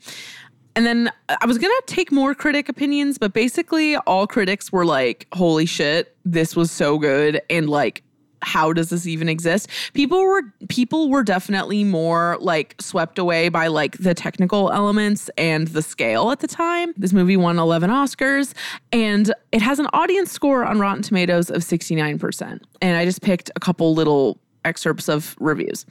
And 0.77 0.85
then 0.85 1.11
I 1.29 1.47
was 1.47 1.57
gonna 1.57 1.73
take 1.87 2.13
more 2.13 2.35
critic 2.35 2.69
opinions, 2.69 3.17
but 3.17 3.33
basically 3.33 3.97
all 3.97 4.27
critics 4.27 4.71
were 4.71 4.85
like, 4.85 5.27
"Holy 5.33 5.65
shit, 5.65 6.15
this 6.25 6.55
was 6.55 6.71
so 6.71 6.99
good!" 6.99 7.41
and 7.49 7.71
like, 7.71 8.03
"How 8.43 8.75
does 8.75 8.91
this 8.91 9.07
even 9.07 9.27
exist?" 9.27 9.71
People 9.95 10.23
were 10.23 10.43
people 10.69 11.09
were 11.09 11.23
definitely 11.23 11.83
more 11.83 12.37
like 12.41 12.75
swept 12.79 13.19
away 13.19 13.49
by 13.49 13.69
like 13.69 13.97
the 13.97 14.13
technical 14.13 14.71
elements 14.71 15.31
and 15.39 15.69
the 15.69 15.83
scale 15.83 16.31
at 16.31 16.41
the 16.41 16.49
time. 16.49 16.93
This 16.99 17.15
movie 17.15 17.39
won 17.39 17.59
11 17.59 17.89
Oscars, 17.89 18.53
and 18.93 19.33
it 19.51 19.63
has 19.63 19.79
an 19.79 19.87
audience 19.95 20.31
score 20.31 20.65
on 20.65 20.79
Rotten 20.79 21.03
Tomatoes 21.03 21.51
of 21.51 21.63
69%. 21.63 22.61
And 22.83 22.97
I 22.99 23.07
just 23.07 23.23
picked 23.23 23.51
a 23.57 23.61
couple 23.61 23.95
little 23.95 24.42
excerpts 24.65 25.09
of 25.09 25.37
reviews. 25.39 25.87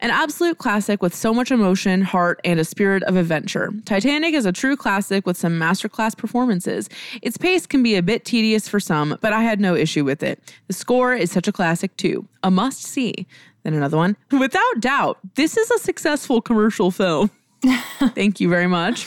An 0.00 0.10
absolute 0.10 0.58
classic 0.58 1.02
with 1.02 1.14
so 1.14 1.32
much 1.32 1.50
emotion, 1.50 2.02
heart, 2.02 2.40
and 2.44 2.60
a 2.60 2.64
spirit 2.64 3.02
of 3.04 3.16
adventure. 3.16 3.72
Titanic 3.84 4.34
is 4.34 4.46
a 4.46 4.52
true 4.52 4.76
classic 4.76 5.26
with 5.26 5.36
some 5.36 5.58
masterclass 5.58 6.16
performances. 6.16 6.88
Its 7.22 7.36
pace 7.36 7.66
can 7.66 7.82
be 7.82 7.96
a 7.96 8.02
bit 8.02 8.24
tedious 8.24 8.68
for 8.68 8.80
some, 8.80 9.18
but 9.20 9.32
I 9.32 9.42
had 9.42 9.60
no 9.60 9.74
issue 9.74 10.04
with 10.04 10.22
it. 10.22 10.40
The 10.66 10.74
score 10.74 11.14
is 11.14 11.30
such 11.30 11.48
a 11.48 11.52
classic 11.52 11.96
too. 11.96 12.26
A 12.42 12.50
must 12.50 12.82
see. 12.82 13.26
Then 13.62 13.74
another 13.74 13.96
one. 13.96 14.16
Without 14.30 14.80
doubt, 14.80 15.18
this 15.34 15.56
is 15.56 15.70
a 15.70 15.78
successful 15.78 16.40
commercial 16.40 16.90
film. 16.90 17.30
Thank 17.98 18.40
you 18.40 18.48
very 18.48 18.68
much. 18.68 19.06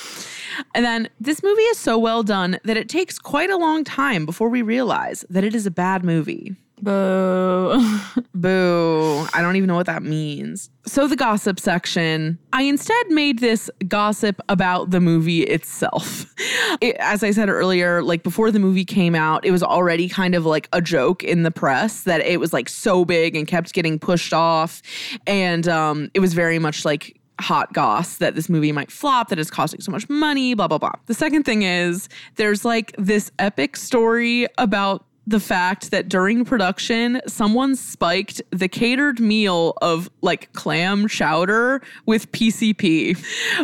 And 0.76 0.84
then 0.84 1.10
this 1.20 1.42
movie 1.42 1.62
is 1.64 1.78
so 1.78 1.98
well 1.98 2.24
done 2.24 2.60
that 2.64 2.78
it 2.78 2.90
takes 2.90 3.18
quite 3.18 3.50
a 3.50 3.58
long 3.58 3.84
time 3.84 4.26
before 4.26 4.50
we 4.50 4.62
realize 4.62 5.24
that 5.30 5.44
it 5.44 5.56
is 5.56 5.66
a 5.66 5.72
bad 5.72 6.04
movie. 6.04 6.56
Boo. 6.82 8.00
Boo. 8.34 9.28
I 9.34 9.42
don't 9.42 9.56
even 9.56 9.68
know 9.68 9.76
what 9.76 9.86
that 9.88 10.04
means. 10.04 10.70
So, 10.86 11.08
the 11.08 11.16
gossip 11.16 11.60
section, 11.60 12.40
I 12.54 12.64
instead 12.64 13.10
made 13.10 13.40
this 13.40 13.70
gossip 13.88 14.42
about 14.50 14.92
the 14.92 15.00
movie 15.00 15.44
itself. 15.44 16.26
It, 16.82 16.96
as 17.00 17.24
I 17.24 17.32
said 17.32 17.50
earlier, 17.50 18.04
like 18.04 18.22
before 18.24 18.52
the 18.52 18.60
movie 18.60 18.86
came 18.86 19.16
out, 19.16 19.44
it 19.44 19.52
was 19.52 19.64
already 19.64 20.08
kind 20.08 20.36
of 20.36 20.46
like 20.46 20.70
a 20.72 20.82
joke 20.82 21.24
in 21.24 21.44
the 21.44 21.52
press 21.52 22.04
that 22.04 22.22
it 22.22 22.40
was 22.40 22.54
like 22.54 22.70
so 22.70 23.04
big 23.04 23.36
and 23.36 23.48
kept 23.48 23.74
getting 23.74 23.98
pushed 23.98 24.34
off. 24.34 24.82
And 25.28 25.68
um, 25.68 26.10
it 26.14 26.20
was 26.20 26.34
very 26.34 26.60
much 26.60 26.86
like 26.86 27.20
hot 27.40 27.74
goss 27.74 28.18
that 28.18 28.36
this 28.36 28.50
movie 28.50 28.72
might 28.72 28.92
flop, 28.92 29.30
that 29.30 29.40
it's 29.40 29.50
costing 29.50 29.82
so 29.82 29.92
much 29.92 30.08
money, 30.10 30.54
blah, 30.54 30.68
blah, 30.68 30.78
blah. 30.78 30.94
The 31.08 31.14
second 31.14 31.44
thing 31.44 31.64
is 31.64 32.08
there's 32.36 32.64
like 32.64 32.94
this 32.98 33.32
epic 33.40 33.76
story 33.76 34.46
about 34.58 35.06
the 35.30 35.40
fact 35.40 35.92
that 35.92 36.10
during 36.10 36.44
production, 36.44 37.22
someone 37.28 37.76
spiked 37.76 38.42
the 38.50 38.68
catered 38.68 39.20
meal 39.20 39.76
of 39.80 40.10
like 40.22 40.52
clam 40.54 41.08
chowder 41.08 41.82
with 42.08 42.32
PCP, 42.32 43.16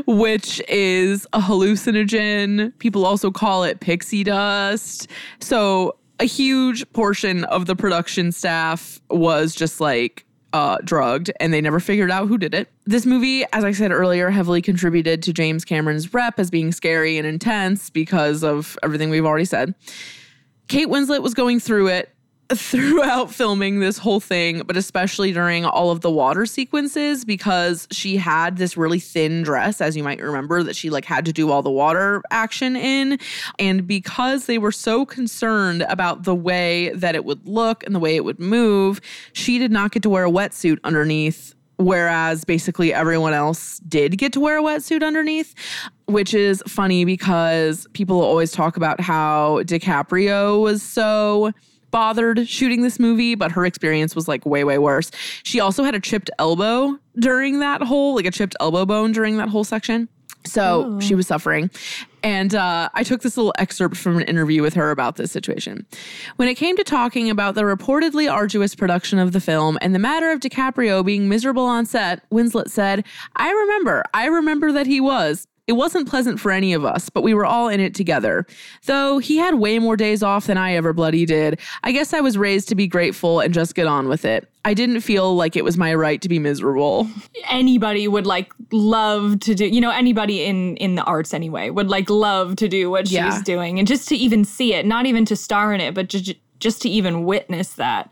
which 0.06 0.62
is 0.70 1.26
a 1.34 1.40
hallucinogen. 1.40 2.78
People 2.78 3.04
also 3.04 3.32
call 3.32 3.64
it 3.64 3.80
pixie 3.80 4.24
dust. 4.24 5.08
So, 5.40 5.98
a 6.20 6.26
huge 6.26 6.90
portion 6.94 7.44
of 7.46 7.66
the 7.66 7.76
production 7.76 8.32
staff 8.32 9.02
was 9.10 9.54
just 9.54 9.82
like 9.82 10.24
uh, 10.54 10.78
drugged 10.86 11.32
and 11.42 11.52
they 11.52 11.60
never 11.60 11.82
figured 11.82 12.10
out 12.10 12.28
who 12.28 12.38
did 12.38 12.54
it. 12.54 12.70
This 12.86 13.06
movie, 13.06 13.44
as 13.52 13.66
I 13.66 13.74
said 13.74 13.92
earlier, 13.92 14.30
heavily 14.30 14.62
contributed 14.62 15.22
to 15.24 15.34
James 15.34 15.66
Cameron's 15.66 16.14
rep 16.14 16.40
as 16.40 16.50
being 16.50 16.72
scary 16.72 17.18
and 17.18 17.28
intense 17.28 17.90
because 17.90 18.44
of 18.44 18.78
everything 18.84 19.10
we've 19.10 19.26
already 19.26 19.44
said. 19.46 19.76
Kate 20.68 20.88
Winslet 20.88 21.22
was 21.22 21.34
going 21.34 21.60
through 21.60 21.88
it 21.88 22.12
throughout 22.54 23.34
filming 23.34 23.80
this 23.80 23.98
whole 23.98 24.20
thing, 24.20 24.62
but 24.66 24.78
especially 24.78 25.32
during 25.32 25.66
all 25.66 25.90
of 25.90 26.02
the 26.02 26.12
water 26.12 26.46
sequences 26.46 27.26
because 27.26 27.88
she 27.92 28.18
had 28.18 28.58
this 28.58 28.78
really 28.78 29.00
thin 29.00 29.42
dress, 29.42 29.82
as 29.82 29.98
you 29.98 30.04
might 30.04 30.22
remember, 30.22 30.62
that 30.62 30.76
she 30.76 30.90
like 30.90 31.06
had 31.06 31.26
to 31.26 31.34
do 31.34 31.50
all 31.50 31.64
the 31.64 31.72
water 31.72 32.22
action 32.30 32.76
in. 32.76 33.18
And 33.58 33.88
because 33.88 34.46
they 34.46 34.60
were 34.60 34.72
so 34.72 35.06
concerned 35.06 35.84
about 35.90 36.24
the 36.24 36.36
way 36.36 36.90
that 36.90 37.16
it 37.16 37.26
would 37.26 37.48
look 37.48 37.84
and 37.84 37.96
the 37.96 38.00
way 38.00 38.16
it 38.16 38.24
would 38.24 38.40
move, 38.40 39.02
she 39.34 39.58
did 39.58 39.72
not 39.72 39.92
get 39.92 40.04
to 40.04 40.10
wear 40.10 40.26
a 40.26 40.32
wetsuit 40.32 40.78
underneath 40.84 41.56
whereas 41.78 42.46
basically 42.46 42.94
everyone 42.94 43.34
else 43.34 43.80
did 43.80 44.18
get 44.18 44.34
to 44.34 44.40
wear 44.40 44.58
a 44.58 44.62
wetsuit 44.62 45.04
underneath, 45.04 45.54
which 46.08 46.34
is 46.34 46.62
funny 46.68 47.06
because 47.06 47.88
people 47.94 48.22
always 48.22 48.52
talk 48.52 48.78
about 48.78 49.00
how 49.00 49.62
DiCaprio 49.64 50.62
was 50.62 50.82
so 50.84 51.52
bothered 51.92 52.48
shooting 52.48 52.82
this 52.82 53.00
movie, 53.00 53.36
but 53.36 53.52
her 53.52 53.66
experience 53.66 54.16
was 54.16 54.28
like 54.28 54.46
way, 54.46 54.64
way 54.64 54.78
worse. 54.78 55.12
She 55.44 55.60
also 55.60 55.84
had 55.84 55.96
a 55.96 56.00
chipped 56.00 56.30
elbow 56.40 56.98
during 57.18 57.60
that 57.60 57.82
whole, 57.82 58.16
like 58.16 58.26
a 58.26 58.32
chipped 58.32 58.56
elbow 58.60 58.86
bone 58.86 59.12
during 59.14 59.38
that 59.38 59.48
whole 59.50 59.64
section. 59.64 60.10
So 60.46 60.94
Oh. 60.96 61.00
she 61.00 61.16
was 61.16 61.26
suffering. 61.26 61.72
And 62.22 62.54
uh, 62.54 62.90
I 62.94 63.04
took 63.04 63.22
this 63.22 63.36
little 63.38 63.54
excerpt 63.58 63.98
from 63.98 64.18
an 64.18 64.24
interview 64.24 64.62
with 64.62 64.74
her 64.76 64.92
about 64.92 65.16
this 65.16 65.32
situation. 65.32 65.86
When 66.36 66.48
it 66.48 66.56
came 66.56 66.76
to 66.78 66.84
talking 66.84 67.30
about 67.32 67.56
the 67.56 67.62
reportedly 67.64 68.32
arduous 68.32 68.76
production 68.76 69.18
of 69.18 69.32
the 69.32 69.40
film 69.40 69.78
and 69.82 69.96
the 69.96 70.00
matter 70.00 70.32
of 70.32 70.40
DiCaprio 70.42 71.04
being 71.04 71.30
miserable 71.30 71.66
on 71.66 71.86
set, 71.86 72.30
Winslet 72.30 72.70
said, 72.70 73.06
I 73.38 73.50
remember, 73.52 74.04
I 74.14 74.26
remember 74.28 74.72
that 74.72 74.86
he 74.86 75.00
was. 75.02 75.48
It 75.68 75.74
wasn't 75.74 76.08
pleasant 76.08 76.40
for 76.40 76.52
any 76.52 76.74
of 76.74 76.86
us, 76.86 77.10
but 77.10 77.24
we 77.24 77.34
were 77.34 77.46
all 77.46 77.70
in 77.70 77.80
it 77.80 77.96
together. 77.96 78.46
Though 78.86 79.18
he 79.18 79.38
had 79.38 79.56
way 79.56 79.80
more 79.80 79.98
days 79.98 80.22
off 80.22 80.46
than 80.46 80.58
I 80.60 80.74
ever 80.76 80.94
bloody 80.94 81.26
did, 81.26 81.60
I 81.84 81.92
guess 81.92 82.14
I 82.14 82.22
was 82.22 82.38
raised 82.38 82.70
to 82.70 82.76
be 82.76 82.86
grateful 82.86 83.40
and 83.40 83.52
just 83.52 83.74
get 83.74 83.88
on 83.88 84.08
with 84.08 84.26
it. 84.26 84.48
I 84.64 84.76
didn't 84.76 85.00
feel 85.02 85.36
like 85.36 85.56
it 85.56 85.64
was 85.64 85.76
my 85.76 85.96
right 85.96 86.22
to 86.22 86.30
be 86.30 86.38
miserable. 86.38 87.08
Anybody 87.50 88.08
would 88.08 88.28
like 88.28 88.52
love 88.72 89.40
to 89.40 89.56
do, 89.56 89.66
you 89.66 89.82
know, 89.82 89.90
anybody 89.90 90.44
in 90.44 90.78
in 90.78 90.94
the 90.94 91.04
arts 91.04 91.34
anyway 91.34 91.72
would 91.72 91.90
like 91.90 92.12
love 92.12 92.58
to 92.58 92.68
do 92.68 92.92
what 92.92 93.10
Yeah. 93.10 93.34
she's 93.34 93.42
doing 93.42 93.80
and 93.80 93.88
just 93.88 94.08
to 94.10 94.16
even 94.16 94.46
see 94.46 94.76
it, 94.76 94.86
not 94.86 95.08
even 95.08 95.26
to 95.26 95.36
star 95.36 95.74
in 95.74 95.82
it, 95.82 95.96
but 95.96 96.10
just 96.10 96.36
just 96.60 96.84
to 96.84 96.90
even 96.90 97.26
witness 97.26 97.70
that. 97.74 98.12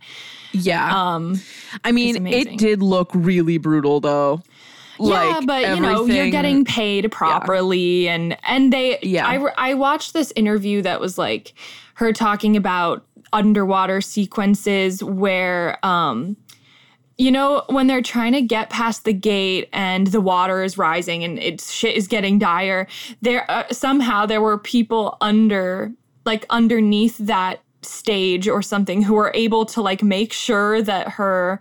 Yeah. 0.54 0.90
Um 1.16 1.40
I 1.84 1.92
mean, 1.92 2.26
it 2.28 2.58
did 2.58 2.82
look 2.82 3.12
really 3.14 3.58
brutal 3.60 4.00
though. 4.00 4.42
Yeah, 5.00 5.38
Like, 5.38 5.48
but 5.48 5.76
you 5.76 5.82
know, 5.82 6.06
you're 6.06 6.30
getting 6.30 6.66
paid 6.66 7.12
properly, 7.12 8.08
and 8.08 8.38
and 8.44 8.72
they. 8.72 9.00
Yeah. 9.02 9.28
I 9.28 9.70
I 9.70 9.74
watched 9.74 10.14
this 10.14 10.32
interview 10.36 10.82
that 10.82 11.00
was 11.00 11.18
like 11.18 11.54
her 11.96 12.14
talking 12.14 12.56
about 12.56 13.06
underwater 13.32 14.00
sequences 14.00 15.04
where 15.04 15.84
um 15.84 16.38
you 17.18 17.32
know 17.32 17.64
when 17.70 17.88
they're 17.88 18.02
trying 18.02 18.34
to 18.34 18.42
get 18.42 18.70
past 18.70 19.06
the 19.06 19.14
gate 19.14 19.68
and 19.74 20.08
the 20.08 20.22
water 20.22 20.64
is 20.64 20.78
rising 20.78 21.24
and 21.24 21.40
it's 21.40 21.72
shit 21.72 21.96
is 21.96 22.08
getting 22.08 22.38
dire 22.38 22.88
there 23.22 23.50
uh, 23.50 23.64
somehow 23.72 24.26
there 24.26 24.42
were 24.42 24.58
people 24.58 25.18
under 25.20 25.92
like 26.26 26.46
underneath 26.52 27.18
that 27.18 27.62
stage 27.82 28.48
or 28.48 28.62
something 28.62 29.02
who 29.02 29.16
were 29.16 29.32
able 29.34 29.66
to 29.66 29.82
like 29.82 30.04
make 30.04 30.32
sure 30.32 30.82
that 30.82 31.10
her 31.10 31.60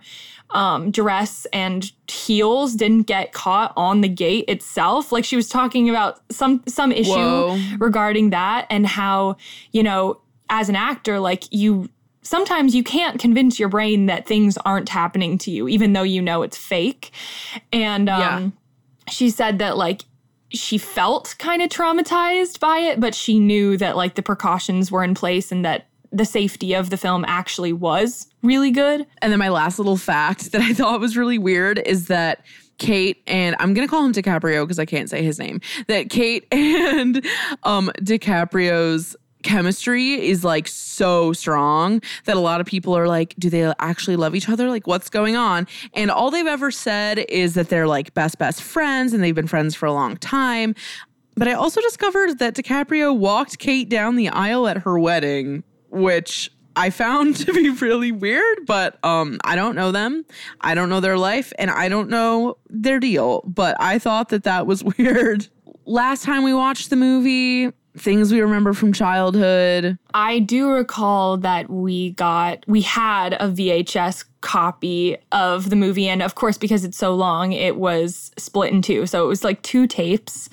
um, 0.51 0.91
dress 0.91 1.45
and 1.51 1.91
heels 2.07 2.75
didn't 2.75 3.03
get 3.03 3.33
caught 3.33 3.73
on 3.75 4.01
the 4.01 4.07
gate 4.09 4.45
itself. 4.47 5.11
Like 5.11 5.25
she 5.25 5.35
was 5.35 5.49
talking 5.49 5.89
about 5.89 6.19
some 6.31 6.63
some 6.67 6.91
issue 6.91 7.09
Whoa. 7.11 7.59
regarding 7.79 8.29
that 8.31 8.67
and 8.69 8.85
how 8.85 9.37
you 9.71 9.81
know 9.83 10.19
as 10.49 10.69
an 10.69 10.75
actor 10.75 11.19
like 11.19 11.45
you 11.51 11.89
sometimes 12.21 12.75
you 12.75 12.83
can't 12.83 13.19
convince 13.19 13.59
your 13.59 13.67
brain 13.69 14.05
that 14.05 14.25
things 14.27 14.57
aren't 14.59 14.89
happening 14.89 15.37
to 15.39 15.51
you 15.51 15.67
even 15.67 15.93
though 15.93 16.03
you 16.03 16.21
know 16.21 16.43
it's 16.43 16.57
fake. 16.57 17.11
And 17.71 18.07
um, 18.07 18.19
Yeah. 18.21 18.49
she 19.11 19.29
said 19.29 19.59
that 19.59 19.75
like 19.77 20.03
she 20.49 20.77
felt 20.77 21.35
kind 21.39 21.63
of 21.63 21.69
traumatized 21.69 22.59
by 22.59 22.77
it, 22.77 22.99
but 22.99 23.15
she 23.15 23.39
knew 23.39 23.75
that 23.77 23.97
like 23.97 24.13
the 24.13 24.21
precautions 24.21 24.91
were 24.91 25.03
in 25.03 25.15
place 25.15 25.51
and 25.51 25.65
that 25.65 25.87
the 26.13 26.25
safety 26.25 26.73
of 26.73 26.89
the 26.89 26.97
film 26.97 27.25
actually 27.27 27.73
was 27.73 28.27
really 28.43 28.71
good. 28.71 29.05
And 29.21 29.31
then 29.31 29.39
my 29.39 29.49
last 29.49 29.79
little 29.79 29.97
fact 29.97 30.51
that 30.51 30.61
I 30.61 30.73
thought 30.73 30.99
was 30.99 31.17
really 31.17 31.37
weird 31.39 31.79
is 31.79 32.07
that 32.07 32.45
Kate 32.77 33.21
and 33.27 33.55
I'm 33.59 33.73
gonna 33.73 33.87
call 33.87 34.05
him 34.05 34.13
DiCaprio 34.13 34.63
because 34.63 34.79
I 34.79 34.85
can't 34.85 35.09
say 35.09 35.23
his 35.23 35.39
name. 35.39 35.61
That 35.87 36.09
Kate 36.09 36.45
and 36.51 37.25
um 37.63 37.91
DiCaprio's 37.99 39.15
chemistry 39.43 40.13
is 40.25 40.43
like 40.43 40.67
so 40.67 41.33
strong 41.33 42.01
that 42.25 42.37
a 42.37 42.39
lot 42.39 42.61
of 42.61 42.67
people 42.67 42.97
are 42.97 43.07
like, 43.07 43.35
do 43.37 43.49
they 43.49 43.73
actually 43.79 44.15
love 44.15 44.35
each 44.35 44.47
other? 44.47 44.69
Like, 44.69 44.87
what's 44.87 45.09
going 45.09 45.35
on? 45.35 45.67
And 45.93 46.09
all 46.09 46.31
they've 46.31 46.47
ever 46.47 46.71
said 46.71 47.19
is 47.29 47.53
that 47.55 47.69
they're 47.69 47.87
like 47.87 48.13
best 48.13 48.37
best 48.37 48.61
friends 48.61 49.13
and 49.13 49.23
they've 49.23 49.35
been 49.35 49.47
friends 49.47 49.75
for 49.75 49.85
a 49.85 49.93
long 49.93 50.17
time. 50.17 50.75
But 51.35 51.47
I 51.47 51.53
also 51.53 51.81
discovered 51.81 52.39
that 52.39 52.55
DiCaprio 52.55 53.15
walked 53.15 53.59
Kate 53.59 53.89
down 53.89 54.15
the 54.15 54.29
aisle 54.29 54.67
at 54.67 54.77
her 54.77 54.99
wedding, 54.99 55.63
which 55.93 56.51
I 56.75 56.89
found 56.89 57.35
to 57.45 57.53
be 57.53 57.69
really 57.69 58.11
weird, 58.11 58.65
but 58.65 59.03
um 59.03 59.39
I 59.43 59.55
don't 59.55 59.75
know 59.75 59.91
them. 59.91 60.25
I 60.61 60.75
don't 60.75 60.89
know 60.89 60.99
their 60.99 61.17
life 61.17 61.53
and 61.57 61.69
I 61.71 61.89
don't 61.89 62.09
know 62.09 62.57
their 62.69 62.99
deal, 62.99 63.41
but 63.45 63.75
I 63.79 63.99
thought 63.99 64.29
that 64.29 64.43
that 64.43 64.65
was 64.67 64.83
weird. 64.97 65.47
Last 65.85 66.23
time 66.23 66.43
we 66.43 66.53
watched 66.53 66.89
the 66.89 66.95
movie, 66.95 67.71
things 67.97 68.31
we 68.31 68.41
remember 68.41 68.73
from 68.73 68.93
childhood. 68.93 69.97
I 70.13 70.39
do 70.39 70.69
recall 70.69 71.37
that 71.37 71.69
we 71.69 72.11
got 72.11 72.63
we 72.67 72.81
had 72.81 73.33
a 73.33 73.49
VHS 73.49 74.25
copy 74.41 75.17
of 75.31 75.69
the 75.69 75.75
movie 75.75 76.07
and 76.07 76.21
of 76.21 76.35
course 76.35 76.57
because 76.57 76.83
it's 76.83 76.97
so 76.97 77.13
long 77.15 77.53
it 77.53 77.77
was 77.77 78.31
split 78.37 78.73
in 78.73 78.81
two. 78.81 79.05
So 79.05 79.23
it 79.23 79.27
was 79.27 79.43
like 79.43 79.61
two 79.61 79.87
tapes. 79.87 80.49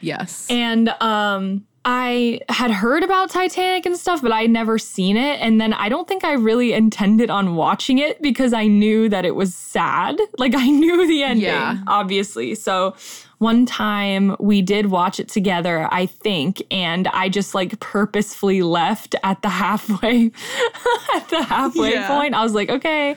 Yes. 0.00 0.46
And 0.50 0.88
um 1.00 1.66
I 1.84 2.40
had 2.48 2.70
heard 2.70 3.02
about 3.02 3.30
Titanic 3.30 3.86
and 3.86 3.96
stuff, 3.96 4.22
but 4.22 4.30
I'd 4.30 4.50
never 4.50 4.78
seen 4.78 5.16
it. 5.16 5.40
And 5.40 5.60
then 5.60 5.72
I 5.72 5.88
don't 5.88 6.06
think 6.06 6.22
I 6.24 6.34
really 6.34 6.72
intended 6.72 7.28
on 7.28 7.56
watching 7.56 7.98
it 7.98 8.22
because 8.22 8.52
I 8.52 8.68
knew 8.68 9.08
that 9.08 9.24
it 9.24 9.34
was 9.34 9.54
sad. 9.54 10.18
Like 10.38 10.54
I 10.54 10.68
knew 10.70 11.06
the 11.06 11.22
ending, 11.24 11.44
Yeah. 11.44 11.78
obviously. 11.86 12.54
So 12.54 12.94
one 13.38 13.66
time 13.66 14.36
we 14.38 14.62
did 14.62 14.86
watch 14.86 15.18
it 15.20 15.28
together, 15.28 15.88
I 15.90 16.06
think, 16.06 16.62
and 16.70 17.08
I 17.08 17.28
just 17.28 17.54
like 17.54 17.78
purposefully 17.80 18.62
left 18.62 19.14
at 19.24 19.42
the 19.42 19.48
halfway 19.62 20.26
at 21.14 21.28
the 21.30 21.42
halfway 21.42 21.92
Yeah. 21.92 22.08
point. 22.08 22.34
I 22.34 22.42
was 22.44 22.54
like, 22.54 22.70
okay, 22.70 23.16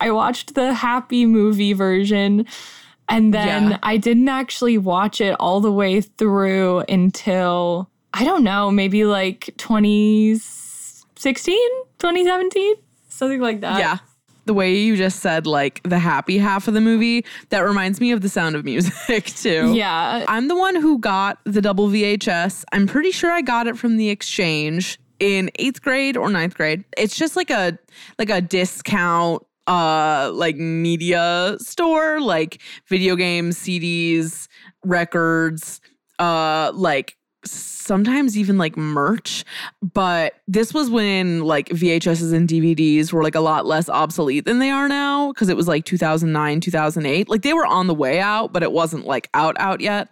I 0.00 0.10
watched 0.10 0.54
the 0.54 0.72
happy 0.74 1.26
movie 1.26 1.74
version. 1.74 2.46
And 3.08 3.32
then 3.34 3.70
Yeah. 3.72 3.78
I 3.82 3.98
didn't 3.98 4.28
actually 4.28 4.78
watch 4.78 5.20
it 5.20 5.36
all 5.38 5.60
the 5.60 5.72
way 5.72 6.00
through 6.00 6.80
until 6.88 7.88
I 8.18 8.24
don't 8.24 8.42
know, 8.44 8.70
maybe 8.70 9.04
like 9.04 9.50
2016, 9.58 11.54
2017, 11.98 12.74
something 13.08 13.40
like 13.40 13.60
that. 13.60 13.78
yeah. 13.78 13.98
The 14.46 14.54
way 14.54 14.76
you 14.76 14.96
just 14.96 15.20
said 15.20 15.44
like 15.46 15.80
the 15.82 15.98
happy 15.98 16.38
half 16.38 16.68
of 16.68 16.74
the 16.74 16.80
movie, 16.80 17.24
that 17.48 17.60
reminds 17.60 18.00
me 18.00 18.12
of 18.12 18.20
the 18.20 18.28
sound 18.28 18.54
of 18.54 18.64
music 18.64 19.24
too. 19.36 19.74
Yeah. 19.74 20.24
I'm 20.28 20.46
the 20.46 20.54
one 20.56 20.76
who 20.76 20.98
got 21.00 21.38
the 21.44 21.60
double 21.60 21.88
VHS. 21.88 22.64
I'm 22.72 22.86
pretty 22.86 23.10
sure 23.10 23.32
I 23.32 23.42
got 23.42 23.66
it 23.66 23.76
from 23.76 23.96
the 23.96 24.08
exchange. 24.08 24.98
in 25.18 25.50
eighth 25.58 25.82
grade 25.82 26.16
or 26.16 26.30
ninth 26.30 26.54
grade. 26.54 26.84
It's 26.96 27.16
just 27.16 27.34
like 27.36 27.50
a 27.50 27.76
like 28.18 28.30
a 28.30 28.40
discount 28.40 29.42
uh 29.66 30.30
like 30.32 30.56
media 30.56 31.56
store, 31.58 32.20
like 32.20 32.60
video 32.88 33.16
games, 33.16 33.58
CDs, 33.58 34.46
records, 34.84 35.80
uh 36.20 36.70
like 36.72 37.15
sometimes 37.50 38.36
even 38.36 38.58
like 38.58 38.76
merch. 38.76 39.44
But 39.82 40.34
this 40.46 40.74
was 40.74 40.90
when 40.90 41.44
like 41.44 41.68
VHSs 41.68 42.32
and 42.32 42.48
DVDs 42.48 43.12
were 43.12 43.22
like 43.22 43.34
a 43.34 43.40
lot 43.40 43.66
less 43.66 43.88
obsolete 43.88 44.44
than 44.44 44.58
they 44.58 44.70
are 44.70 44.88
now 44.88 45.32
because 45.32 45.48
it 45.48 45.56
was 45.56 45.68
like 45.68 45.84
2009, 45.84 46.60
2008. 46.60 47.28
Like 47.28 47.42
they 47.42 47.52
were 47.52 47.66
on 47.66 47.86
the 47.86 47.94
way 47.94 48.20
out, 48.20 48.52
but 48.52 48.62
it 48.62 48.72
wasn't 48.72 49.06
like 49.06 49.28
out 49.34 49.56
out 49.58 49.80
yet. 49.80 50.08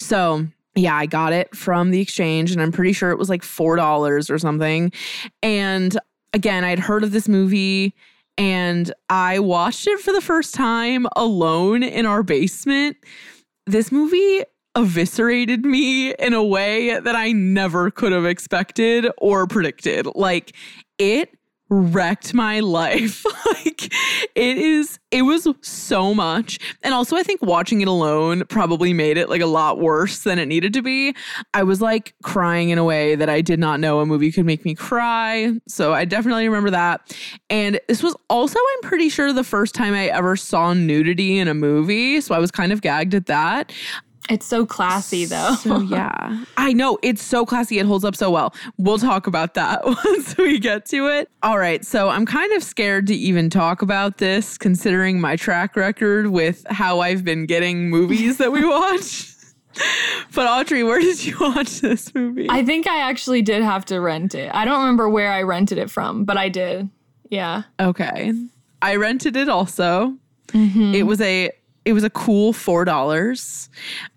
So 0.00 0.46
yeah, 0.74 0.94
I 0.94 1.06
got 1.06 1.32
it 1.32 1.54
from 1.56 1.90
the 1.90 2.00
exchange 2.00 2.52
and 2.52 2.60
I'm 2.60 2.72
pretty 2.72 2.92
sure 2.92 3.10
it 3.10 3.18
was 3.18 3.30
like 3.30 3.42
$4 3.42 4.30
or 4.30 4.38
something. 4.38 4.92
And 5.42 5.98
again, 6.32 6.64
I'd 6.64 6.78
heard 6.78 7.02
of 7.02 7.12
this 7.12 7.28
movie 7.28 7.94
and 8.38 8.92
I 9.08 9.38
watched 9.38 9.86
it 9.86 10.00
for 10.00 10.12
the 10.12 10.20
first 10.20 10.54
time 10.54 11.06
alone 11.16 11.82
in 11.82 12.04
our 12.04 12.22
basement. 12.22 12.98
This 13.66 13.90
movie 13.90 14.44
eviscerated 14.76 15.64
me 15.64 16.12
in 16.14 16.34
a 16.34 16.44
way 16.44 17.00
that 17.00 17.16
I 17.16 17.32
never 17.32 17.90
could 17.90 18.12
have 18.12 18.26
expected 18.26 19.06
or 19.18 19.46
predicted. 19.46 20.06
Like, 20.14 20.54
it 20.98 21.36
wrecked 21.68 22.32
my 22.32 22.60
life. 22.66 23.24
like 23.46 23.92
it 24.34 24.58
is 24.58 24.98
it 25.10 25.22
was 25.22 25.48
so 25.62 26.14
much. 26.14 26.58
And 26.82 26.94
also 26.94 27.16
I 27.16 27.22
think 27.22 27.42
watching 27.42 27.80
it 27.80 27.88
alone 27.88 28.44
probably 28.48 28.92
made 28.92 29.16
it 29.16 29.28
like 29.28 29.40
a 29.40 29.46
lot 29.46 29.78
worse 29.78 30.20
than 30.20 30.38
it 30.38 30.46
needed 30.46 30.72
to 30.74 30.82
be. 30.82 31.14
I 31.54 31.62
was 31.62 31.80
like 31.80 32.14
crying 32.22 32.70
in 32.70 32.78
a 32.78 32.84
way 32.84 33.14
that 33.16 33.28
I 33.28 33.40
did 33.40 33.58
not 33.58 33.80
know 33.80 34.00
a 34.00 34.06
movie 34.06 34.30
could 34.30 34.46
make 34.46 34.64
me 34.64 34.74
cry. 34.74 35.52
So 35.68 35.92
I 35.92 36.04
definitely 36.04 36.48
remember 36.48 36.70
that. 36.70 37.16
And 37.50 37.80
this 37.88 38.02
was 38.02 38.14
also 38.28 38.58
I'm 38.58 38.88
pretty 38.88 39.08
sure 39.08 39.32
the 39.32 39.44
first 39.44 39.74
time 39.74 39.94
I 39.94 40.06
ever 40.06 40.36
saw 40.36 40.72
nudity 40.72 41.38
in 41.38 41.48
a 41.48 41.54
movie, 41.54 42.20
so 42.20 42.34
I 42.34 42.38
was 42.38 42.50
kind 42.50 42.72
of 42.72 42.80
gagged 42.80 43.14
at 43.14 43.26
that. 43.26 43.72
It's 44.28 44.46
so 44.46 44.66
classy 44.66 45.24
though. 45.24 45.54
So 45.54 45.80
yeah. 45.80 46.44
I 46.56 46.72
know 46.72 46.98
it's 47.02 47.22
so 47.22 47.46
classy. 47.46 47.78
It 47.78 47.86
holds 47.86 48.04
up 48.04 48.16
so 48.16 48.30
well. 48.30 48.54
We'll 48.78 48.98
talk 48.98 49.26
about 49.26 49.54
that 49.54 49.84
once 50.04 50.36
we 50.36 50.58
get 50.58 50.86
to 50.86 51.08
it. 51.08 51.28
All 51.42 51.58
right. 51.58 51.84
So 51.84 52.08
I'm 52.08 52.26
kind 52.26 52.52
of 52.52 52.62
scared 52.62 53.06
to 53.08 53.14
even 53.14 53.50
talk 53.50 53.82
about 53.82 54.18
this 54.18 54.58
considering 54.58 55.20
my 55.20 55.36
track 55.36 55.76
record 55.76 56.28
with 56.28 56.66
how 56.68 57.00
I've 57.00 57.24
been 57.24 57.46
getting 57.46 57.90
movies 57.90 58.38
that 58.38 58.52
we 58.52 58.64
watch. 58.68 59.32
but 60.34 60.46
Audrey, 60.46 60.82
where 60.82 61.00
did 61.00 61.24
you 61.24 61.36
watch 61.38 61.80
this 61.80 62.14
movie? 62.14 62.46
I 62.48 62.64
think 62.64 62.86
I 62.86 63.08
actually 63.08 63.42
did 63.42 63.62
have 63.62 63.84
to 63.86 64.00
rent 64.00 64.34
it. 64.34 64.50
I 64.54 64.64
don't 64.64 64.80
remember 64.80 65.08
where 65.08 65.30
I 65.30 65.42
rented 65.42 65.78
it 65.78 65.90
from, 65.90 66.24
but 66.24 66.36
I 66.36 66.48
did. 66.48 66.88
Yeah. 67.30 67.64
Okay. 67.78 68.32
I 68.82 68.96
rented 68.96 69.36
it 69.36 69.48
also. 69.48 70.16
Mm-hmm. 70.48 70.94
It 70.94 71.02
was 71.04 71.20
a 71.20 71.50
it 71.86 71.92
was 71.92 72.02
a 72.02 72.10
cool 72.10 72.52
$4. 72.52 73.68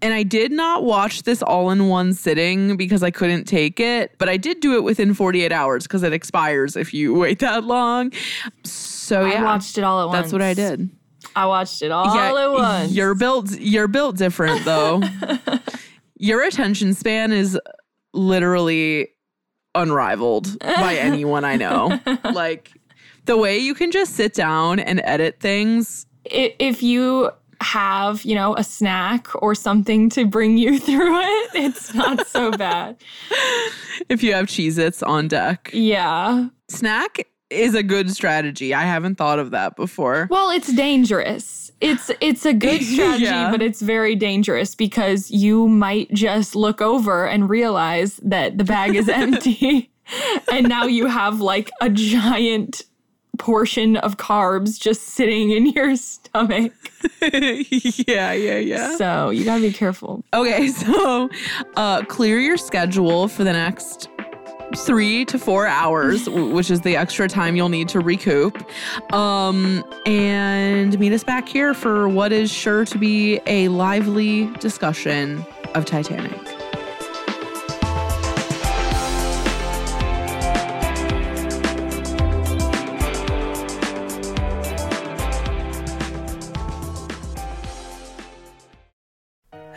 And 0.02 0.14
I 0.14 0.24
did 0.24 0.52
not 0.52 0.84
watch 0.84 1.22
this 1.24 1.44
all 1.44 1.70
in 1.70 1.88
one 1.88 2.14
sitting 2.14 2.76
because 2.76 3.04
I 3.04 3.12
couldn't 3.12 3.46
take 3.46 3.80
it, 3.80 4.16
but 4.18 4.28
I 4.28 4.38
did 4.38 4.60
do 4.60 4.76
it 4.76 4.84
within 4.84 5.14
48 5.14 5.52
hours 5.52 5.84
because 5.84 6.02
it 6.02 6.12
expires 6.12 6.76
if 6.76 6.96
you 6.96 7.14
wait 7.20 7.40
that 7.40 7.64
long. 7.64 8.12
So 8.64 9.24
yeah. 9.24 9.42
I 9.42 9.44
watched 9.44 9.78
it 9.78 9.84
all 9.84 10.02
at 10.02 10.08
once. 10.08 10.18
That's 10.18 10.34
what 10.34 10.42
I 10.42 10.56
did. 10.56 10.90
I 11.36 11.46
watched 11.46 11.84
it 11.84 11.92
all 11.92 12.16
yeah, 12.16 12.30
at 12.30 12.52
once. 12.52 12.92
You're 12.92 13.14
built 13.14 13.52
you're 13.52 13.88
built 13.88 14.18
different 14.18 14.66
though. 14.66 15.02
Your 16.16 16.44
attention 16.44 16.96
span 16.96 17.32
is 17.32 17.58
literally 18.14 19.10
unrivaled 19.76 20.58
by 20.60 20.96
anyone 21.00 21.46
I 21.46 21.56
know. 21.56 22.00
like 22.24 22.72
the 23.26 23.38
way 23.38 23.60
you 23.60 23.76
can 23.76 23.92
just 23.92 24.16
sit 24.16 24.34
down 24.34 24.80
and 24.80 25.02
edit 25.04 25.40
things 25.40 26.08
if 26.26 26.82
you 26.82 27.32
have, 27.62 28.24
you 28.24 28.36
know, 28.36 28.56
a 28.56 28.64
snack 28.64 29.28
or 29.42 29.54
something 29.56 30.10
to 30.12 30.26
bring 30.26 30.58
you 30.58 30.80
through 30.88 31.20
it, 31.20 31.50
it's 31.56 31.94
not 31.94 32.28
so 32.28 32.52
bad. 32.58 32.98
if 34.10 34.24
you 34.24 34.34
have 34.34 34.46
Cheez 34.48 34.78
Its 34.78 35.04
on 35.04 35.28
deck. 35.28 35.70
Yeah. 35.74 36.48
Snack 36.70 37.28
is 37.50 37.74
a 37.76 37.84
good 37.84 38.12
strategy. 38.12 38.74
I 38.74 38.84
haven't 38.84 39.16
thought 39.16 39.40
of 39.40 39.52
that 39.52 39.76
before. 39.76 40.28
Well, 40.30 40.52
it's 40.52 40.72
dangerous. 40.74 41.72
It's 41.82 42.12
it's 42.22 42.46
a 42.46 42.54
good 42.54 42.84
strategy, 42.84 43.24
yeah. 43.26 43.52
but 43.52 43.62
it's 43.62 43.82
very 43.82 44.16
dangerous 44.16 44.76
because 44.76 45.32
you 45.32 45.68
might 45.68 46.12
just 46.14 46.56
look 46.56 46.82
over 46.82 47.26
and 47.26 47.50
realize 47.50 48.18
that 48.18 48.58
the 48.58 48.64
bag 48.64 48.96
is 48.96 49.10
empty. 49.10 49.90
and 50.52 50.68
now 50.68 50.86
you 50.86 51.08
have 51.08 51.40
like 51.42 51.72
a 51.82 51.90
giant 51.90 52.84
portion 53.40 53.96
of 53.98 54.18
carbs 54.18 54.80
just 54.80 55.02
sitting 55.02 55.50
in 55.50 55.66
your 55.68 55.96
stomach. 55.96 56.74
yeah, 57.22 58.32
yeah, 58.34 58.58
yeah. 58.58 58.96
So 58.98 59.32
you 59.32 59.46
gotta 59.46 59.62
be 59.62 59.74
careful. 59.74 60.24
Okay, 60.34 60.68
so 60.68 61.30
uh, 61.76 62.04
clear 62.06 62.40
your 62.40 62.58
schedule 62.58 63.28
for 63.28 63.44
the 63.44 63.54
next 63.54 64.10
three 64.76 65.26
to 65.26 65.40
four 65.40 65.66
hours, 65.66 66.30
which 66.30 66.70
is 66.70 66.82
the 66.82 66.96
extra 66.96 67.28
time 67.28 67.56
you'll 67.56 67.70
need 67.70 67.90
to 67.90 68.00
recoup. 68.00 68.64
Um, 69.12 69.84
and 70.06 71.00
meet 71.00 71.12
us 71.12 71.24
back 71.24 71.50
here 71.50 71.74
for 71.74 72.08
what 72.08 72.32
is 72.32 72.52
sure 72.52 72.86
to 72.86 72.98
be 73.00 73.40
a 73.48 73.68
lively 73.70 74.46
discussion 74.58 75.44
of 75.74 75.86
Titanic. 75.86 76.59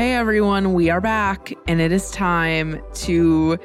Okay, 0.00 0.14
everyone, 0.14 0.72
we 0.72 0.88
are 0.88 1.02
back, 1.02 1.52
and 1.68 1.78
it 1.78 1.92
is 1.92 2.10
time 2.10 2.80
to 2.94 3.58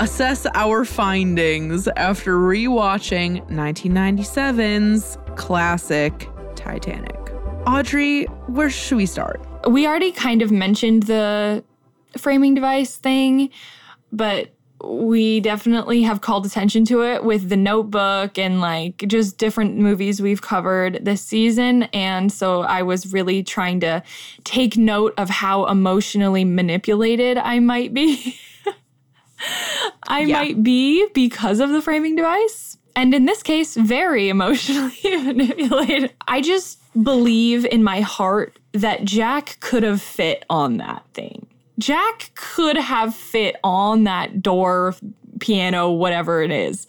assess 0.00 0.44
our 0.54 0.84
findings 0.84 1.86
after 1.96 2.38
rewatching 2.38 3.48
1997's 3.50 5.16
classic 5.36 6.28
Titanic. 6.56 7.16
Audrey, 7.68 8.24
where 8.48 8.68
should 8.68 8.96
we 8.96 9.06
start? 9.06 9.40
We 9.68 9.86
already 9.86 10.10
kind 10.10 10.42
of 10.42 10.50
mentioned 10.50 11.04
the 11.04 11.62
framing 12.18 12.54
device 12.56 12.96
thing, 12.96 13.50
but 14.10 14.52
we 14.84 15.40
definitely 15.40 16.02
have 16.02 16.20
called 16.20 16.46
attention 16.46 16.84
to 16.86 17.02
it 17.02 17.24
with 17.24 17.48
the 17.48 17.56
notebook 17.56 18.38
and 18.38 18.60
like 18.60 18.98
just 19.06 19.38
different 19.38 19.76
movies 19.76 20.20
we've 20.20 20.42
covered 20.42 21.04
this 21.04 21.22
season. 21.22 21.84
And 21.94 22.32
so 22.32 22.62
I 22.62 22.82
was 22.82 23.12
really 23.12 23.42
trying 23.42 23.80
to 23.80 24.02
take 24.44 24.76
note 24.76 25.14
of 25.18 25.28
how 25.28 25.66
emotionally 25.66 26.44
manipulated 26.44 27.38
I 27.38 27.58
might 27.58 27.92
be. 27.92 28.38
I 30.08 30.20
yeah. 30.20 30.38
might 30.38 30.62
be 30.62 31.06
because 31.14 31.60
of 31.60 31.70
the 31.70 31.82
framing 31.82 32.16
device. 32.16 32.76
and 32.96 33.14
in 33.14 33.24
this 33.24 33.42
case, 33.42 33.76
very 33.76 34.28
emotionally 34.28 34.96
manipulated. 35.04 36.12
I 36.26 36.40
just 36.40 36.78
believe 37.02 37.64
in 37.64 37.82
my 37.82 38.00
heart 38.00 38.58
that 38.72 39.04
Jack 39.04 39.58
could 39.60 39.82
have 39.82 40.02
fit 40.02 40.44
on 40.50 40.78
that 40.78 41.04
thing. 41.14 41.46
Jack 41.80 42.30
could 42.34 42.76
have 42.76 43.14
fit 43.14 43.56
on 43.64 44.04
that 44.04 44.42
door, 44.42 44.94
piano, 45.40 45.90
whatever 45.90 46.42
it 46.42 46.52
is. 46.52 46.86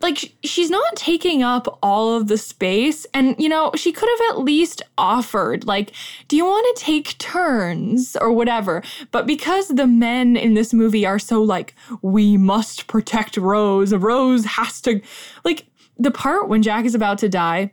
Like, 0.00 0.32
she's 0.44 0.70
not 0.70 0.94
taking 0.94 1.42
up 1.42 1.78
all 1.82 2.14
of 2.16 2.28
the 2.28 2.38
space. 2.38 3.04
And, 3.12 3.34
you 3.36 3.48
know, 3.48 3.72
she 3.74 3.90
could 3.90 4.08
have 4.08 4.30
at 4.30 4.42
least 4.44 4.80
offered, 4.96 5.66
like, 5.66 5.92
do 6.28 6.36
you 6.36 6.44
want 6.44 6.76
to 6.76 6.84
take 6.84 7.18
turns 7.18 8.16
or 8.16 8.32
whatever? 8.32 8.82
But 9.10 9.26
because 9.26 9.68
the 9.68 9.88
men 9.88 10.36
in 10.36 10.54
this 10.54 10.72
movie 10.72 11.04
are 11.04 11.18
so, 11.18 11.42
like, 11.42 11.74
we 12.00 12.36
must 12.36 12.86
protect 12.86 13.36
Rose, 13.36 13.92
Rose 13.92 14.44
has 14.44 14.80
to, 14.82 15.00
like, 15.44 15.66
the 15.98 16.12
part 16.12 16.48
when 16.48 16.62
Jack 16.62 16.84
is 16.84 16.94
about 16.94 17.18
to 17.18 17.28
die 17.28 17.72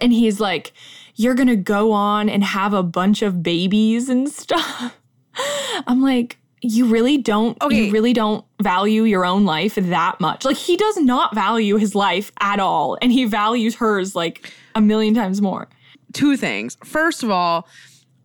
and 0.00 0.12
he's 0.12 0.40
like, 0.40 0.72
you're 1.14 1.36
going 1.36 1.46
to 1.46 1.54
go 1.54 1.92
on 1.92 2.28
and 2.28 2.42
have 2.42 2.74
a 2.74 2.82
bunch 2.82 3.22
of 3.22 3.44
babies 3.44 4.08
and 4.08 4.28
stuff. 4.28 4.98
I'm 5.86 6.02
like, 6.02 6.38
you 6.64 6.86
really 6.86 7.18
don't 7.18 7.60
okay. 7.62 7.86
you 7.86 7.92
really 7.92 8.14
don't 8.14 8.44
value 8.62 9.04
your 9.04 9.26
own 9.26 9.44
life 9.44 9.74
that 9.74 10.18
much. 10.18 10.44
Like 10.44 10.56
he 10.56 10.76
does 10.76 10.96
not 10.96 11.34
value 11.34 11.76
his 11.76 11.94
life 11.94 12.32
at 12.40 12.58
all 12.58 12.96
and 13.02 13.12
he 13.12 13.26
values 13.26 13.74
hers 13.74 14.14
like 14.14 14.50
a 14.74 14.80
million 14.80 15.14
times 15.14 15.42
more. 15.42 15.68
Two 16.14 16.36
things. 16.36 16.78
First 16.82 17.22
of 17.22 17.30
all, 17.30 17.68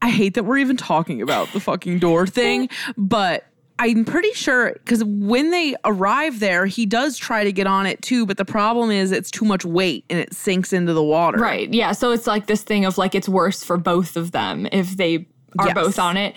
I 0.01 0.09
hate 0.09 0.35
that 0.35 0.43
we're 0.43 0.59
even 0.59 0.77
talking 0.77 1.21
about 1.21 1.51
the 1.51 1.59
fucking 1.59 1.99
door 1.99 2.25
thing, 2.27 2.69
but 2.97 3.45
I'm 3.77 4.05
pretty 4.05 4.31
sure 4.33 4.73
because 4.73 5.03
when 5.03 5.51
they 5.51 5.75
arrive 5.83 6.39
there, 6.39 6.65
he 6.65 6.85
does 6.85 7.17
try 7.17 7.43
to 7.43 7.51
get 7.51 7.67
on 7.67 7.85
it 7.85 8.01
too, 8.01 8.25
but 8.25 8.37
the 8.37 8.45
problem 8.45 8.91
is 8.91 9.11
it's 9.11 9.31
too 9.31 9.45
much 9.45 9.65
weight 9.65 10.05
and 10.09 10.19
it 10.19 10.33
sinks 10.33 10.71
into 10.71 10.93
the 10.93 11.03
water. 11.03 11.39
Right. 11.39 11.73
Yeah. 11.73 11.91
So 11.91 12.11
it's 12.11 12.27
like 12.27 12.47
this 12.47 12.61
thing 12.61 12.85
of 12.85 12.97
like 12.97 13.15
it's 13.15 13.29
worse 13.29 13.63
for 13.63 13.77
both 13.77 14.15
of 14.15 14.31
them 14.31 14.67
if 14.71 14.95
they 14.95 15.27
are 15.57 15.67
yes. 15.67 15.73
both 15.73 15.99
on 15.99 16.17
it. 16.17 16.35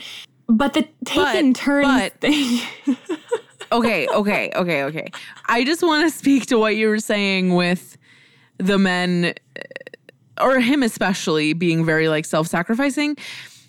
But 0.52 0.74
the 0.74 0.86
taking 1.06 1.54
turns 1.54 1.86
but, 1.86 2.20
thing. 2.20 2.60
okay, 3.72 4.06
okay, 4.06 4.52
okay, 4.54 4.82
okay. 4.84 5.10
I 5.46 5.64
just 5.64 5.82
want 5.82 6.06
to 6.06 6.16
speak 6.16 6.44
to 6.46 6.58
what 6.58 6.76
you 6.76 6.88
were 6.88 6.98
saying 6.98 7.54
with 7.54 7.96
the 8.58 8.76
men, 8.76 9.32
or 10.38 10.60
him 10.60 10.82
especially, 10.82 11.54
being 11.54 11.86
very 11.86 12.10
like 12.10 12.26
self 12.26 12.48
sacrificing. 12.48 13.16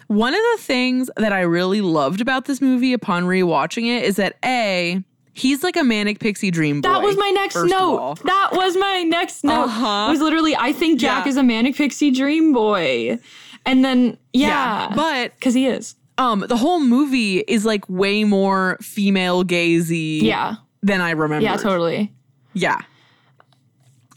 One 0.07 0.33
of 0.33 0.41
the 0.41 0.57
things 0.59 1.09
that 1.15 1.31
I 1.31 1.39
really 1.41 1.79
loved 1.79 2.19
about 2.19 2.45
this 2.45 2.59
movie 2.59 2.91
upon 2.91 3.23
rewatching 3.23 3.85
it 3.85 4.03
is 4.03 4.17
that 4.17 4.35
A, 4.43 5.01
He's 5.35 5.63
like 5.63 5.77
a 5.77 5.83
manic 5.85 6.19
pixie 6.19 6.51
dream 6.51 6.81
boy. 6.81 6.89
That 6.89 7.01
was 7.01 7.17
my 7.17 7.29
next 7.31 7.55
note. 7.55 8.19
That 8.23 8.49
was 8.51 8.75
my 8.75 9.03
next 9.03 9.43
note. 9.43 9.63
Uh-huh. 9.63 10.05
It 10.09 10.11
was 10.11 10.21
literally, 10.21 10.55
I 10.55 10.73
think 10.73 10.99
Jack 10.99 11.25
yeah. 11.25 11.29
is 11.29 11.37
a 11.37 11.43
manic 11.43 11.75
pixie 11.75 12.11
dream 12.11 12.53
boy. 12.53 13.17
And 13.65 13.83
then, 13.83 14.17
yeah. 14.33 14.89
yeah 14.89 14.95
but. 14.95 15.33
Because 15.33 15.55
he 15.55 15.65
is 15.65 15.95
um 16.17 16.41
the 16.41 16.57
whole 16.57 16.79
movie 16.79 17.39
is 17.39 17.65
like 17.65 17.87
way 17.89 18.23
more 18.23 18.77
female 18.81 19.43
gazy 19.43 20.21
yeah 20.21 20.55
than 20.83 21.01
I 21.01 21.11
remember. 21.11 21.43
Yeah, 21.43 21.55
totally. 21.55 22.11
Yeah. 22.53 22.81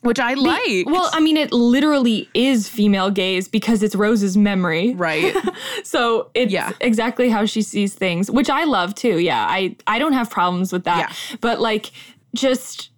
Which 0.03 0.20
I 0.20 0.34
like. 0.34 0.86
Well, 0.86 1.09
I 1.12 1.20
mean, 1.20 1.36
it 1.36 1.53
literally 1.53 2.28
is 2.34 2.68
female 2.68 3.11
gaze 3.11 3.49
because 3.49 3.82
it's 3.82 3.94
Rose's 3.94 4.36
memory. 4.36 4.94
Right. 4.94 5.34
so 5.84 6.30
it's 6.34 6.53
yeah. 6.53 6.72
exactly 6.80 7.28
how 7.28 7.44
she 7.44 7.62
sees 7.62 7.94
things, 7.94 8.30
which 8.30 8.51
I 8.51 8.64
love 8.64 8.94
too. 8.94 9.18
Yeah. 9.18 9.47
I, 9.49 9.76
I 9.86 9.99
don't 9.99 10.12
have 10.12 10.28
problems 10.28 10.72
with 10.72 10.84
that. 10.84 11.11
Yeah. 11.11 11.36
But 11.40 11.61
like, 11.61 11.90
just 12.34 12.90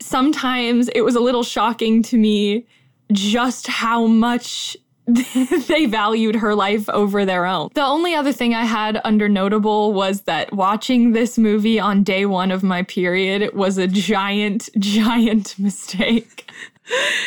sometimes 0.00 0.88
it 0.90 1.02
was 1.02 1.16
a 1.16 1.20
little 1.20 1.42
shocking 1.42 2.02
to 2.04 2.16
me 2.16 2.66
just 3.12 3.66
how 3.66 4.06
much 4.06 4.76
they 5.68 5.86
valued 5.86 6.36
her 6.36 6.54
life 6.54 6.88
over 6.88 7.24
their 7.24 7.44
own. 7.46 7.68
The 7.74 7.84
only 7.84 8.14
other 8.14 8.32
thing 8.32 8.54
I 8.54 8.64
had 8.64 9.00
under 9.04 9.28
notable 9.28 9.92
was 9.92 10.22
that 10.22 10.52
watching 10.52 11.12
this 11.12 11.36
movie 11.36 11.78
on 11.78 12.02
day 12.02 12.24
one 12.26 12.50
of 12.50 12.62
my 12.62 12.82
period 12.82 13.54
was 13.54 13.76
a 13.76 13.86
giant, 13.86 14.70
giant 14.78 15.58
mistake. 15.58 16.50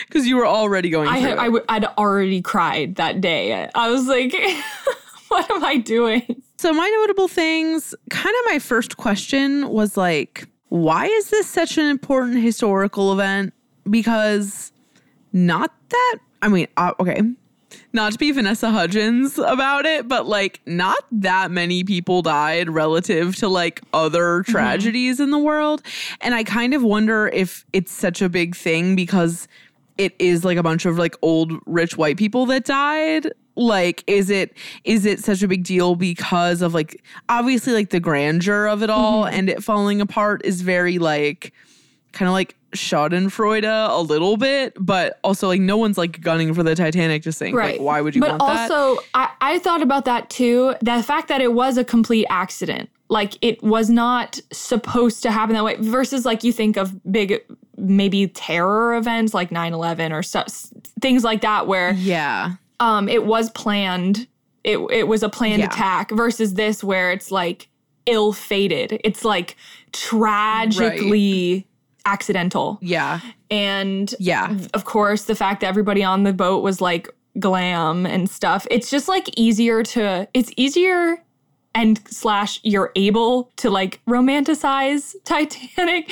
Because 0.08 0.28
you 0.28 0.38
were 0.38 0.46
already 0.46 0.92
going 0.92 1.08
I 1.08 1.18
had, 1.18 1.40
I 1.40 1.46
w- 1.46 1.66
I'd 1.68 1.86
already 1.98 2.44
cried 2.44 2.98
that 2.98 3.22
day. 3.22 3.68
I 3.74 3.90
was 3.90 4.06
like, 4.06 4.32
what 5.30 5.50
am 5.50 5.66
I 5.66 5.78
doing? 5.78 6.44
So, 6.58 6.72
my 6.74 6.88
notable 6.88 7.28
things 7.28 7.96
kind 8.12 8.36
of 8.40 8.52
my 8.52 8.60
first 8.60 8.98
question 8.98 9.68
was 9.70 9.98
like, 9.98 10.48
why 10.70 11.08
is 11.08 11.32
this 11.32 11.48
such 11.48 11.80
an 11.80 11.86
important 11.86 12.44
historical 12.44 13.12
event? 13.14 13.52
Because 13.90 14.72
not 15.34 15.74
that, 15.90 16.18
I 16.44 16.50
mean, 16.50 16.68
uh, 16.78 16.94
okay, 17.00 17.22
not 17.94 18.14
to 18.14 18.18
be 18.18 18.32
Vanessa 18.32 18.70
Hudgens 18.72 19.38
about 19.38 19.86
it, 19.86 20.08
but 20.08 20.28
like 20.28 20.62
not 20.66 20.98
that 21.12 21.52
many 21.52 21.84
people 21.84 22.22
died 22.22 22.70
relative 22.70 23.36
to 23.38 23.48
like 23.48 23.82
other 23.94 24.42
mm-hmm. 24.42 24.52
tragedies 24.52 25.16
mm-hmm. 25.16 25.24
in 25.24 25.32
the 25.32 25.40
world. 25.40 25.82
And 26.22 26.34
I 26.34 26.44
kind 26.44 26.74
of 26.74 26.84
wonder 26.84 27.28
if 27.28 27.66
it's 27.74 27.92
such 27.92 28.22
a 28.22 28.30
big 28.30 28.56
thing 28.56 28.96
because 28.96 29.48
it 29.98 30.16
is 30.20 30.46
like 30.46 30.58
a 30.58 30.64
bunch 30.64 30.86
of 30.86 30.98
like 30.98 31.16
old 31.22 31.54
rich 31.66 31.98
white 31.98 32.18
people 32.18 32.46
that 32.48 32.66
died 32.66 33.32
like 33.56 34.04
is 34.06 34.30
it 34.30 34.56
is 34.84 35.04
it 35.06 35.20
such 35.20 35.42
a 35.42 35.48
big 35.48 35.64
deal 35.64 35.96
because 35.96 36.62
of 36.62 36.76
like 36.76 37.04
obviously 37.28 37.74
like 37.74 37.90
the 37.90 38.00
grandeur 38.00 38.68
of 38.68 38.84
it 38.84 38.90
all 38.92 39.24
mm-hmm. 39.24 39.34
and 39.34 39.50
it 39.50 39.64
falling 39.64 40.00
apart 40.00 40.42
is 40.46 40.62
very 40.62 41.00
like 41.00 41.52
kind 42.12 42.28
of 42.28 42.34
like 42.34 42.56
Schadenfreude 42.74 43.64
a 43.66 44.02
little 44.02 44.38
bit, 44.38 44.74
but 44.80 45.20
also 45.24 45.48
like 45.48 45.62
no 45.62 45.78
one's 45.78 45.98
like 45.98 46.22
gunning 46.22 46.54
for 46.54 46.64
the 46.64 46.76
Titanic 46.76 47.24
to 47.24 47.32
sink. 47.32 47.56
Right. 47.56 47.74
Like, 47.74 47.82
why 47.82 48.02
would 48.02 48.16
you 48.16 48.22
but 48.22 48.38
also, 48.40 49.02
I, 49.14 49.30
I 49.40 49.60
thought 49.60 49.82
about 49.82 50.06
that 50.06 50.30
too. 50.30 50.76
The 50.82 51.02
fact 51.04 51.30
that 51.30 51.42
it 51.42 51.54
was 51.54 51.78
a 51.78 51.84
complete 51.84 52.26
accident. 52.30 52.90
Like 53.10 53.38
it 53.42 53.64
was 53.64 53.90
not 53.90 54.42
supposed 54.52 55.24
to 55.24 55.32
happen 55.32 55.56
that 55.56 55.64
way 55.64 55.76
versus 55.80 56.26
like 56.26 56.44
you 56.44 56.52
think 56.52 56.76
of 56.76 57.00
big 57.10 57.42
maybe 57.78 58.28
terror 58.28 58.96
events 58.98 59.34
like 59.34 59.50
9/11 59.50 60.12
or 60.12 60.22
so, 60.24 60.44
things 61.00 61.24
like 61.24 61.42
that 61.42 61.68
where 61.68 61.94
Yeah. 61.94 62.56
Um 62.82 63.08
it 63.08 63.26
was 63.26 63.50
planned. 63.52 64.28
It 64.66 64.80
it 64.92 65.08
was 65.08 65.24
a 65.24 65.30
planned 65.30 65.60
yeah. 65.60 65.68
attack 65.68 66.12
versus 66.12 66.56
this 66.56 66.84
where 66.84 67.12
it's 67.12 67.32
like 67.32 67.70
ill-fated. 68.08 69.00
It's 69.06 69.24
like 69.24 69.56
tragically 69.94 71.54
right 71.54 71.66
accidental. 72.08 72.80
Yeah. 72.82 73.20
And 73.52 74.14
yeah. 74.20 74.58
Of 74.74 74.86
course, 74.86 75.26
the 75.26 75.36
fact 75.36 75.62
that 75.62 75.68
everybody 75.68 76.04
on 76.04 76.24
the 76.24 76.34
boat 76.34 76.64
was 76.64 76.82
like 76.82 77.10
glam 77.40 78.06
and 78.06 78.30
stuff. 78.30 78.66
It's 78.72 78.90
just 78.90 79.08
like 79.08 79.30
easier 79.38 79.84
to 79.84 80.28
it's 80.34 80.52
easier 80.58 81.22
and 81.76 82.00
slash 82.08 82.60
you're 82.64 82.92
able 82.96 83.52
to 83.58 83.70
like 83.70 84.02
romanticize 84.08 85.16
Titanic. 85.24 86.10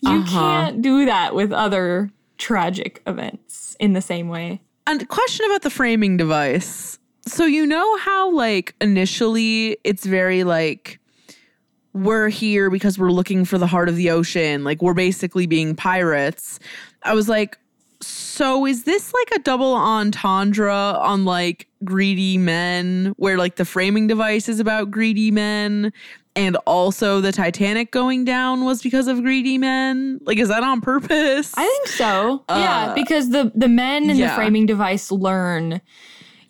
You 0.00 0.20
uh-huh. 0.20 0.30
can't 0.30 0.82
do 0.82 1.04
that 1.06 1.34
with 1.34 1.52
other 1.52 2.10
tragic 2.38 3.02
events 3.06 3.76
in 3.78 3.92
the 3.92 4.00
same 4.00 4.28
way. 4.28 4.60
And 4.86 5.06
question 5.08 5.46
about 5.46 5.62
the 5.62 5.70
framing 5.70 6.16
device. 6.16 6.98
So 7.26 7.44
you 7.44 7.66
know 7.66 7.98
how 7.98 8.30
like 8.30 8.74
initially 8.80 9.76
it's 9.84 10.04
very 10.04 10.44
like 10.44 10.98
we're 11.94 12.28
here 12.28 12.70
because 12.70 12.98
we're 12.98 13.10
looking 13.10 13.44
for 13.44 13.58
the 13.58 13.66
heart 13.66 13.88
of 13.88 13.96
the 13.96 14.10
ocean. 14.10 14.64
Like 14.64 14.82
we're 14.82 14.94
basically 14.94 15.46
being 15.46 15.74
pirates. 15.74 16.58
I 17.02 17.14
was 17.14 17.28
like, 17.28 17.58
so 18.00 18.66
is 18.66 18.84
this 18.84 19.12
like 19.12 19.30
a 19.38 19.42
double 19.42 19.74
entendre 19.74 20.72
on 20.72 21.24
like 21.24 21.68
greedy 21.84 22.38
men 22.38 23.14
where 23.16 23.38
like 23.38 23.56
the 23.56 23.64
framing 23.64 24.06
device 24.06 24.48
is 24.48 24.58
about 24.58 24.90
greedy 24.90 25.30
men 25.30 25.92
and 26.34 26.56
also 26.66 27.20
the 27.20 27.30
Titanic 27.30 27.90
going 27.90 28.24
down 28.24 28.64
was 28.64 28.82
because 28.82 29.06
of 29.06 29.22
greedy 29.22 29.58
men? 29.58 30.18
Like 30.24 30.38
is 30.38 30.48
that 30.48 30.64
on 30.64 30.80
purpose? 30.80 31.52
I 31.56 31.62
think 31.64 31.88
so. 31.88 32.44
Uh, 32.48 32.58
yeah, 32.58 32.94
because 32.94 33.30
the 33.30 33.52
the 33.54 33.68
men 33.68 34.10
in 34.10 34.16
yeah. 34.16 34.28
the 34.28 34.34
framing 34.34 34.66
device 34.66 35.12
learn 35.12 35.80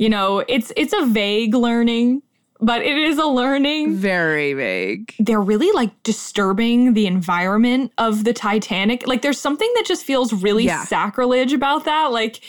you 0.02 0.08
know, 0.08 0.42
it's 0.48 0.72
it's 0.76 0.92
a 0.92 1.06
vague 1.06 1.54
learning 1.54 2.22
but 2.62 2.80
it 2.82 2.96
is 2.96 3.18
a 3.18 3.26
learning. 3.26 3.96
Very 3.96 4.54
vague. 4.54 5.14
They're 5.18 5.40
really 5.40 5.70
like 5.72 6.02
disturbing 6.04 6.94
the 6.94 7.06
environment 7.06 7.92
of 7.98 8.22
the 8.22 8.32
Titanic. 8.32 9.06
Like 9.06 9.20
there's 9.20 9.40
something 9.40 9.70
that 9.74 9.84
just 9.84 10.04
feels 10.04 10.32
really 10.32 10.64
yeah. 10.64 10.84
sacrilege 10.84 11.52
about 11.52 11.84
that. 11.86 12.12
Like, 12.12 12.40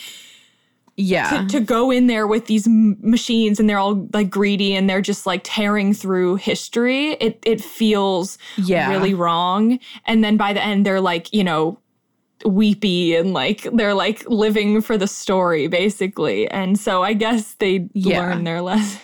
yeah. 0.95 1.41
To, 1.41 1.47
to, 1.47 1.59
go 1.59 1.89
in 1.89 2.05
there 2.05 2.27
with 2.27 2.45
these 2.45 2.67
m- 2.67 2.97
machines 3.01 3.59
and 3.59 3.67
they're 3.67 3.79
all 3.79 4.07
like 4.13 4.29
greedy 4.29 4.75
and 4.75 4.87
they're 4.87 5.01
just 5.01 5.25
like 5.25 5.41
tearing 5.43 5.95
through 5.95 6.35
history. 6.35 7.13
It 7.13 7.39
it 7.43 7.59
feels 7.59 8.37
yeah. 8.57 8.91
really 8.91 9.15
wrong. 9.15 9.79
And 10.05 10.23
then 10.23 10.37
by 10.37 10.53
the 10.53 10.63
end 10.63 10.85
they're 10.85 11.01
like, 11.01 11.33
you 11.33 11.43
know, 11.43 11.79
weepy 12.45 13.15
and 13.15 13.33
like 13.33 13.67
they're 13.73 13.95
like 13.95 14.23
living 14.29 14.81
for 14.81 14.95
the 14.95 15.07
story 15.07 15.65
basically. 15.65 16.47
And 16.49 16.79
so 16.79 17.01
I 17.01 17.13
guess 17.13 17.55
they 17.55 17.89
yeah. 17.93 18.19
learn 18.19 18.43
their 18.43 18.61
lesson. 18.61 18.99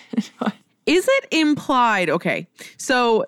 Is 0.86 1.06
it 1.08 1.26
implied? 1.30 2.10
Okay. 2.10 2.48
So 2.76 3.24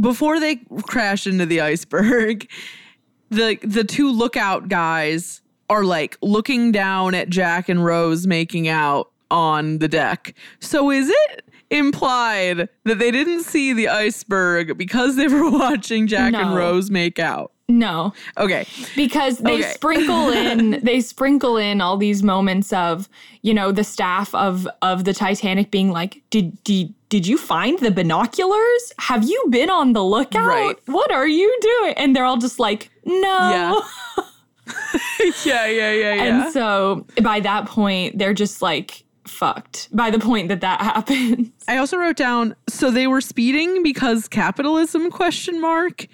before 0.00 0.40
they 0.40 0.56
crash 0.86 1.26
into 1.26 1.46
the 1.46 1.60
iceberg, 1.60 2.48
the 3.30 3.58
the 3.62 3.84
two 3.84 4.10
lookout 4.10 4.68
guys 4.68 5.40
are 5.70 5.84
like 5.84 6.18
looking 6.20 6.72
down 6.72 7.14
at 7.14 7.30
Jack 7.30 7.68
and 7.68 7.84
Rose 7.84 8.26
making 8.26 8.68
out 8.68 9.10
on 9.30 9.78
the 9.78 9.88
deck. 9.88 10.34
So 10.60 10.90
is 10.90 11.08
it 11.08 11.50
implied 11.70 12.68
that 12.84 12.98
they 12.98 13.10
didn't 13.10 13.44
see 13.44 13.72
the 13.72 13.88
iceberg 13.88 14.76
because 14.76 15.16
they 15.16 15.28
were 15.28 15.50
watching 15.58 16.06
Jack 16.06 16.34
and 16.34 16.54
Rose 16.54 16.90
make 16.90 17.18
out? 17.18 17.51
No, 17.68 18.12
Okay. 18.36 18.66
because 18.96 19.38
they 19.38 19.60
Okay. 19.60 19.72
sprinkle 19.72 20.28
in 20.32 20.80
they 20.82 21.00
sprinkle 21.00 21.56
in 21.56 21.80
all 21.80 21.96
these 21.96 22.22
moments 22.22 22.72
of 22.72 23.08
you 23.42 23.54
know 23.54 23.72
the 23.72 23.84
staff 23.84 24.34
of 24.34 24.68
of 24.82 25.04
the 25.04 25.12
Titanic 25.14 25.70
being 25.70 25.90
like, 25.90 26.22
did 26.30 26.62
did 26.64 26.92
did 27.08 27.26
you 27.26 27.38
find 27.38 27.78
the 27.78 27.90
binoculars? 27.90 28.92
Have 28.98 29.24
you 29.24 29.44
been 29.50 29.70
on 29.70 29.92
the 29.92 30.02
lookout? 30.02 30.46
Right. 30.46 30.76
What 30.86 31.12
are 31.12 31.26
you 31.28 31.56
doing? 31.60 31.94
And 31.96 32.16
they're 32.16 32.24
all 32.24 32.38
just 32.38 32.58
like, 32.58 32.90
no. 33.04 33.20
Yeah. 33.50 34.24
yeah, 35.44 35.66
yeah, 35.66 35.92
yeah, 35.92 36.14
yeah. 36.14 36.24
And 36.44 36.52
so 36.52 37.06
by 37.22 37.40
that 37.40 37.66
point, 37.66 38.18
they're 38.18 38.32
just 38.34 38.62
like 38.62 39.04
fucked. 39.26 39.88
By 39.94 40.10
the 40.10 40.18
point 40.18 40.48
that 40.48 40.60
that 40.62 40.80
happens. 40.80 41.50
I 41.68 41.76
also 41.78 41.96
wrote 41.96 42.16
down 42.16 42.54
so 42.68 42.90
they 42.90 43.06
were 43.06 43.20
speeding 43.20 43.82
because 43.82 44.28
capitalism 44.28 45.10
question 45.10 45.60
mark. 45.60 46.06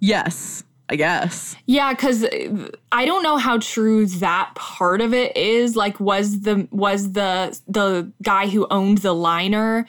Yes, 0.00 0.64
I 0.88 0.96
guess. 0.96 1.56
Yeah, 1.66 1.94
because 1.94 2.26
I 2.92 3.06
don't 3.06 3.22
know 3.22 3.38
how 3.38 3.58
true 3.58 4.04
that 4.06 4.54
part 4.54 5.00
of 5.00 5.14
it 5.14 5.34
is. 5.36 5.76
Like, 5.76 5.98
was 5.98 6.40
the 6.40 6.68
was 6.70 7.12
the 7.12 7.58
the 7.66 8.12
guy 8.22 8.48
who 8.48 8.66
owned 8.70 8.98
the 8.98 9.14
liner 9.14 9.86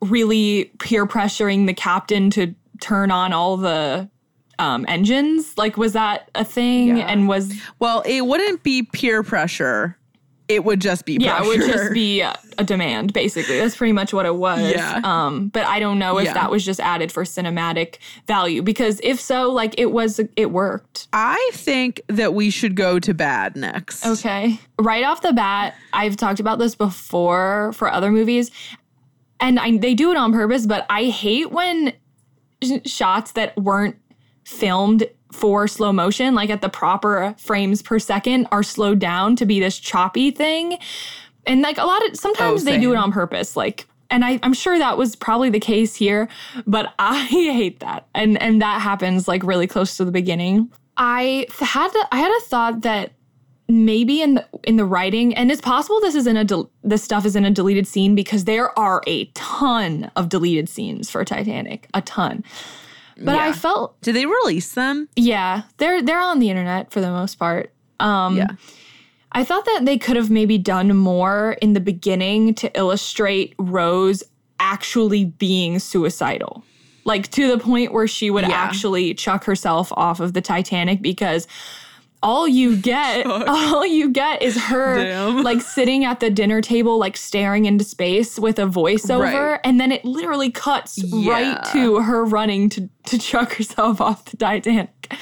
really 0.00 0.72
peer 0.78 1.06
pressuring 1.06 1.66
the 1.66 1.74
captain 1.74 2.30
to 2.30 2.54
turn 2.80 3.10
on 3.10 3.34
all 3.34 3.58
the 3.58 4.08
um, 4.58 4.86
engines? 4.88 5.52
Like, 5.58 5.76
was 5.76 5.92
that 5.92 6.30
a 6.34 6.44
thing? 6.44 6.96
Yeah. 6.96 7.06
And 7.06 7.28
was 7.28 7.52
Well, 7.78 8.02
it 8.06 8.22
wouldn't 8.22 8.62
be 8.62 8.84
peer 8.84 9.22
pressure. 9.22 9.97
It 10.48 10.64
would 10.64 10.80
just 10.80 11.04
be 11.04 11.18
yeah, 11.20 11.42
it 11.42 11.46
would 11.46 11.60
just 11.60 11.92
be 11.92 12.20
a, 12.22 12.34
a 12.56 12.64
demand. 12.64 13.12
Basically, 13.12 13.58
that's 13.58 13.76
pretty 13.76 13.92
much 13.92 14.14
what 14.14 14.24
it 14.24 14.34
was. 14.34 14.60
Yeah. 14.72 15.00
Um, 15.04 15.48
but 15.48 15.66
I 15.66 15.78
don't 15.78 15.98
know 15.98 16.16
if 16.18 16.24
Yeah. 16.24 16.32
that 16.34 16.50
was 16.50 16.64
just 16.64 16.80
added 16.80 17.12
for 17.12 17.24
cinematic 17.24 17.96
value 18.26 18.62
because 18.62 18.98
if 19.02 19.20
so, 19.20 19.50
like 19.50 19.78
it 19.78 19.92
was, 19.92 20.20
it 20.36 20.50
worked. 20.50 21.06
I 21.12 21.50
think 21.52 22.00
that 22.08 22.32
we 22.32 22.48
should 22.48 22.74
go 22.76 22.98
to 22.98 23.12
bad 23.12 23.56
next. 23.56 24.06
Okay. 24.06 24.58
Right 24.80 25.04
off 25.04 25.20
the 25.20 25.34
bat, 25.34 25.74
I've 25.92 26.16
talked 26.16 26.40
about 26.40 26.58
this 26.58 26.74
before 26.74 27.72
for 27.74 27.92
other 27.92 28.10
movies, 28.10 28.50
and 29.40 29.58
I, 29.60 29.76
they 29.76 29.92
do 29.94 30.10
it 30.10 30.16
on 30.16 30.32
purpose, 30.32 30.66
but 30.66 30.86
I 30.88 31.04
hate 31.04 31.52
when 31.52 31.92
sh- 32.64 32.86
shots 32.86 33.32
that 33.32 33.54
weren't 33.58 33.96
filmed 34.44 35.04
for 35.32 35.68
slow 35.68 35.92
motion, 35.92 36.34
like 36.34 36.50
at 36.50 36.60
the 36.60 36.68
proper 36.68 37.34
frames 37.38 37.82
per 37.82 37.98
second, 37.98 38.46
are 38.50 38.62
slowed 38.62 38.98
down 38.98 39.36
to 39.36 39.46
be 39.46 39.60
this 39.60 39.78
choppy 39.78 40.30
thing. 40.30 40.78
And 41.46 41.62
like 41.62 41.78
a 41.78 41.84
lot 41.84 42.06
of 42.06 42.16
sometimes 42.16 42.62
Oh, 42.62 42.64
they 42.64 42.78
do 42.78 42.92
it 42.92 42.96
oh, 42.96 43.00
on 43.00 43.12
purpose. 43.12 43.56
Like, 43.56 43.86
and 44.10 44.24
I, 44.24 44.38
I'm 44.42 44.54
sure 44.54 44.78
that 44.78 44.96
was 44.96 45.16
probably 45.16 45.50
the 45.50 45.60
case 45.60 45.94
here, 45.94 46.28
but 46.66 46.94
I 46.98 47.24
hate 47.24 47.80
that. 47.80 48.06
And 48.14 48.40
and 48.40 48.62
that 48.62 48.80
happens 48.80 49.28
like 49.28 49.42
really 49.42 49.66
close 49.66 49.96
to 49.96 50.04
the 50.04 50.12
beginning. 50.12 50.70
I 50.96 51.46
had 51.60 51.94
a, 51.94 52.14
I 52.14 52.18
had 52.18 52.36
a 52.36 52.40
thought 52.46 52.80
that 52.82 53.12
maybe 53.68 54.22
in 54.22 54.34
the 54.34 54.46
in 54.64 54.76
the 54.76 54.84
writing 54.84 55.34
and 55.34 55.52
it's 55.52 55.60
possible 55.60 56.00
this 56.00 56.14
is 56.14 56.26
in 56.26 56.38
a 56.38 56.44
del- 56.44 56.70
this 56.82 57.02
stuff 57.04 57.26
is 57.26 57.36
in 57.36 57.44
a 57.44 57.50
deleted 57.50 57.86
scene 57.86 58.14
because 58.14 58.44
there 58.46 58.76
are 58.78 59.02
a 59.06 59.26
ton 59.34 60.10
of 60.16 60.30
deleted 60.30 60.68
scenes 60.70 61.10
for 61.10 61.22
Titanic, 61.24 61.86
a 61.92 62.00
ton. 62.00 62.42
But 63.20 63.34
I 63.36 63.52
felt 63.52 64.00
Did 64.02 64.14
they 64.16 64.26
release 64.26 64.72
them? 64.72 65.08
yeah, 65.16 65.62
they're 65.78 66.02
they're 66.02 66.20
on 66.20 66.38
the 66.38 66.50
internet 66.50 66.90
for 66.92 67.00
the 67.00 67.10
most 67.10 67.38
part. 67.38 67.72
Um 68.00 68.36
Yeah. 68.36 68.48
I 69.32 69.44
thought 69.44 69.64
that 69.66 69.84
they 69.84 69.98
could 69.98 70.16
have 70.16 70.30
maybe 70.30 70.56
done 70.56 70.96
more 70.96 71.56
in 71.60 71.74
the 71.74 71.80
beginning 71.80 72.54
to 72.54 72.70
illustrate 72.78 73.54
Rose 73.58 74.22
actually 74.58 75.26
being 75.26 75.78
suicidal. 75.78 76.64
Like 77.04 77.30
to 77.32 77.48
the 77.48 77.58
point 77.58 77.92
where 77.92 78.08
she 78.08 78.30
would 78.30 78.44
Yeah. 78.48 78.54
actually 78.54 79.14
chuck 79.14 79.44
herself 79.44 79.92
off 79.92 80.20
of 80.20 80.32
the 80.32 80.40
Titanic 80.40 81.02
because 81.02 81.46
all 82.22 82.48
you 82.48 82.76
get 82.76 83.26
all 83.48 83.86
you 83.86 84.10
get 84.10 84.42
is 84.42 84.56
her 84.56 84.96
Damn. 84.96 85.42
like 85.44 85.60
sitting 85.60 86.04
at 86.04 86.20
the 86.20 86.30
dinner 86.30 86.60
table 86.60 86.98
like 86.98 87.16
staring 87.16 87.64
into 87.66 87.84
space 87.84 88.38
with 88.38 88.58
a 88.58 88.66
voiceover 88.66 89.50
Right. 89.52 89.60
and 89.64 89.80
then 89.80 89.92
it 89.92 90.04
literally 90.04 90.50
cuts 90.50 91.02
right 91.12 91.62
to 91.72 92.00
her 92.00 92.24
running 92.24 92.68
to 92.70 92.88
to 93.06 93.18
chuck 93.18 93.54
herself 93.54 94.00
off 94.00 94.24
the 94.26 94.36
Titanic. 94.36 95.14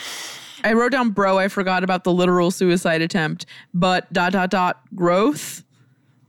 I 0.65 0.73
wrote 0.73 0.91
down 0.93 1.11
bro, 1.11 1.39
I 1.39 1.49
forgot 1.49 1.85
about 1.85 2.03
the 2.05 2.13
literal 2.13 2.51
suicide 2.51 3.01
attempt, 3.03 3.47
but 3.75 4.13
dot 4.13 4.33
dot 4.33 4.51
dot 4.51 4.81
growth. 4.95 5.63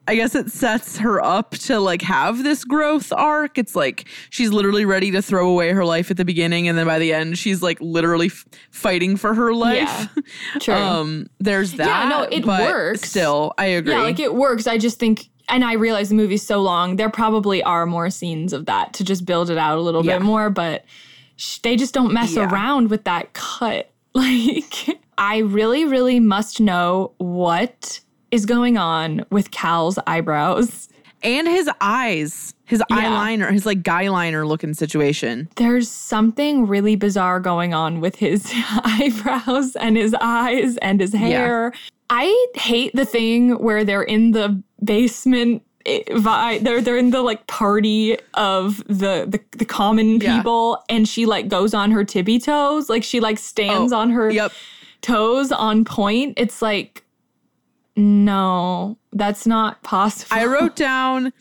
I 0.07 0.15
guess 0.15 0.33
it 0.35 0.49
sets 0.51 0.97
her 0.97 1.21
up 1.23 1.51
to 1.51 1.79
like 1.79 2.01
have 2.01 2.43
this 2.43 2.63
growth 2.63 3.11
arc. 3.11 3.57
It's 3.57 3.75
like 3.75 4.07
she's 4.29 4.49
literally 4.51 4.85
ready 4.85 5.11
to 5.11 5.21
throw 5.21 5.49
away 5.49 5.71
her 5.71 5.83
life 5.85 6.09
at 6.09 6.17
the 6.17 6.25
beginning 6.25 6.67
and 6.67 6.77
then 6.77 6.85
by 6.87 6.97
the 6.99 7.13
end 7.13 7.37
she's 7.37 7.61
like 7.61 7.77
literally 7.81 8.27
f- 8.27 8.45
fighting 8.71 9.17
for 9.17 9.33
her 9.33 9.53
life. 9.53 10.07
True. 10.61 10.73
um 10.73 11.27
there's 11.39 11.73
that. 11.73 11.87
Yeah, 11.87 12.09
no, 12.09 12.23
it 12.23 12.45
works. 12.45 13.01
Still, 13.09 13.53
I 13.57 13.65
agree. 13.65 13.93
Yeah, 13.93 14.01
like 14.01 14.19
it 14.19 14.33
works. 14.33 14.65
I 14.67 14.77
just 14.77 14.97
think, 14.99 15.29
and 15.49 15.63
I 15.65 15.73
realize 15.73 16.09
the 16.09 16.15
movie's 16.15 16.45
so 16.45 16.61
long, 16.61 16.95
there 16.95 17.09
probably 17.09 17.61
are 17.63 17.85
more 17.85 18.09
scenes 18.09 18.53
of 18.53 18.65
that 18.65 18.93
to 18.93 19.03
just 19.03 19.25
build 19.25 19.49
it 19.49 19.57
out 19.57 19.77
a 19.77 19.81
little 19.81 20.05
Yeah. 20.05 20.17
bit 20.19 20.25
more, 20.25 20.49
but 20.49 20.85
sh- 21.35 21.59
they 21.59 21.75
just 21.75 21.93
don't 21.93 22.13
mess 22.13 22.33
Yeah. 22.35 22.49
around 22.49 22.89
with 22.89 23.03
that 23.03 23.33
cut. 23.33 23.91
Like, 24.17 24.99
I 25.19 25.39
really, 25.39 25.85
really 25.85 26.19
must 26.19 26.59
know 26.59 27.11
what 27.17 27.99
is 28.31 28.45
going 28.45 28.77
on 28.77 29.25
with 29.29 29.51
Cal's 29.51 29.97
eyebrows. 30.07 30.89
and 31.23 31.47
his 31.47 31.67
eyes, 31.81 32.53
his 32.65 32.83
Yeah. 32.91 32.97
eyeliner, 32.97 33.51
his 33.51 33.65
like 33.65 33.81
guy 33.81 34.07
liner 34.07 34.45
looking 34.45 34.75
situation. 34.75 35.49
There's 35.55 35.89
something 35.89 36.67
really 36.67 36.95
bizarre 36.95 37.39
going 37.39 37.73
on 37.73 38.01
with 38.01 38.17
his 38.17 38.53
eyebrows 38.83 39.75
and 39.77 39.97
his 39.97 40.15
eyes 40.21 40.77
and 40.77 40.99
his 41.01 41.13
hair. 41.13 41.73
I 42.11 42.47
hate 42.53 42.93
the 42.93 43.03
thing 43.05 43.57
where 43.57 43.83
they're 43.83 44.03
in 44.03 44.31
the 44.31 44.61
basement. 44.83 45.63
eh, 45.87 46.03
Vi- 46.13 46.59
they're 46.59 46.81
they're 46.81 46.97
in 46.97 47.09
the 47.09 47.21
like 47.23 47.47
party 47.47 48.17
of 48.35 48.77
the 48.87 49.25
the, 49.27 49.39
the 49.57 49.65
common 49.65 50.21
Yeah. 50.21 50.37
people, 50.37 50.83
and 50.87 51.07
she 51.07 51.25
like 51.25 51.47
goes 51.47 51.73
on 51.73 51.89
her 51.91 52.03
tippy 52.03 52.37
toes, 52.39 52.89
like 52.89 53.03
she 53.03 53.19
like 53.19 53.39
stands 53.39 53.91
Oh, 53.91 53.97
on 53.97 54.11
her 54.11 54.29
Yep. 54.29 54.51
toes 55.01 55.51
on 55.51 55.83
pointe. 55.83 56.33
It's 56.37 56.61
like, 56.61 57.03
no, 57.97 58.97
that's 59.11 59.45
not 59.47 59.81
possible. 59.83 60.35
I 60.37 60.45
wrote 60.45 60.75
down 60.77 61.33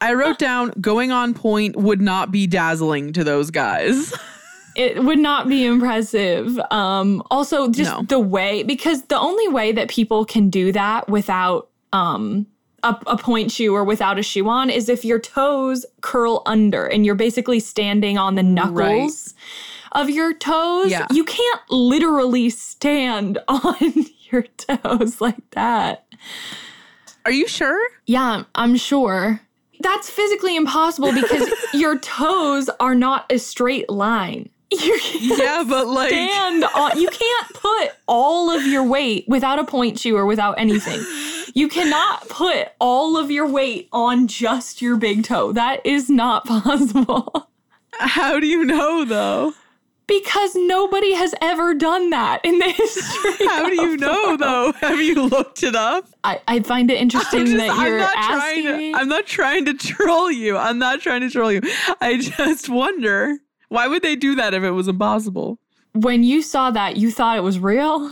I 0.00 0.14
wrote 0.14 0.38
down 0.38 0.72
going 0.80 1.12
on 1.12 1.32
pointe 1.32 1.76
would 1.76 2.00
not 2.00 2.32
be 2.32 2.46
dazzling 2.48 3.12
to 3.12 3.22
those 3.22 3.50
guys. 3.52 4.12
it 4.74 5.04
would 5.04 5.20
not 5.20 5.48
be 5.48 5.64
impressive. 5.64 6.58
Um, 6.72 7.22
also, 7.30 7.70
just 7.70 7.90
No. 7.90 8.02
the 8.02 8.18
way 8.18 8.64
because 8.64 9.02
the 9.02 9.18
only 9.18 9.46
way 9.46 9.70
that 9.70 9.88
people 9.88 10.24
can 10.24 10.50
do 10.50 10.72
that 10.72 11.08
without 11.08 11.68
um 11.92 12.46
a, 12.82 12.96
a 13.06 13.16
pointe 13.16 13.52
shoe 13.52 13.72
or 13.72 13.84
without 13.84 14.18
a 14.18 14.24
shoe 14.24 14.48
on 14.48 14.68
is 14.70 14.88
if 14.88 15.04
your 15.04 15.20
toes 15.20 15.86
curl 16.00 16.42
under 16.46 16.84
and 16.84 17.06
you're 17.06 17.14
basically 17.14 17.60
standing 17.60 18.18
on 18.18 18.34
the 18.34 18.42
knuckles 18.42 19.34
of 19.92 20.10
your 20.10 20.34
toes. 20.34 20.90
Yeah. 20.90 21.06
You 21.12 21.22
can't 21.22 21.60
literally 21.70 22.50
stand 22.50 23.38
on 23.48 24.06
your 24.32 24.42
toes 24.56 25.20
like 25.20 25.50
that. 25.50 26.06
Are 27.24 27.32
you 27.32 27.46
sure? 27.46 27.80
Yeah, 28.06 28.44
I'm 28.54 28.76
sure. 28.76 29.40
That's 29.80 30.10
physically 30.10 30.56
impossible 30.56 31.12
because 31.12 31.48
your 31.74 31.98
toes 31.98 32.68
are 32.80 32.94
not 32.94 33.30
a 33.30 33.38
straight 33.38 33.90
line. 33.90 34.48
You 34.70 34.98
can't 35.02 35.38
Yeah, 35.38 35.64
but 35.68 35.86
like 35.86 36.08
stand 36.08 36.64
on 36.64 36.98
you 36.98 37.08
can't 37.08 37.52
put 37.52 37.90
all 38.08 38.50
of 38.50 38.64
your 38.66 38.84
weight 38.84 39.26
without 39.28 39.58
a 39.58 39.64
pointe 39.64 39.98
shoe 39.98 40.16
or 40.16 40.24
without 40.24 40.58
anything. 40.58 41.04
You 41.54 41.68
cannot 41.68 42.28
put 42.30 42.68
all 42.80 43.18
of 43.18 43.30
your 43.30 43.46
weight 43.46 43.88
on 43.92 44.28
just 44.28 44.80
your 44.80 44.96
big 44.96 45.24
toe. 45.24 45.52
That 45.52 45.84
is 45.84 46.08
not 46.08 46.46
possible. 46.46 47.50
how 47.98 48.40
do 48.40 48.46
you 48.46 48.64
know 48.64 49.04
though? 49.04 49.52
Because 50.06 50.54
nobody 50.54 51.12
has 51.14 51.34
ever 51.40 51.74
done 51.74 52.10
that 52.10 52.44
in 52.44 52.58
the 52.58 52.64
history. 52.70 53.46
How 53.46 53.68
do 53.68 53.74
you 53.80 53.96
know 53.96 54.36
though? 54.36 54.72
Have 54.72 55.00
you 55.00 55.24
looked 55.26 55.62
it 55.62 55.74
up? 55.74 56.06
I, 56.24 56.40
I 56.48 56.60
find 56.60 56.90
it 56.90 57.00
interesting 57.00 57.46
just- 57.46 57.56
that 57.56 57.70
I'm 57.70 57.86
you're 57.86 57.98
not 57.98 58.14
asking 58.16 58.64
trying 58.64 58.76
me. 58.78 58.94
I'm 58.94 59.08
not 59.08 59.26
trying 59.26 59.64
to 59.66 59.74
troll 59.74 60.30
you. 60.30 60.56
I'm 60.58 60.78
not 60.78 61.00
trying 61.00 61.20
to 61.22 61.30
troll 61.30 61.52
you. 61.52 61.60
I 62.00 62.18
just 62.18 62.68
wonder 62.68 63.38
why 63.68 63.86
would 63.88 64.02
they 64.02 64.16
do 64.16 64.34
that 64.34 64.54
if 64.54 64.62
it 64.62 64.72
was 64.72 64.88
impossible? 64.88 65.58
when 65.94 66.24
you 66.24 66.40
saw 66.40 66.70
that, 66.70 66.96
you 66.96 67.10
thought 67.10 67.36
it 67.36 67.42
was 67.42 67.58
real? 67.58 68.10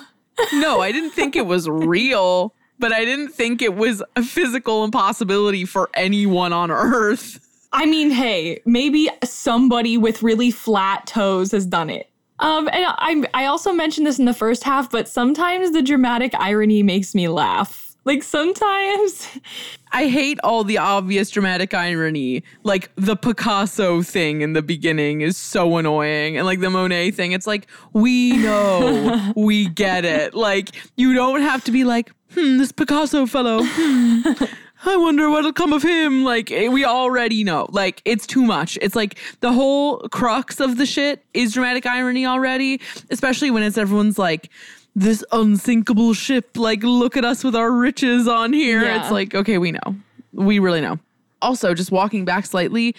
No, 0.53 0.81
I 0.83 0.93
didn't 0.93 1.11
think 1.13 1.35
it 1.35 1.47
was 1.47 1.67
real, 1.69 2.55
but 2.79 2.93
I 2.93 3.05
didn't 3.07 3.29
think 3.31 3.63
it 3.63 3.75
was 3.75 4.03
a 4.17 4.23
physical 4.23 4.85
impossibility 4.85 5.65
for 5.65 5.89
anyone 5.95 6.53
on 6.53 6.71
earth. 6.71 7.41
I 7.73 7.87
mean, 7.87 8.11
hey, 8.11 8.61
maybe 8.67 9.09
somebody 9.25 9.97
with 9.97 10.23
really 10.23 10.51
flat 10.51 11.07
toes 11.07 11.53
has 11.53 11.67
done 11.67 11.91
it. 11.91 12.11
Um, 12.41 12.69
and 12.69 12.87
I 12.89 13.25
I 13.35 13.47
also 13.47 13.73
mentioned 13.73 14.07
this 14.07 14.19
in 14.19 14.25
the 14.25 14.35
first 14.35 14.65
half, 14.65 14.91
but 14.91 15.09
sometimes 15.09 15.73
the 15.73 15.83
dramatic 15.83 16.35
irony 16.35 16.83
makes 16.83 17.15
me 17.15 17.29
laugh. 17.29 17.91
Like 18.05 18.23
sometimes 18.23 19.29
I 19.93 20.09
hate 20.09 20.39
all 20.43 20.65
the 20.65 20.79
obvious 20.79 21.31
dramatic 21.31 21.75
irony. 21.75 22.43
Like 22.63 22.91
the 22.97 23.17
Picasso 23.17 24.03
thing 24.03 24.41
in 24.41 24.53
the 24.53 24.63
beginning 24.63 25.21
is 25.21 25.37
so 25.37 25.77
annoying. 25.77 26.37
And 26.37 26.47
like 26.47 26.61
the 26.61 26.71
Monet 26.71 27.11
thing, 27.13 27.33
it's 27.33 27.47
like, 27.47 27.67
we 27.93 28.37
know, 28.37 29.33
we 29.37 29.69
get 29.69 30.05
it. 30.05 30.35
Like 30.35 30.71
you 30.97 31.13
don't 31.13 31.43
have 31.43 31.65
to 31.65 31.73
be 31.73 31.85
like, 31.85 32.11
hmm, 32.33 32.59
this 32.59 32.73
Picasso 32.73 33.27
fellow, 33.27 33.61
hmm, 33.63 34.33
I 34.85 34.97
wonder 34.97 35.29
what'll 35.31 35.53
come 35.53 35.73
of 35.73 35.83
him. 35.83 36.25
Like 36.25 36.51
eh, 36.51 36.69
we 36.69 36.85
already 36.85 37.45
know. 37.45 37.67
Like 37.71 38.03
it's 38.05 38.27
too 38.27 38.43
much. 38.43 38.79
It's 38.81 38.97
like 38.97 39.19
the 39.41 39.53
whole 39.53 39.99
crux 40.09 40.61
of 40.61 40.77
the 40.77 40.87
shit 40.87 41.25
is 41.35 41.53
dramatic 41.53 41.87
irony 41.87 42.27
already, 42.27 42.81
especially 43.11 43.51
when 43.51 43.63
it's 43.63 43.77
everyone's 43.79 44.19
like, 44.19 44.51
this 44.95 45.25
unsinkable 45.33 46.15
ship. 46.15 46.57
Like, 46.57 46.83
look 46.83 47.17
at 47.17 47.25
us 47.25 47.45
with 47.45 47.55
our 47.55 47.71
riches 47.71 48.29
on 48.29 48.53
here. 48.53 48.83
Yeah. 48.83 49.03
It's 49.03 49.11
like, 49.11 49.35
okay, 49.35 49.59
we 49.59 49.73
know. 49.73 49.97
We 50.33 50.59
really 50.59 50.81
know. 50.81 50.99
Also, 51.43 51.75
just 51.75 51.91
walking 51.91 52.25
back 52.25 52.47
slightly, 52.47 52.95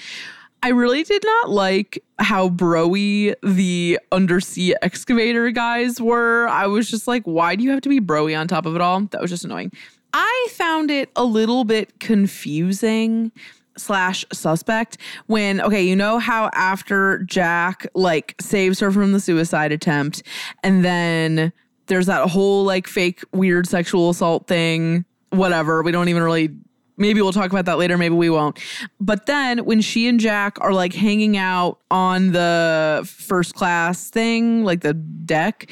I 0.63 0.69
really 0.69 1.03
did 1.03 1.23
not 1.23 1.49
like 1.49 2.03
how 2.19 2.49
broy 2.49 3.35
the 3.43 3.99
undersea 4.11 4.75
excavator 4.81 5.49
guys 5.51 6.01
were. 6.01 6.47
I 6.47 6.67
was 6.67 6.89
just 6.89 7.07
like, 7.07 7.23
why 7.23 7.55
do 7.55 7.63
you 7.63 7.71
have 7.71 7.81
to 7.81 7.89
be 7.89 7.99
broy 7.99 8.37
on 8.39 8.47
top 8.47 8.65
of 8.65 8.75
it 8.75 8.81
all? 8.81 9.01
That 9.01 9.21
was 9.21 9.29
just 9.29 9.45
annoying. 9.45 9.71
I 10.13 10.47
found 10.51 10.91
it 10.91 11.09
a 11.15 11.23
little 11.23 11.63
bit 11.63 11.99
confusing 11.99 13.31
slash 13.77 14.25
suspect 14.33 14.97
when 15.27 15.61
okay 15.61 15.81
you 15.81 15.95
know 15.95 16.19
how 16.19 16.49
after 16.53 17.19
jack 17.19 17.87
like 17.95 18.35
saves 18.39 18.81
her 18.81 18.91
from 18.91 19.13
the 19.13 19.19
suicide 19.19 19.71
attempt 19.71 20.23
and 20.61 20.83
then 20.83 21.53
there's 21.87 22.05
that 22.05 22.29
whole 22.29 22.65
like 22.65 22.85
fake 22.85 23.23
weird 23.31 23.67
sexual 23.67 24.09
assault 24.09 24.47
thing 24.47 25.05
whatever. 25.31 25.81
We 25.81 25.91
don't 25.91 26.09
even 26.09 26.23
really 26.23 26.49
maybe 26.97 27.21
we'll 27.21 27.33
talk 27.33 27.51
about 27.51 27.65
that 27.65 27.77
later 27.77 27.97
maybe 27.97 28.15
we 28.15 28.29
won't. 28.29 28.59
But 28.99 29.25
then 29.25 29.65
when 29.65 29.81
she 29.81 30.07
and 30.07 30.19
jack 30.19 30.57
are 30.61 30.73
like 30.73 30.93
hanging 30.93 31.37
out 31.37 31.79
on 31.89 32.31
the 32.31 33.09
first 33.11 33.55
class 33.55 34.09
thing 34.09 34.63
like 34.63 34.81
the 34.81 34.93
deck 34.93 35.69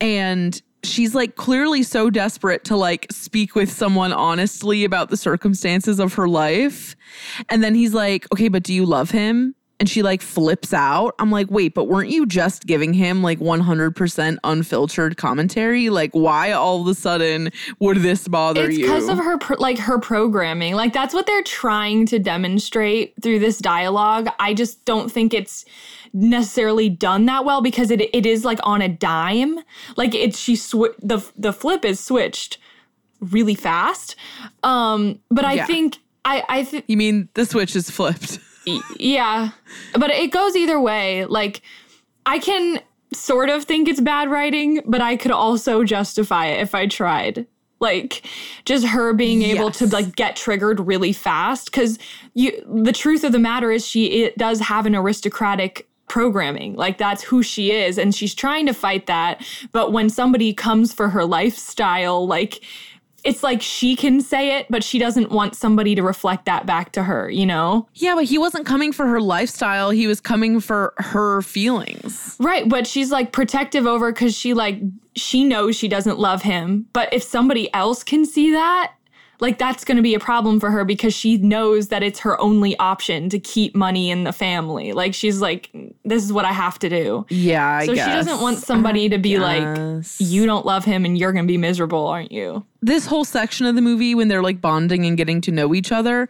and 0.00 0.60
she's 0.82 1.14
like 1.14 1.36
clearly 1.36 1.82
so 1.82 2.10
desperate 2.10 2.64
to 2.64 2.76
like 2.76 3.06
speak 3.10 3.54
with 3.54 3.70
someone 3.70 4.12
honestly 4.12 4.84
about 4.84 5.10
the 5.10 5.16
circumstances 5.16 5.98
of 5.98 6.14
her 6.14 6.28
life. 6.28 6.96
And 7.48 7.62
then 7.62 7.74
he's 7.74 7.94
like 7.94 8.26
okay 8.32 8.48
but 8.48 8.62
do 8.62 8.72
you 8.72 8.86
love 8.86 9.10
him? 9.10 9.54
And 9.78 9.88
she 9.88 10.02
like 10.02 10.20
flips 10.20 10.74
out. 10.74 11.14
I'm 11.18 11.30
like 11.30 11.50
wait 11.50 11.74
but 11.74 11.84
weren't 11.84 12.10
you 12.10 12.26
just 12.26 12.66
giving 12.66 12.92
him 12.92 13.22
like 13.22 13.38
100% 13.38 14.38
unfiltered 14.44 15.16
commentary? 15.16 15.90
Like 15.90 16.12
why 16.12 16.52
all 16.52 16.82
of 16.82 16.86
a 16.86 16.94
sudden 16.94 17.50
would 17.78 17.98
this 17.98 18.28
bother 18.28 18.66
it's 18.66 18.78
you? 18.78 18.86
because 18.86 19.08
of 19.08 19.18
her 19.18 19.38
pro- 19.38 19.58
like 19.58 19.78
her 19.78 19.98
programming. 19.98 20.74
Like 20.74 20.92
that's 20.92 21.14
what 21.14 21.26
they're 21.26 21.42
trying 21.42 22.06
to 22.06 22.18
demonstrate 22.18 23.14
through 23.22 23.38
this 23.38 23.58
dialogue. 23.58 24.28
I 24.38 24.54
just 24.54 24.84
don't 24.84 25.10
think 25.10 25.34
it's 25.34 25.64
necessarily 26.12 26.88
done 26.88 27.26
that 27.26 27.44
well 27.44 27.60
because 27.62 27.90
it 27.90 28.00
it 28.14 28.26
is 28.26 28.44
like 28.44 28.58
on 28.64 28.82
a 28.82 28.88
dime. 28.88 29.58
Like 29.96 30.14
it's 30.14 30.38
she 30.38 30.56
sw- 30.56 30.96
the 31.00 31.24
the 31.36 31.52
flip 31.52 31.84
is 31.84 32.00
switched 32.00 32.58
really 33.20 33.54
fast. 33.54 34.16
Um 34.62 35.20
but 35.30 35.44
i 35.44 35.54
Yeah. 35.54 35.66
think 35.66 35.98
i 36.24 36.42
i 36.48 36.62
th- 36.64 36.84
you 36.88 36.96
mean 36.96 37.28
the 37.34 37.44
switch 37.46 37.76
is 37.76 37.90
flipped. 37.90 38.38
Yeah. 38.98 39.50
But 39.94 40.10
it 40.10 40.30
goes 40.32 40.56
either 40.56 40.80
way. 40.80 41.24
Like 41.26 41.62
i 42.26 42.38
can 42.38 42.80
sort 43.12 43.48
of 43.48 43.64
think 43.64 43.88
it's 43.88 44.00
bad 44.00 44.30
writing 44.30 44.80
but 44.86 45.00
i 45.00 45.16
could 45.16 45.32
also 45.32 45.82
justify 45.84 46.46
it 46.46 46.60
if 46.60 46.74
i 46.74 46.86
tried. 46.86 47.46
Like 47.80 48.26
just 48.66 48.84
her 48.86 49.14
being 49.14 49.40
able 49.42 49.70
to 49.72 49.86
like 49.86 50.14
get 50.14 50.36
triggered 50.36 50.80
really 50.80 51.14
fast. 51.14 51.64
Because 51.72 51.98
you 52.34 52.52
the 52.68 52.92
truth 52.92 53.24
of 53.24 53.32
the 53.32 53.38
matter 53.38 53.70
is 53.70 53.86
she 53.86 54.22
it 54.24 54.36
does 54.36 54.60
have 54.60 54.84
an 54.86 54.94
aristocratic 54.94 55.88
programming. 56.10 56.74
Like 56.74 56.98
that's 56.98 57.22
who 57.22 57.40
she 57.42 57.70
is 57.70 57.96
and 57.96 58.12
she's 58.12 58.34
trying 58.34 58.66
to 58.66 58.74
fight 58.74 59.06
that. 59.06 59.46
But 59.70 59.92
when 59.92 60.10
somebody 60.10 60.52
comes 60.52 60.92
for 60.92 61.08
her 61.08 61.24
lifestyle 61.24 62.26
like 62.26 62.62
it's 63.22 63.42
like 63.42 63.62
she 63.62 63.94
can 63.94 64.20
say 64.20 64.58
it 64.58 64.66
but 64.70 64.82
she 64.82 64.98
doesn't 64.98 65.30
want 65.30 65.54
somebody 65.54 65.94
to 65.94 66.02
reflect 66.02 66.46
that 66.46 66.66
back 66.66 66.90
to 66.92 67.04
her 67.04 67.30
you 67.30 67.46
know? 67.46 67.86
Yeah 67.94 68.16
but 68.16 68.24
he 68.24 68.38
wasn't 68.38 68.66
coming 68.66 68.92
for 68.92 69.06
her 69.06 69.20
lifestyle. 69.20 69.90
He 69.90 70.08
was 70.08 70.20
coming 70.20 70.58
for 70.58 70.94
her 70.98 71.42
feelings. 71.42 72.36
Right, 72.40 72.68
but 72.68 72.88
she's 72.88 73.12
like 73.12 73.30
protective 73.30 73.86
over 73.86 74.10
because 74.10 74.36
she 74.36 74.52
like 74.52 74.80
she 75.14 75.44
knows 75.44 75.76
she 75.76 75.86
doesn't 75.86 76.18
love 76.18 76.42
him. 76.42 76.86
But 76.92 77.12
if 77.12 77.22
somebody 77.22 77.72
else 77.72 78.02
can 78.02 78.24
see 78.26 78.50
that, 78.50 78.94
like 79.40 79.58
that's 79.58 79.84
going 79.84 79.96
to 79.96 80.02
be 80.02 80.14
a 80.14 80.20
problem 80.20 80.60
for 80.60 80.70
her 80.70 80.84
because 80.84 81.14
she 81.14 81.36
knows 81.38 81.88
that 81.88 82.02
it's 82.02 82.20
her 82.20 82.40
only 82.40 82.78
option 82.78 83.28
to 83.30 83.38
keep 83.38 83.74
money 83.74 84.10
in 84.10 84.24
the 84.24 84.32
family. 84.32 84.92
Like 84.92 85.14
she's 85.14 85.40
like, 85.40 85.70
this 86.04 86.22
is 86.22 86.32
what 86.32 86.44
I 86.44 86.52
have 86.52 86.78
to 86.80 86.88
do. 86.88 87.26
yeah 87.28 87.78
I 87.78 87.86
so 87.86 87.94
guess. 87.94 88.06
she 88.06 88.12
doesn't 88.12 88.40
want 88.40 88.58
somebody 88.58 89.08
to 89.08 89.18
be 89.18 89.38
like, 89.38 90.04
you 90.18 90.46
don't 90.46 90.66
love 90.66 90.84
him 90.84 91.04
and 91.04 91.16
you're 91.16 91.32
going 91.32 91.46
to 91.46 91.50
be 91.52 91.58
miserable, 91.58 92.06
aren't 92.06 92.32
you? 92.32 92.64
this 92.82 93.06
whole 93.06 93.24
section 93.24 93.66
of 93.66 93.74
the 93.74 93.82
movie 93.82 94.14
when 94.14 94.28
they're 94.28 94.42
like 94.42 94.60
bonding 94.60 95.04
and 95.04 95.16
getting 95.16 95.40
to 95.42 95.50
know 95.50 95.74
each 95.74 95.92
other, 95.92 96.28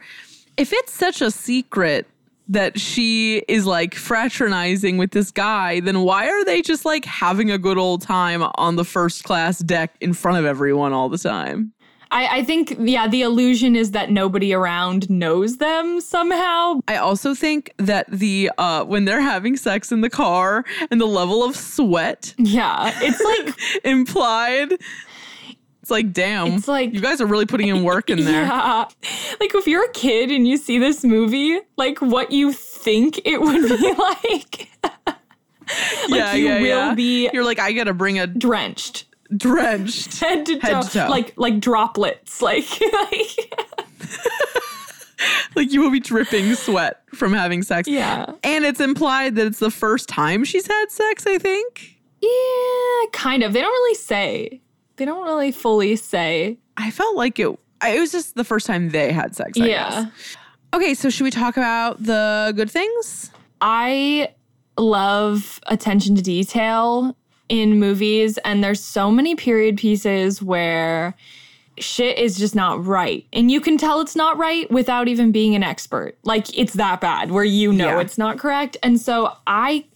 if 0.56 0.72
it's 0.72 0.92
such 0.92 1.22
a 1.22 1.30
secret 1.30 2.06
that 2.48 2.78
she 2.80 3.38
is 3.46 3.64
like 3.64 3.94
fraternizing 3.94 4.98
with 4.98 5.12
this 5.12 5.30
guy, 5.30 5.78
then 5.80 6.00
why 6.00 6.28
are 6.28 6.44
they 6.44 6.60
just 6.60 6.84
like 6.84 7.04
having 7.04 7.50
a 7.50 7.58
good 7.58 7.78
old 7.78 8.02
time 8.02 8.42
on 8.56 8.74
the 8.74 8.84
first 8.84 9.22
class 9.22 9.60
deck 9.60 9.94
in 10.00 10.12
front 10.12 10.38
of 10.38 10.44
everyone 10.44 10.92
all 10.92 11.08
the 11.08 11.18
time? 11.18 11.72
I, 12.12 12.38
I 12.38 12.44
think, 12.44 12.76
yeah, 12.80 13.06
the 13.06 13.22
illusion 13.22 13.76
is 13.76 13.92
that 13.92 14.10
nobody 14.10 14.52
around 14.52 15.08
knows 15.08 15.58
them 15.58 16.00
somehow. 16.00 16.80
I 16.88 16.96
also 16.96 17.34
think 17.34 17.72
that 17.76 18.06
the 18.10 18.50
uh 18.58 18.84
when 18.84 19.04
they're 19.04 19.20
having 19.20 19.56
sex 19.56 19.92
in 19.92 20.00
the 20.00 20.10
car 20.10 20.64
and 20.90 21.00
the 21.00 21.06
level 21.06 21.44
of 21.44 21.54
sweat 21.56 22.34
Yeah, 22.38 22.92
it's 23.02 23.20
like 23.20 23.84
implied 23.84 24.72
it's 25.82 25.90
like 25.90 26.12
damn 26.12 26.48
It's 26.54 26.68
like- 26.68 26.92
you 26.92 27.00
guys 27.00 27.20
are 27.20 27.26
really 27.26 27.46
putting 27.46 27.68
in 27.68 27.84
work 27.84 28.10
in 28.10 28.24
there 28.24 28.42
Yeah. 28.44 28.84
Like 29.40 29.54
if 29.54 29.66
you're 29.66 29.84
a 29.84 29.92
kid 29.92 30.30
and 30.30 30.46
you 30.46 30.56
see 30.56 30.78
this 30.78 31.04
movie, 31.04 31.58
like 31.76 32.00
what 32.00 32.32
you 32.32 32.52
think 32.52 33.20
it 33.24 33.40
would 33.40 33.62
be 33.68 33.94
like. 33.98 34.68
like 36.08 36.36
you 36.38 36.48
will 36.48 36.94
be 36.94 37.30
you're 37.32 37.44
like 37.44 37.58
i 37.60 37.72
gotta 37.72 37.94
bring 37.94 38.18
a 38.18 38.26
drenched. 38.26 39.04
Drenched 39.36 40.18
Head 40.20 40.46
to, 40.46 40.58
Head 40.58 40.72
toe, 40.72 40.82
to 40.82 40.90
toe. 40.90 41.06
Like 41.08 41.34
like 41.36 41.60
droplets. 41.60 42.40
Like, 42.42 42.64
like 42.80 43.54
like 45.54 45.70
you 45.72 45.82
will 45.82 45.90
be 45.90 46.00
dripping 46.00 46.54
sweat 46.54 47.02
from 47.14 47.32
having 47.32 47.62
sex 47.62 47.86
Yeah. 47.88 48.32
and 48.42 48.64
it's 48.64 48.80
implied 48.80 49.36
that 49.36 49.46
it's 49.46 49.58
the 49.58 49.70
first 49.70 50.08
time 50.08 50.44
she's 50.44 50.66
had 50.66 50.90
sex 50.90 51.26
i 51.26 51.36
think 51.38 51.98
Yeah, 52.22 53.10
kind 53.12 53.42
of. 53.42 53.52
They 53.52 53.60
don't 53.60 53.70
really 53.70 53.94
say. 53.96 54.60
They 54.96 55.04
don't 55.04 55.24
really 55.24 55.52
fully 55.52 55.96
say. 55.96 56.58
i 56.76 56.90
felt 56.90 57.16
like 57.16 57.38
it 57.38 57.48
it 57.84 58.00
was 58.00 58.12
just 58.12 58.34
the 58.34 58.44
first 58.44 58.66
time 58.66 58.90
they 58.90 59.12
had 59.12 59.34
sex 59.36 59.58
I 59.60 59.64
yeah. 59.66 59.90
guess. 60.04 60.36
okay 60.74 60.94
so 60.94 61.10
should 61.10 61.24
we 61.24 61.30
talk 61.30 61.56
about 61.56 62.02
the 62.02 62.52
good 62.56 62.70
things 62.70 63.30
I 63.60 64.32
love 64.78 65.60
attention 65.66 66.14
to 66.16 66.22
detail 66.22 67.14
in 67.50 67.78
movies, 67.78 68.38
and 68.44 68.62
there's 68.64 68.80
so 68.82 69.10
many 69.10 69.34
period 69.34 69.76
pieces 69.76 70.40
where 70.40 71.14
shit 71.78 72.18
is 72.18 72.36
just 72.36 72.54
not 72.54 72.84
right. 72.86 73.26
And 73.32 73.50
you 73.50 73.60
can 73.60 73.76
tell 73.78 74.00
it's 74.00 74.14
not 74.16 74.36
right 74.38 74.70
without 74.70 75.08
even 75.08 75.32
being 75.32 75.54
an 75.54 75.62
expert. 75.62 76.16
Like 76.24 76.56
it's 76.56 76.74
that 76.74 77.00
bad 77.00 77.30
where 77.30 77.44
you 77.44 77.72
know 77.72 77.96
Yeah. 77.96 78.00
it's 78.00 78.18
not 78.18 78.38
correct. 78.38 78.76
And 78.82 79.00
so 79.00 79.32
I 79.46 79.86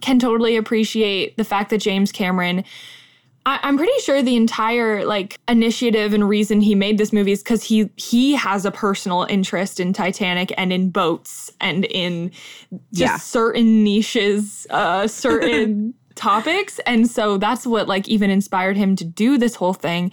can 0.00 0.18
totally 0.18 0.56
appreciate 0.56 1.36
the 1.36 1.44
fact 1.44 1.70
that 1.70 1.78
James 1.78 2.10
Cameron. 2.12 2.64
I, 3.46 3.58
I'm 3.62 3.76
pretty 3.76 3.98
sure 4.00 4.22
the 4.22 4.36
entire 4.36 5.04
like 5.04 5.38
initiative 5.48 6.14
and 6.14 6.26
reason 6.26 6.62
he 6.62 6.74
made 6.74 6.96
this 6.96 7.12
movie 7.12 7.32
is 7.32 7.42
because 7.42 7.62
he 7.62 7.90
he 7.96 8.32
has 8.34 8.64
a 8.64 8.70
personal 8.70 9.24
interest 9.28 9.80
in 9.80 9.92
Titanic 9.92 10.52
and 10.56 10.72
in 10.72 10.88
boats 10.88 11.50
and 11.60 11.84
in 11.84 12.30
just 12.92 12.92
Yeah. 12.94 13.16
certain 13.18 13.84
niches, 13.84 14.66
uh, 14.70 15.06
certain 15.08 15.92
topics, 16.14 16.78
and 16.86 17.08
so 17.10 17.36
that's 17.38 17.66
what 17.66 17.88
like 17.88 18.08
even 18.08 18.30
inspired 18.30 18.76
him 18.76 18.96
to 18.96 19.04
do 19.04 19.38
this 19.38 19.54
whole 19.56 19.74
thing. 19.74 20.12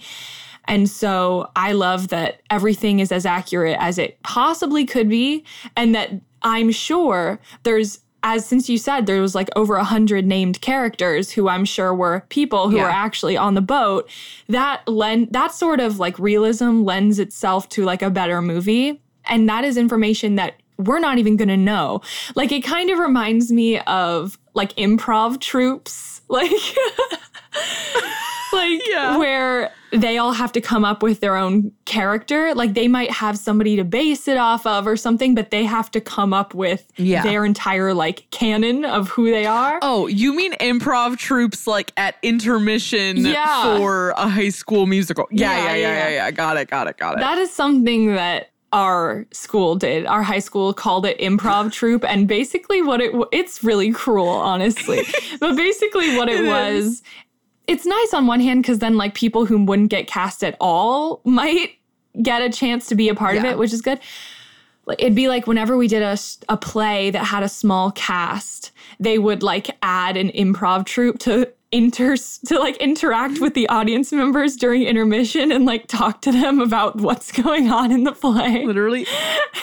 And 0.66 0.88
so 0.88 1.50
I 1.56 1.72
love 1.72 2.08
that 2.08 2.40
everything 2.48 3.00
is 3.00 3.10
as 3.10 3.26
accurate 3.26 3.76
as 3.80 3.98
it 3.98 4.22
possibly 4.22 4.84
could 4.84 5.08
be, 5.08 5.44
and 5.76 5.94
that 5.94 6.10
I'm 6.42 6.70
sure 6.70 7.40
there's 7.64 8.00
as 8.24 8.46
since 8.46 8.68
you 8.68 8.78
said 8.78 9.06
there 9.06 9.20
was 9.20 9.34
like 9.34 9.48
over 9.56 9.74
a 9.74 9.82
hundred 9.82 10.24
named 10.24 10.60
characters 10.60 11.32
who 11.32 11.48
I'm 11.48 11.64
sure 11.64 11.92
were 11.92 12.24
people 12.28 12.70
who 12.70 12.76
Yeah. 12.76 12.84
are 12.84 12.90
actually 12.90 13.36
on 13.36 13.54
the 13.54 13.60
boat. 13.60 14.08
That 14.48 14.86
lend 14.86 15.32
that 15.32 15.52
sort 15.52 15.80
of 15.80 15.98
like 15.98 16.16
realism 16.20 16.82
lends 16.84 17.18
itself 17.18 17.68
to 17.70 17.84
like 17.84 18.00
a 18.02 18.10
better 18.10 18.40
movie, 18.40 19.00
and 19.24 19.48
that 19.48 19.64
is 19.64 19.76
information 19.76 20.36
that 20.36 20.54
we're 20.86 21.00
not 21.00 21.18
even 21.18 21.36
going 21.36 21.48
to 21.48 21.56
know. 21.56 22.00
Like 22.34 22.52
it 22.52 22.62
kind 22.62 22.90
of 22.90 22.98
reminds 22.98 23.50
me 23.52 23.78
of 23.80 24.38
like 24.54 24.74
improv 24.76 25.40
troupes. 25.40 26.10
Like 26.32 26.50
like 28.52 28.80
Yeah. 28.88 29.16
where 29.18 29.72
they 29.92 30.18
all 30.18 30.32
have 30.32 30.52
to 30.52 30.60
come 30.60 30.84
up 30.84 31.02
with 31.02 31.20
their 31.20 31.36
own 31.36 31.72
character. 31.84 32.54
Like 32.54 32.74
they 32.74 32.88
might 32.88 33.10
have 33.10 33.38
somebody 33.38 33.76
to 33.76 33.84
base 33.84 34.28
it 34.28 34.36
off 34.38 34.66
of 34.66 34.86
or 34.86 34.96
something, 34.96 35.34
but 35.34 35.50
they 35.50 35.64
have 35.64 35.90
to 35.92 36.00
come 36.00 36.32
up 36.32 36.54
with 36.54 36.90
Yeah. 36.96 37.22
their 37.22 37.44
entire 37.44 37.92
like 37.94 38.26
canon 38.30 38.84
of 38.84 39.08
who 39.10 39.30
they 39.30 39.46
are. 39.46 39.78
Oh, 39.82 40.06
you 40.06 40.34
mean 40.34 40.52
improv 40.54 41.18
troupes 41.18 41.66
like 41.66 41.92
at 41.96 42.16
intermission 42.22 43.18
Yeah. 43.18 43.76
for 43.78 44.10
a 44.10 44.28
high 44.28 44.50
school 44.50 44.86
musical? 44.86 45.26
Yeah, 45.30 45.50
Yeah, 45.50 45.56
yeah, 45.56 45.64
yeah, 45.64 45.76
yeah, 45.76 45.96
yeah. 45.96 46.08
yeah. 46.14 46.30
Got 46.30 46.56
it, 46.58 46.68
got 46.70 46.86
it, 46.88 46.96
got 46.98 47.14
it. 47.18 47.20
That 47.20 47.38
is 47.38 47.52
something 47.52 48.14
that 48.14 48.50
our 48.72 49.26
school 49.32 49.76
did. 49.76 50.06
Our 50.06 50.22
high 50.22 50.38
school 50.38 50.72
called 50.72 51.06
it 51.06 51.18
improv 51.18 51.72
troupe, 51.72 52.04
and 52.04 52.26
basically 52.26 52.82
what 52.82 53.00
it 53.00 53.12
it's 53.30 53.62
really 53.62 53.92
cruel, 53.92 54.28
honestly. 54.28 55.02
but 55.40 55.56
basically 55.56 56.16
what 56.16 56.28
it, 56.28 56.40
It 56.40 56.48
was, 56.48 57.02
it's 57.66 57.86
nice 57.86 58.14
on 58.14 58.26
one 58.26 58.40
hand 58.40 58.62
because 58.62 58.78
then 58.78 58.96
like 58.96 59.14
people 59.14 59.46
who 59.46 59.62
wouldn't 59.64 59.90
get 59.90 60.06
cast 60.06 60.42
at 60.42 60.56
all 60.60 61.20
might 61.24 61.78
get 62.20 62.42
a 62.42 62.50
chance 62.50 62.86
to 62.86 62.94
be 62.94 63.08
a 63.08 63.14
part 63.14 63.36
of 63.36 63.44
it, 63.44 63.58
which 63.58 63.72
is 63.72 63.82
good. 63.82 64.00
Like, 64.84 65.00
It'd 65.00 65.14
be 65.14 65.28
like 65.28 65.46
whenever 65.46 65.76
we 65.76 65.86
did 65.86 66.02
a, 66.02 66.18
a 66.48 66.56
play 66.56 67.10
that 67.10 67.24
had 67.24 67.42
a 67.42 67.48
small 67.48 67.92
cast, 67.92 68.72
they 68.98 69.18
would 69.18 69.42
like 69.42 69.76
add 69.82 70.16
an 70.16 70.30
improv 70.30 70.86
troupe 70.86 71.18
to 71.20 71.52
inter 71.72 72.16
to 72.16 72.58
like 72.58 72.76
interact 72.76 73.40
with 73.40 73.54
the 73.54 73.68
audience 73.68 74.12
members 74.12 74.56
during 74.56 74.82
intermission 74.82 75.50
and 75.50 75.64
like 75.64 75.86
talk 75.88 76.20
to 76.22 76.30
them 76.32 76.60
about 76.60 76.96
what's 76.96 77.32
going 77.32 77.70
on 77.70 77.90
in 77.90 78.04
the 78.04 78.12
play. 78.12 78.64
Literally 78.66 79.06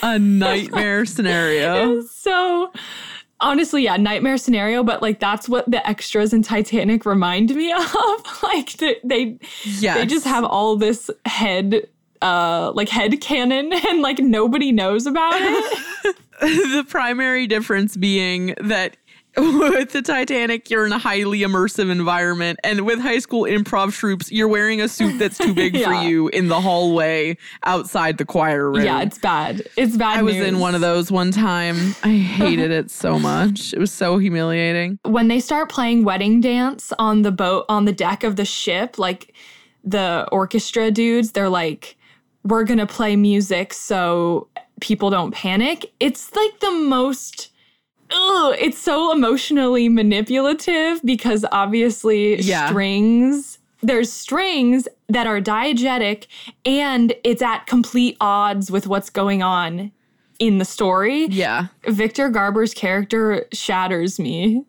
a 0.03 0.18
nightmare 0.20 1.05
scenario. 1.16 2.01
So 2.01 2.72
honestly, 3.41 3.84
yeah, 3.84 3.95
nightmare 3.97 4.38
scenario, 4.38 4.84
but 4.84 5.01
like 5.01 5.20
that's 5.20 5.47
what 5.47 5.70
the 5.70 5.88
extras 5.88 6.34
in 6.34 6.41
Titanic 6.41 7.05
remind 7.05 7.53
me 7.55 7.72
of. 7.78 8.43
like 8.43 8.72
they 8.74 8.97
they, 9.03 9.38
Yes. 9.66 9.97
they 9.97 10.05
just 10.05 10.26
have 10.26 10.43
all 10.43 10.76
this 10.76 11.10
head 11.26 11.88
uh 12.22 12.72
like 12.76 12.89
head 12.89 13.22
canon 13.22 13.72
and 13.88 14.01
like 14.01 14.20
nobody 14.20 14.72
knows 14.74 15.05
about 15.05 15.36
it. 15.36 16.16
the 16.41 16.86
primary 16.88 17.47
difference 17.47 17.95
being 17.95 18.55
that 18.62 18.97
with 19.40 19.92
the 19.92 20.02
Titanic, 20.02 20.70
you're 20.70 20.86
in 20.86 20.92
a 20.92 21.00
highly 21.00 21.40
immersive 21.40 21.90
environment, 21.90 22.60
and 22.64 22.86
with 22.86 23.00
high 23.00 23.20
school 23.20 23.44
improv 23.44 23.94
troupes, 23.94 24.32
you're 24.32 24.48
wearing 24.48 24.82
a 24.82 24.88
suit 24.88 25.18
that's 25.18 25.38
too 25.38 25.54
big 25.54 25.82
for 25.84 25.94
you 26.04 26.28
in 26.30 26.48
the 26.48 26.60
hallway 26.60 27.38
outside 27.64 28.18
the 28.18 28.26
choir 28.26 28.70
room. 28.70 28.84
yeah, 28.86 29.02
it's 29.02 29.18
bad. 29.18 29.68
It's 29.78 29.96
bad. 29.98 30.20
I 30.20 30.22
was 30.22 30.36
in 30.36 30.60
one 30.60 30.76
of 30.76 30.82
those 30.82 31.12
one 31.12 31.32
time. 31.32 31.96
I 32.04 32.10
hated 32.18 32.72
it 32.72 32.92
so 32.92 33.18
much. 33.20 33.74
It 33.74 33.80
was 33.80 33.92
so 33.92 34.18
humiliating. 34.18 35.00
when 35.06 35.28
they 35.28 35.40
start 35.40 35.70
playing 35.70 36.04
wedding 36.04 36.42
dance 36.42 36.92
on 37.00 37.22
the 37.22 37.32
boat 37.32 37.66
on 37.70 37.86
the 37.86 37.92
deck 37.94 38.24
of 38.24 38.36
the 38.36 38.46
ship 38.46 38.98
like 38.98 39.34
the 39.84 40.28
orchestra 40.32 40.92
dudes 40.92 41.32
they're 41.32 41.50
like 41.50 41.96
we're 42.44 42.64
gonna 42.64 42.86
play 42.88 43.16
music 43.16 43.74
so 43.74 44.48
people 44.82 45.10
don't 45.10 45.32
panic 45.34 45.92
it's 46.00 46.34
like 46.36 46.60
the 46.60 46.72
most 46.72 47.50
ugh, 48.12 48.55
it's 48.60 48.78
so 48.78 49.12
emotionally 49.12 49.89
manipulative 49.89 51.01
because 51.03 51.45
obviously 51.51 52.39
Yeah. 52.41 52.68
strings 52.70 53.57
there's 53.82 54.12
strings 54.12 54.89
that 55.07 55.26
are 55.26 55.39
diegetic 55.39 56.28
and 56.66 57.14
it's 57.24 57.41
at 57.41 57.66
complete 57.66 58.18
odds 58.20 58.70
with 58.70 58.88
what's 58.88 59.10
going 59.10 59.41
on 59.41 59.91
in 60.38 60.57
the 60.57 60.66
story 60.66 61.28
Yeah, 61.28 61.68
Victor 61.88 62.30
Garber's 62.30 62.74
character 62.74 63.45
shatters 63.53 64.20
me. 64.20 64.66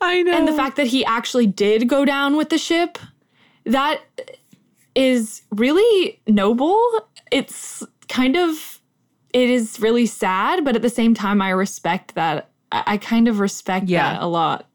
I 0.00 0.22
know. 0.22 0.32
And 0.32 0.48
the 0.48 0.52
fact 0.52 0.76
that 0.76 0.86
he 0.86 1.04
actually 1.04 1.46
did 1.46 1.88
go 1.88 2.06
down 2.06 2.36
with 2.36 2.48
the 2.48 2.56
ship, 2.56 2.98
that 3.66 4.00
is 4.94 5.42
really 5.50 6.18
noble. 6.26 6.78
It's 7.30 7.82
kind 8.08 8.36
of, 8.36 8.80
it 9.34 9.50
is 9.50 9.78
really 9.78 10.06
sad, 10.06 10.64
but 10.64 10.74
at 10.74 10.80
the 10.82 10.88
same 10.90 11.12
time, 11.14 11.42
I 11.42 11.50
respect 11.50 12.14
that. 12.14 12.48
I, 12.72 12.82
I 12.86 12.96
kind 12.96 13.28
of 13.28 13.38
respect 13.38 13.88
Yeah. 13.88 14.14
that 14.14 14.22
a 14.22 14.26
lot. 14.26 14.66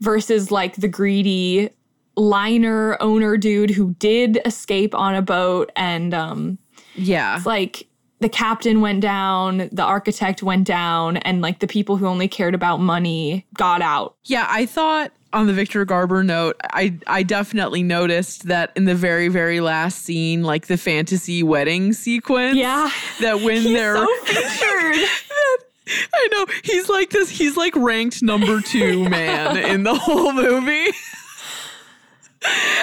Versus 0.00 0.50
like 0.50 0.76
the 0.76 0.88
greedy 0.88 1.70
liner 2.16 2.96
owner 3.00 3.36
dude 3.36 3.70
who 3.70 3.94
did 3.98 4.38
escape 4.44 4.94
on 4.94 5.14
a 5.14 5.22
boat 5.22 5.72
and, 5.76 6.12
um, 6.14 6.58
yeah, 6.94 7.40
like 7.44 7.86
the 8.20 8.28
captain 8.28 8.80
went 8.80 9.00
down, 9.00 9.68
the 9.72 9.82
architect 9.82 10.42
went 10.42 10.66
down, 10.66 11.18
and 11.18 11.42
like 11.42 11.58
the 11.60 11.66
people 11.66 11.96
who 11.98 12.06
only 12.06 12.28
cared 12.28 12.54
about 12.54 12.78
money 12.78 13.46
got 13.54 13.82
out. 13.82 14.16
Yeah, 14.24 14.46
I 14.48 14.64
thought 14.64 15.12
on 15.34 15.46
the 15.46 15.52
Victor 15.52 15.84
Garber 15.84 16.22
note, 16.24 16.56
I 16.72 16.94
I 17.06 17.22
definitely 17.22 17.82
noticed 17.82 18.44
that 18.48 18.72
in 18.76 18.84
the 18.86 18.94
very 18.94 19.28
very 19.28 19.60
last 19.60 20.02
scene, 20.04 20.42
like 20.42 20.66
the 20.68 20.78
fantasy 20.78 21.42
wedding 21.42 21.92
sequence. 21.92 22.56
Yeah. 22.56 22.90
that 23.20 23.40
when 23.42 23.62
they're 23.64 23.96
so 23.96 24.08
featured. 24.24 25.08
I 25.88 26.28
know 26.32 26.46
he's 26.64 26.88
like 26.88 27.10
this. 27.10 27.30
He's 27.30 27.56
like 27.56 27.74
ranked 27.76 28.22
number 28.22 28.60
two 28.60 29.08
man 29.08 29.56
in 29.56 29.82
the 29.84 29.94
whole 29.94 30.32
movie. 30.32 30.92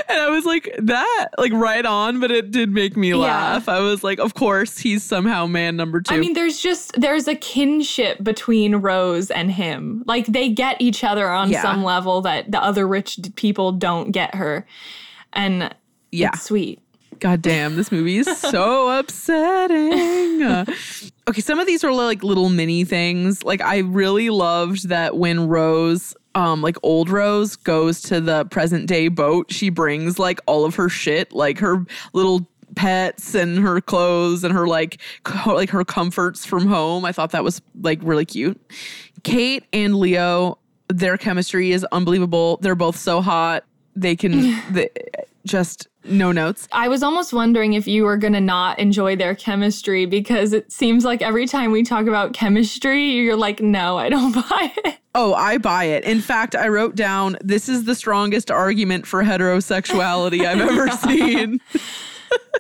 And 0.10 0.20
I 0.20 0.30
was 0.30 0.46
like, 0.46 0.76
that, 0.78 1.30
like 1.38 1.54
right 1.54 1.86
on, 1.86 2.20
but 2.20 2.32
it 2.32 2.52
did 2.52 2.72
make 2.72 2.98
me 2.98 3.14
laugh. 3.14 3.70
I 3.70 3.80
was 3.80 4.04
like, 4.04 4.20
of 4.20 4.34
course, 4.34 4.78
he's 4.78 5.04
somehow 5.04 5.46
man 5.46 5.78
number 5.78 6.02
two. 6.02 6.14
I 6.14 6.18
mean, 6.18 6.34
there's 6.34 6.60
just 6.60 7.00
there's 7.00 7.28
a 7.30 7.36
kinship 7.36 8.22
between 8.24 8.76
Rose 8.78 9.32
and 9.32 9.52
him. 9.52 10.04
Like 10.06 10.26
they 10.26 10.50
get 10.50 10.82
each 10.82 11.04
other 11.04 11.30
on 11.30 11.50
Yeah. 11.50 11.62
some 11.62 11.84
level 11.84 12.22
that 12.22 12.52
the 12.52 12.62
other 12.62 12.86
rich 12.86 13.20
people 13.36 13.72
don't 13.72 14.12
get 14.12 14.36
her, 14.36 14.66
and 15.32 15.74
yeah. 16.12 16.32
it's 16.34 16.44
sweet. 16.44 16.80
God 17.20 17.42
damn, 17.42 17.76
this 17.76 17.92
movie 17.92 18.18
is 18.18 18.38
so 18.38 18.90
upsetting. 19.00 20.44
Uh, 20.44 20.66
okay, 21.30 21.42
some 21.42 21.60
of 21.60 21.68
these 21.68 21.84
are 21.84 21.92
like 21.92 22.24
little 22.24 22.50
mini 22.50 22.84
things. 22.84 23.44
Like 23.44 23.62
I 23.62 23.80
really 23.80 24.30
loved 24.30 24.90
that 24.90 25.18
when 25.18 25.48
Rose 25.48 26.16
um 26.36 26.62
like 26.62 26.78
old 26.82 27.10
Rose 27.10 27.56
goes 27.56 28.02
to 28.04 28.20
the 28.20 28.46
present 28.46 28.88
day 28.88 29.08
boat, 29.08 29.52
she 29.52 29.70
brings 29.70 30.20
like 30.20 30.40
all 30.46 30.66
of 30.66 30.76
her 30.76 30.90
shit, 30.90 31.32
like 31.34 31.60
her 31.60 31.86
little 32.14 32.48
pets 32.76 33.36
and 33.36 33.60
her 33.60 33.80
clothes 33.82 34.44
and 34.44 34.54
her 34.54 34.68
like 34.68 35.00
co- 35.24 35.54
like 35.54 35.70
her 35.70 35.86
comforts 35.86 36.46
from 36.46 36.68
home. 36.68 37.06
I 37.06 37.12
thought 37.12 37.32
that 37.32 37.44
was 37.44 37.62
like 37.82 38.00
really 38.02 38.26
cute. 38.26 38.60
Kate 39.24 39.64
and 39.72 39.96
Leo, 39.96 40.58
their 40.88 41.18
chemistry 41.18 41.72
is 41.72 41.86
unbelievable. 41.92 42.58
They're 42.62 42.76
both 42.76 42.98
so 42.98 43.22
hot. 43.22 43.64
They 43.96 44.16
can 44.16 44.62
they, 44.72 44.90
just 45.46 45.88
no 46.06 46.32
notes. 46.32 46.68
I 46.72 46.88
was 46.88 47.04
almost 47.04 47.34
wondering 47.34 47.74
if 47.74 47.88
you 47.88 48.04
were 48.04 48.18
gonna 48.18 48.42
not 48.42 48.80
enjoy 48.80 49.16
their 49.16 49.36
chemistry 49.36 50.06
because 50.06 50.54
it 50.54 50.72
seems 50.72 51.06
like 51.06 51.22
every 51.22 51.46
time 51.48 51.72
we 51.72 51.84
talk 51.84 52.08
about 52.08 52.34
chemistry, 52.34 53.12
you're 53.12 53.36
like, 53.36 53.62
no, 53.62 53.98
I 53.98 54.10
don't 54.10 54.32
buy 54.50 54.74
it. 54.86 54.98
Oh, 55.16 55.34
I 55.34 55.58
buy 55.58 55.86
it. 55.86 56.04
In 56.06 56.22
fact, 56.22 56.56
I 56.56 56.68
wrote 56.68 56.96
down 56.96 57.38
this 57.42 57.70
is 57.70 57.84
the 57.86 57.96
strongest 57.96 58.50
argument 58.50 59.06
for 59.06 59.24
heterosexuality 59.24 60.46
I've 60.46 60.60
ever 60.70 60.90
seen. 60.90 61.62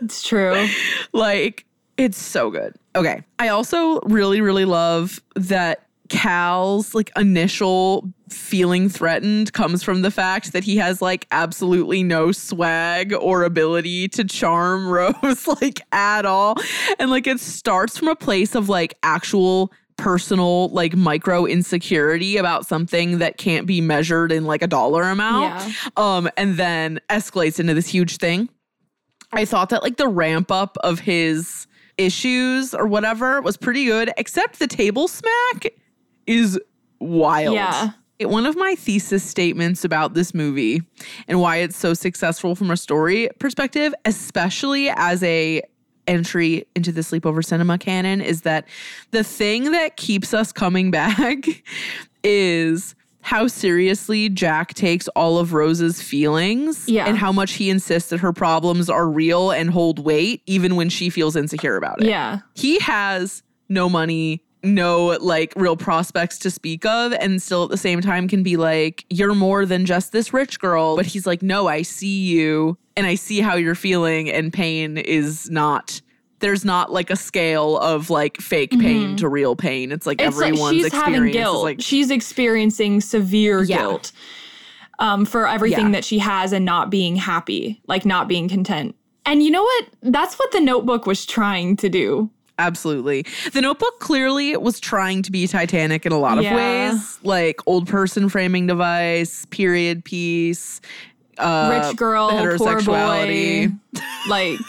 It's 0.02 0.22
true. 0.22 0.68
like, 1.14 1.66
it's 1.98 2.18
so 2.18 2.52
good. 2.52 2.76
Okay. 2.96 3.24
I 3.40 3.50
also 3.50 4.00
really, 4.02 4.42
really 4.42 4.66
love 4.66 5.20
that 5.36 5.88
Cal's 6.14 6.94
like 6.94 7.12
initial 7.18 8.08
feeling 8.30 8.88
threatened 8.88 9.52
comes 9.52 9.82
from 9.82 10.04
the 10.04 10.12
fact 10.12 10.54
that 10.54 10.64
he 10.64 10.78
has 10.78 11.02
like 11.02 11.26
absolutely 11.32 12.04
no 12.04 12.32
swag 12.32 13.14
or 13.14 13.42
ability 13.44 14.08
to 14.10 14.24
charm 14.24 14.88
Rose 15.24 15.48
like 15.48 15.82
at 15.92 16.28
all. 16.28 16.56
And 17.00 17.10
like 17.10 17.26
it 17.26 17.40
starts 17.40 17.98
from 17.98 18.10
a 18.10 18.16
place 18.16 18.54
of 18.54 18.70
like 18.70 18.94
actual 19.02 19.74
personal 19.98 20.70
like 20.70 20.96
micro 20.96 21.48
insecurity 21.48 22.38
about 22.38 22.68
something 22.68 23.18
that 23.18 23.40
can't 23.40 23.66
be 23.66 23.82
measured 23.82 24.32
in 24.32 24.46
like 24.46 24.62
a 24.62 24.68
dollar 24.68 25.02
amount. 25.02 25.68
Yeah. 25.68 25.74
Um 25.98 26.30
and 26.38 26.58
then 26.58 27.02
escalates 27.10 27.60
into 27.60 27.74
this 27.74 27.88
huge 27.88 28.18
thing. 28.18 28.50
I 29.32 29.46
thought 29.46 29.70
that 29.70 29.82
like 29.82 29.98
the 29.98 30.08
ramp 30.08 30.52
up 30.52 30.78
of 30.84 31.00
his 31.00 31.66
issues 31.98 32.76
or 32.76 32.86
whatever 32.86 33.42
was 33.42 33.58
pretty 33.58 33.86
good, 33.86 34.12
except 34.16 34.60
the 34.60 34.68
table 34.68 35.08
smack 35.08 35.74
is 36.28 36.60
wild. 37.00 37.56
Yeah. 37.56 37.92
One 38.22 38.46
of 38.46 38.56
my 38.56 38.76
thesis 38.76 39.24
statements 39.24 39.84
about 39.84 40.14
this 40.14 40.34
movie 40.34 40.82
and 41.28 41.42
why 41.42 41.58
it's 41.58 41.76
so 41.76 41.94
successful 41.94 42.56
from 42.56 42.72
a 42.72 42.78
story 42.78 43.30
perspective, 43.40 43.94
especially 44.06 44.90
as 44.96 45.22
a 45.24 45.62
entry 46.08 46.66
into 46.76 46.92
the 46.92 47.02
sleepover 47.02 47.44
cinema 47.44 47.78
canon, 47.78 48.22
is 48.22 48.42
that 48.44 48.66
the 49.12 49.24
thing 49.24 49.72
that 49.72 49.98
keeps 49.98 50.34
us 50.34 50.52
coming 50.54 50.92
back 50.92 51.46
is 52.24 52.96
how 53.22 53.48
seriously 53.48 54.28
Jack 54.30 54.74
takes 54.74 55.08
all 55.10 55.38
of 55.38 55.54
Rose's 55.54 56.02
feelings 56.02 56.88
Yeah. 56.90 57.06
and 57.08 57.18
how 57.18 57.32
much 57.32 57.54
he 57.54 57.70
insists 57.70 58.10
that 58.10 58.20
her 58.20 58.34
problems 58.34 58.90
are 58.90 59.08
real 59.10 59.52
and 59.52 59.70
hold 59.70 60.00
weight 60.00 60.42
even 60.46 60.76
when 60.76 60.90
she 60.90 61.10
feels 61.10 61.36
insecure 61.38 61.78
about 61.78 62.02
it. 62.02 62.08
Yeah. 62.10 62.40
He 62.56 62.80
has 62.80 63.42
no 63.70 63.88
money 63.88 64.44
no 64.64 65.18
like 65.22 65.54
real 65.56 65.76
prospects 65.76 66.38
to 66.40 66.50
speak 66.50 66.86
of 66.86 67.12
and 67.14 67.42
still 67.42 67.64
at 67.64 67.70
the 67.70 67.78
same 67.78 68.00
time 68.02 68.28
can 68.28 68.44
be 68.44 68.56
like 68.58 69.06
you're 69.10 69.36
more 69.36 69.66
than 69.66 69.86
just 69.86 70.12
this 70.14 70.34
rich 70.34 70.60
girl 70.60 70.96
but 70.96 71.06
he's 71.06 71.26
like 71.28 71.42
no 71.42 71.68
I 71.68 71.82
see 71.82 72.24
you 72.24 72.78
and 72.96 73.06
I 73.06 73.16
see 73.16 73.42
how 73.42 73.56
you're 73.56 73.76
feeling 73.76 74.30
and 74.30 74.54
pain 74.54 74.98
is 74.98 75.50
not 75.50 76.02
there's 76.40 76.66
not 76.66 76.92
like 76.92 77.10
a 77.10 77.16
scale 77.16 77.78
of 77.78 78.10
like 78.10 78.40
fake 78.42 78.72
pain 78.72 79.12
Mhm. 79.14 79.18
to 79.18 79.30
real 79.30 79.56
pain. 79.56 79.92
It's 79.94 80.06
like 80.06 80.20
it's 80.22 80.36
like 80.38 80.48
everyone's 80.52 80.76
she's 80.76 80.86
experience 80.88 81.16
having 81.18 81.32
guilt. 81.32 81.64
like 81.64 81.82
she's 81.82 82.12
experiencing 82.12 83.00
severe 83.02 83.64
Yeah. 83.64 83.78
guilt 83.78 84.12
um, 85.00 85.26
for 85.26 85.48
everything 85.48 85.86
Yeah. 85.88 85.92
that 85.94 86.06
she 86.06 86.20
has 86.20 86.52
and 86.54 86.66
not 86.66 86.90
being 86.90 87.16
happy, 87.16 87.82
like 87.88 88.06
not 88.06 88.28
being 88.28 88.48
content. 88.50 88.96
And 89.26 89.42
you 89.42 89.52
know 89.52 89.64
what? 89.64 89.86
That's 90.02 90.36
what 90.36 90.52
the 90.52 90.60
notebook 90.60 91.06
was 91.08 91.26
trying 91.26 91.78
to 91.78 91.88
do. 91.90 92.30
Absolutely. 92.60 93.26
The 93.52 93.62
notebook 93.62 94.00
clearly 94.00 94.56
was 94.58 94.80
trying 94.80 95.24
to 95.24 95.32
be 95.32 95.48
Titanic 95.48 96.06
in 96.06 96.12
a 96.12 96.20
lot 96.20 96.38
of 96.38 96.44
Yeah. 96.44 96.56
ways, 96.92 97.20
like 97.24 97.60
old 97.66 97.88
person 97.88 98.30
framing 98.30 98.68
device, 98.68 99.46
period 99.50 100.06
piece, 100.06 100.80
uh, 101.40 101.82
Rich 101.88 101.98
girl, 101.98 102.30
poor 102.30 102.58
heterosexuality. 102.58 103.70
boy. 103.70 104.02
Like, 104.30 104.60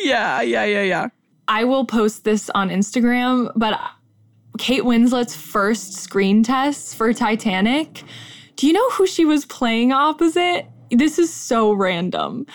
yeah, 0.00 0.40
yeah, 0.40 0.64
yeah, 0.64 0.82
yeah. 0.82 1.08
I 1.46 1.62
will 1.64 1.84
post 1.84 2.24
this 2.24 2.50
on 2.50 2.70
Instagram, 2.70 3.52
but 3.54 3.78
Kate 4.58 4.82
Winslet's 4.84 5.36
first 5.36 5.92
screen 5.94 6.42
test 6.42 6.96
for 6.96 7.12
Titanic. 7.12 8.02
Do 8.56 8.66
you 8.66 8.72
know 8.72 8.90
who 8.90 9.06
she 9.06 9.24
was 9.24 9.44
playing 9.44 9.92
opposite? 9.92 10.66
This 10.90 11.18
is 11.18 11.32
so 11.32 11.72
random. 11.72 12.46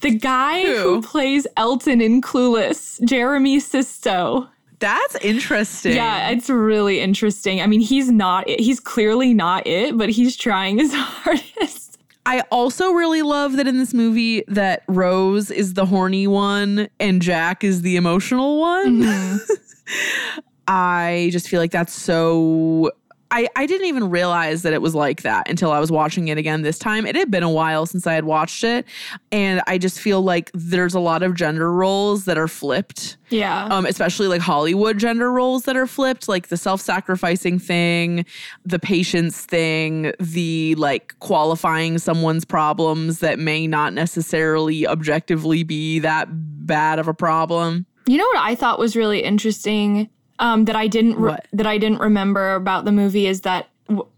The 0.00 0.10
guy 0.10 0.62
who, 0.62 0.76
Who? 0.76 1.02
plays 1.02 1.46
Elton 1.56 2.00
in 2.00 2.20
Clueless, 2.20 3.02
Jeremy 3.04 3.60
Sisto. 3.60 4.48
That's 4.78 5.16
interesting. 5.16 5.94
Yeah, 5.94 6.28
it's 6.30 6.50
really 6.50 7.00
interesting. 7.00 7.62
I 7.62 7.66
mean, 7.66 7.80
he's 7.80 8.10
not 8.10 8.46
it. 8.48 8.60
He's 8.60 8.78
clearly 8.78 9.32
not 9.32 9.66
it, 9.66 9.96
but 9.96 10.10
he's 10.10 10.36
trying 10.36 10.78
his 10.78 10.92
hardest. 10.94 11.98
I 12.26 12.40
also 12.50 12.90
really 12.90 13.22
love 13.22 13.56
that 13.56 13.66
in 13.68 13.78
this 13.78 13.94
movie 13.94 14.42
that 14.48 14.82
Rose 14.88 15.50
is 15.50 15.74
the 15.74 15.86
horny 15.86 16.26
one 16.26 16.88
and 16.98 17.22
Jack 17.22 17.62
is 17.64 17.82
the 17.82 17.96
emotional 17.96 18.60
one. 18.60 19.02
Mm-hmm. 19.02 20.40
I 20.68 21.28
just 21.32 21.48
feel 21.48 21.60
like 21.60 21.70
that's 21.70 21.92
so 21.92 22.90
I, 23.30 23.48
I 23.56 23.66
didn't 23.66 23.86
even 23.86 24.08
realize 24.10 24.62
that 24.62 24.72
it 24.72 24.80
was 24.80 24.94
like 24.94 25.22
that 25.22 25.48
until 25.48 25.72
I 25.72 25.80
was 25.80 25.90
watching 25.90 26.28
it 26.28 26.38
again 26.38 26.62
this 26.62 26.78
time. 26.78 27.06
It 27.06 27.16
had 27.16 27.30
been 27.30 27.42
a 27.42 27.50
while 27.50 27.86
since 27.86 28.06
I 28.06 28.14
had 28.14 28.24
watched 28.24 28.62
it. 28.62 28.86
And 29.32 29.62
I 29.66 29.78
just 29.78 30.00
feel 30.00 30.22
like 30.22 30.50
there's 30.54 30.94
a 30.94 31.00
lot 31.00 31.22
of 31.22 31.34
gender 31.34 31.72
roles 31.72 32.24
that 32.26 32.38
are 32.38 32.48
flipped. 32.48 33.16
Yeah. 33.30 33.66
Um, 33.66 33.86
especially 33.86 34.28
like 34.28 34.40
Hollywood 34.40 34.98
gender 34.98 35.32
roles 35.32 35.64
that 35.64 35.76
are 35.76 35.86
flipped, 35.86 36.28
like 36.28 36.48
the 36.48 36.56
self-sacrificing 36.56 37.58
thing, 37.58 38.24
the 38.64 38.78
patience 38.78 39.44
thing, 39.44 40.12
the 40.20 40.74
like 40.76 41.18
qualifying 41.18 41.98
someone's 41.98 42.44
problems 42.44 43.18
that 43.18 43.38
may 43.38 43.66
not 43.66 43.92
necessarily 43.92 44.86
objectively 44.86 45.64
be 45.64 45.98
that 45.98 46.28
bad 46.30 46.98
of 46.98 47.08
a 47.08 47.14
problem. 47.14 47.86
You 48.06 48.18
know 48.18 48.26
what 48.26 48.38
I 48.38 48.54
thought 48.54 48.78
was 48.78 48.94
really 48.94 49.20
interesting 49.20 50.08
um, 50.38 50.64
that 50.66 50.76
I 50.76 50.86
didn't 50.86 51.16
re- 51.18 51.38
that 51.52 51.66
I 51.66 51.78
didn't 51.78 52.00
remember 52.00 52.54
about 52.54 52.84
the 52.84 52.92
movie 52.92 53.26
is 53.26 53.42
that 53.42 53.68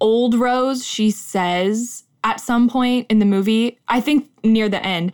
old 0.00 0.34
Rose 0.34 0.86
she 0.86 1.10
says 1.10 2.04
at 2.24 2.40
some 2.40 2.68
point 2.68 3.06
in 3.08 3.18
the 3.18 3.24
movie, 3.24 3.78
I 3.88 4.00
think 4.00 4.28
near 4.42 4.68
the 4.68 4.84
end, 4.84 5.12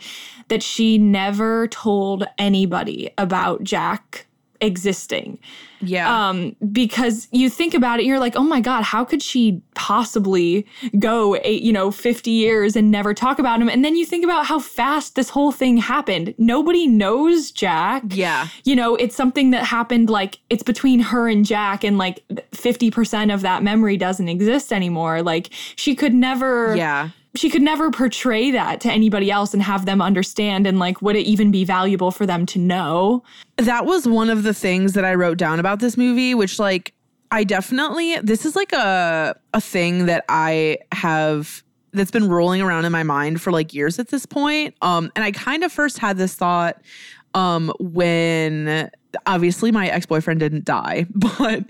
that 0.49 0.63
she 0.63 0.99
never 0.99 1.69
told 1.69 2.25
anybody 2.39 3.11
about 3.19 3.63
Jack 3.63 4.27
existing. 4.61 5.39
Yeah. 5.87 6.28
Um, 6.28 6.57
because 6.72 7.28
you 7.30 7.49
think 7.51 7.74
about 7.74 8.01
it, 8.01 8.07
you're 8.07 8.18
like, 8.18 8.37
oh 8.37 8.43
my 8.43 8.61
God, 8.61 8.82
how 8.82 9.05
could 9.05 9.22
she 9.22 9.62
possibly 9.74 10.66
go 10.99 11.37
eight, 11.43 11.62
you 11.62 11.72
know, 11.72 11.91
50 11.91 12.30
years 12.30 12.76
and 12.76 12.91
never 12.91 13.14
talk 13.14 13.39
about 13.39 13.61
him? 13.61 13.68
And 13.68 13.85
then 13.85 13.97
you 13.97 14.05
think 14.07 14.24
about 14.24 14.47
how 14.47 14.59
fast 14.59 15.14
this 15.14 15.30
whole 15.30 15.53
thing 15.53 15.76
happened. 15.76 16.35
Nobody 16.39 16.87
knows 16.87 17.51
Jack. 17.51 18.03
yeah. 18.09 18.49
You 18.64 18.76
know, 18.76 18.97
it's 18.97 19.14
something 19.14 19.51
that 19.51 19.64
happened 19.64 20.11
like 20.11 20.39
it's 20.51 20.62
between 20.62 21.01
her 21.01 21.28
and 21.28 21.45
Jack, 21.45 21.85
and 21.85 21.99
like 21.99 22.24
50% 22.53 23.32
of 23.32 23.43
that 23.43 23.62
memory 23.62 23.97
doesn't 23.97 24.28
exist 24.28 24.72
anymore. 24.72 25.22
Like 25.22 25.51
she 25.76 25.95
could 25.95 26.14
never 26.14 26.74
Yeah. 26.76 27.11
She 27.37 27.51
could 27.51 27.62
never 27.62 27.91
portray 27.91 28.51
that 28.53 28.80
to 28.80 28.91
anybody 28.91 29.30
else 29.30 29.53
and 29.53 29.62
have 29.62 29.87
them 29.87 30.01
understand 30.01 30.66
and 30.66 30.78
like 30.78 31.03
would 31.03 31.16
it 31.16 31.26
even 31.26 31.51
be 31.51 31.64
valuable 31.64 32.11
for 32.11 32.26
them 32.26 32.47
to 32.47 32.59
know 32.59 33.22
that 33.57 33.87
was 33.87 34.07
one 34.07 34.30
of 34.30 34.43
the 34.43 34.55
things 34.55 34.93
that 34.95 35.05
I 35.05 35.14
wrote 35.14 35.39
down 35.39 35.61
about 35.61 35.80
this 35.80 35.97
movie, 35.97 36.35
which 36.35 36.59
like 36.59 36.93
I 37.30 37.45
definitely 37.45 38.18
this 38.20 38.47
is 38.47 38.57
like 38.57 38.72
a 38.72 39.37
a 39.53 39.61
thing 39.61 40.07
that 40.07 40.24
I 40.28 40.78
have 40.93 41.62
that's 41.93 42.11
been 42.11 42.28
rolling 42.28 42.61
around 42.61 42.85
in 42.85 42.93
my 42.93 43.05
mind 43.05 43.41
for 43.41 43.53
like 43.53 43.72
years 43.72 43.99
at 43.99 44.09
this 44.09 44.26
point. 44.26 44.74
Um 44.82 45.11
and 45.16 45.24
I 45.24 45.32
kind 45.32 45.64
of 45.64 45.72
first 45.72 45.99
had 45.99 46.16
this 46.16 46.35
thought 46.35 46.80
um 47.35 47.72
when 47.78 48.91
obviously 49.26 49.70
my 49.70 49.89
ex-boyfriend 49.89 50.41
didn't 50.41 50.64
die 50.64 51.07
but 51.14 51.64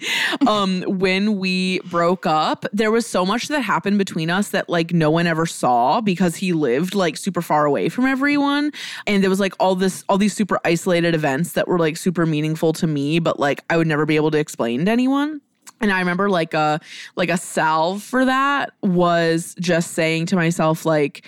um 0.46 0.82
when 0.82 1.38
we 1.38 1.78
broke 1.80 2.24
up 2.26 2.64
there 2.72 2.90
was 2.90 3.06
so 3.06 3.24
much 3.24 3.48
that 3.48 3.60
happened 3.60 3.98
between 3.98 4.30
us 4.30 4.50
that 4.50 4.68
like 4.68 4.92
no 4.92 5.10
one 5.10 5.26
ever 5.26 5.46
saw 5.46 6.00
because 6.00 6.36
he 6.36 6.52
lived 6.52 6.94
like 6.94 7.16
super 7.16 7.42
far 7.42 7.64
away 7.64 7.88
from 7.88 8.04
everyone. 8.04 8.72
And 9.06 9.22
there 9.22 9.30
was 9.30 9.40
like 9.40 9.54
all 9.60 9.74
this 9.74 10.04
all 10.08 10.18
these 10.18 10.34
super 10.34 10.58
isolated 10.64 11.14
events 11.14 11.52
that 11.52 11.68
were 11.68 11.78
like 11.78 11.96
super 11.96 12.26
meaningful 12.26 12.72
to 12.74 12.86
me 12.86 13.18
but 13.18 13.38
like 13.38 13.64
I 13.70 13.76
would 13.76 13.86
never 13.86 14.06
be 14.06 14.16
able 14.16 14.30
to 14.32 14.38
explain 14.38 14.84
to 14.86 14.90
anyone. 14.90 15.40
And 15.80 15.92
I 15.92 15.98
remember 15.98 16.30
like 16.30 16.54
a 16.54 16.80
like 17.16 17.30
a 17.30 17.36
salve 17.36 18.02
for 18.02 18.24
that 18.24 18.72
was 18.82 19.54
just 19.60 19.92
saying 19.92 20.26
to 20.26 20.36
myself 20.36 20.84
like 20.86 21.26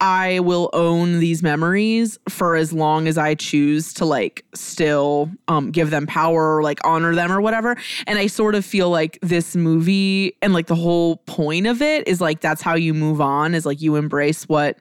I 0.00 0.40
will 0.40 0.70
own 0.72 1.20
these 1.20 1.42
memories 1.42 2.18
for 2.28 2.56
as 2.56 2.72
long 2.72 3.08
as 3.08 3.18
I 3.18 3.34
choose 3.34 3.92
to 3.94 4.04
like 4.04 4.44
still 4.54 5.30
um 5.48 5.70
give 5.70 5.90
them 5.90 6.06
power 6.06 6.56
or 6.56 6.62
like 6.62 6.78
honor 6.84 7.14
them 7.14 7.32
or 7.32 7.40
whatever. 7.40 7.76
And 8.06 8.18
I 8.18 8.26
sort 8.26 8.54
of 8.54 8.64
feel 8.64 8.90
like 8.90 9.18
this 9.22 9.56
movie 9.56 10.36
and 10.42 10.52
like 10.52 10.66
the 10.66 10.74
whole 10.74 11.16
point 11.26 11.66
of 11.66 11.82
it 11.82 12.06
is 12.06 12.20
like 12.20 12.40
that's 12.40 12.62
how 12.62 12.74
you 12.74 12.94
move 12.94 13.20
on 13.20 13.54
is 13.54 13.66
like 13.66 13.80
you 13.80 13.96
embrace 13.96 14.44
what 14.44 14.78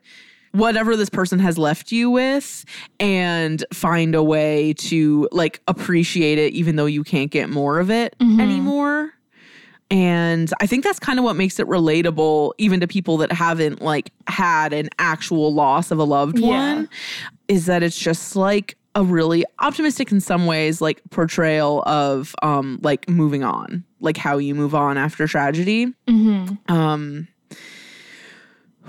whatever 0.51 0.95
this 0.95 1.09
person 1.09 1.39
has 1.39 1.57
left 1.57 1.91
you 1.91 2.09
with 2.09 2.65
and 2.99 3.63
find 3.72 4.15
a 4.15 4.24
way 4.24 4.74
to 4.74 5.28
like 5.32 5.61
appreciate 5.68 6.38
it 6.38 6.53
even 6.53 6.76
though 6.76 6.86
you 6.86 7.03
can't 7.03 7.32
get 7.32 7.49
more 7.49 7.80
of 7.80 7.91
it 7.91 8.15
anymore. 8.22 9.13
And 9.90 10.52
I 10.60 10.68
think 10.68 10.84
that's 10.84 11.00
kind 11.00 11.18
of 11.18 11.24
what 11.26 11.36
makes 11.36 11.60
it 11.60 11.68
relatable 11.68 12.52
even 12.58 12.80
to 12.82 12.88
people 12.88 13.18
that 13.18 13.32
haven't 13.32 13.82
like 13.82 14.12
had 14.28 14.74
an 14.74 14.90
actual 15.00 15.54
loss 15.54 15.92
of 15.92 15.98
a 16.00 16.04
loved 16.04 16.38
Yeah. 16.40 16.76
one 16.76 16.90
is 17.48 17.68
that 17.68 17.84
it's 17.84 17.98
just 17.98 18.36
like 18.36 18.78
a 18.96 19.04
really 19.04 19.46
optimistic 19.60 20.12
in 20.12 20.20
some 20.20 20.46
ways 20.46 20.82
like 20.82 21.02
portrayal 21.12 21.84
of 21.84 22.36
um 22.42 22.80
like 22.82 23.08
moving 23.08 23.44
on, 23.44 23.84
like 24.02 24.18
how 24.18 24.38
you 24.38 24.54
move 24.56 24.76
on 24.76 24.98
after 24.98 25.26
tragedy. 25.28 25.94
Um 26.68 27.28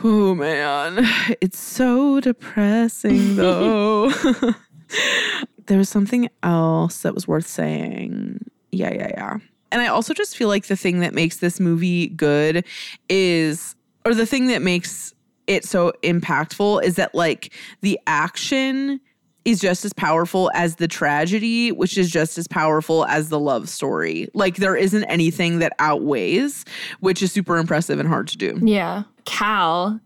Oh 0.03 0.35
man, 0.35 1.07
it's 1.41 1.59
so 1.59 2.21
depressing 2.21 3.37
though. 3.37 4.11
there 5.67 5.79
was 5.79 5.89
something 5.89 6.29
else 6.43 7.03
that 7.03 7.15
was 7.15 7.27
worth 7.29 7.47
saying. 7.47 8.45
Yeah, 8.73 8.93
yeah, 8.95 9.09
yeah. 9.17 9.37
And 9.73 9.81
I 9.83 9.87
also 9.89 10.15
just 10.15 10.37
feel 10.37 10.49
like 10.49 10.67
the 10.67 10.77
thing 10.77 11.01
that 11.01 11.15
makes 11.15 11.39
this 11.39 11.61
movie 11.61 12.09
good 12.09 12.65
is, 13.09 13.75
or 14.05 14.15
the 14.15 14.27
thing 14.27 14.47
that 14.49 14.63
makes 14.63 15.13
it 15.47 15.65
so 15.65 15.93
impactful 16.03 16.83
is 16.85 16.97
that 16.97 17.15
like 17.15 17.53
the 17.81 17.99
action 18.07 19.01
is 19.45 19.61
just 19.61 19.85
as 19.85 19.95
powerful 19.95 20.51
as 20.53 20.77
the 20.77 20.87
tragedy, 20.87 21.73
which 21.73 21.97
is 21.97 22.11
just 22.11 22.37
as 22.37 22.47
powerful 22.47 23.07
as 23.07 23.31
the 23.31 23.39
love 23.39 23.67
story. 23.69 24.29
Like 24.35 24.57
there 24.57 24.77
isn't 24.77 25.05
anything 25.05 25.61
that 25.61 25.73
outweighs, 25.79 26.67
which 27.01 27.23
is 27.23 27.33
super 27.33 27.57
impressive 27.57 27.99
and 27.99 28.07
hard 28.09 28.29
to 28.29 28.37
do. 28.37 28.59
yeah 28.63 29.05
cal 29.25 30.01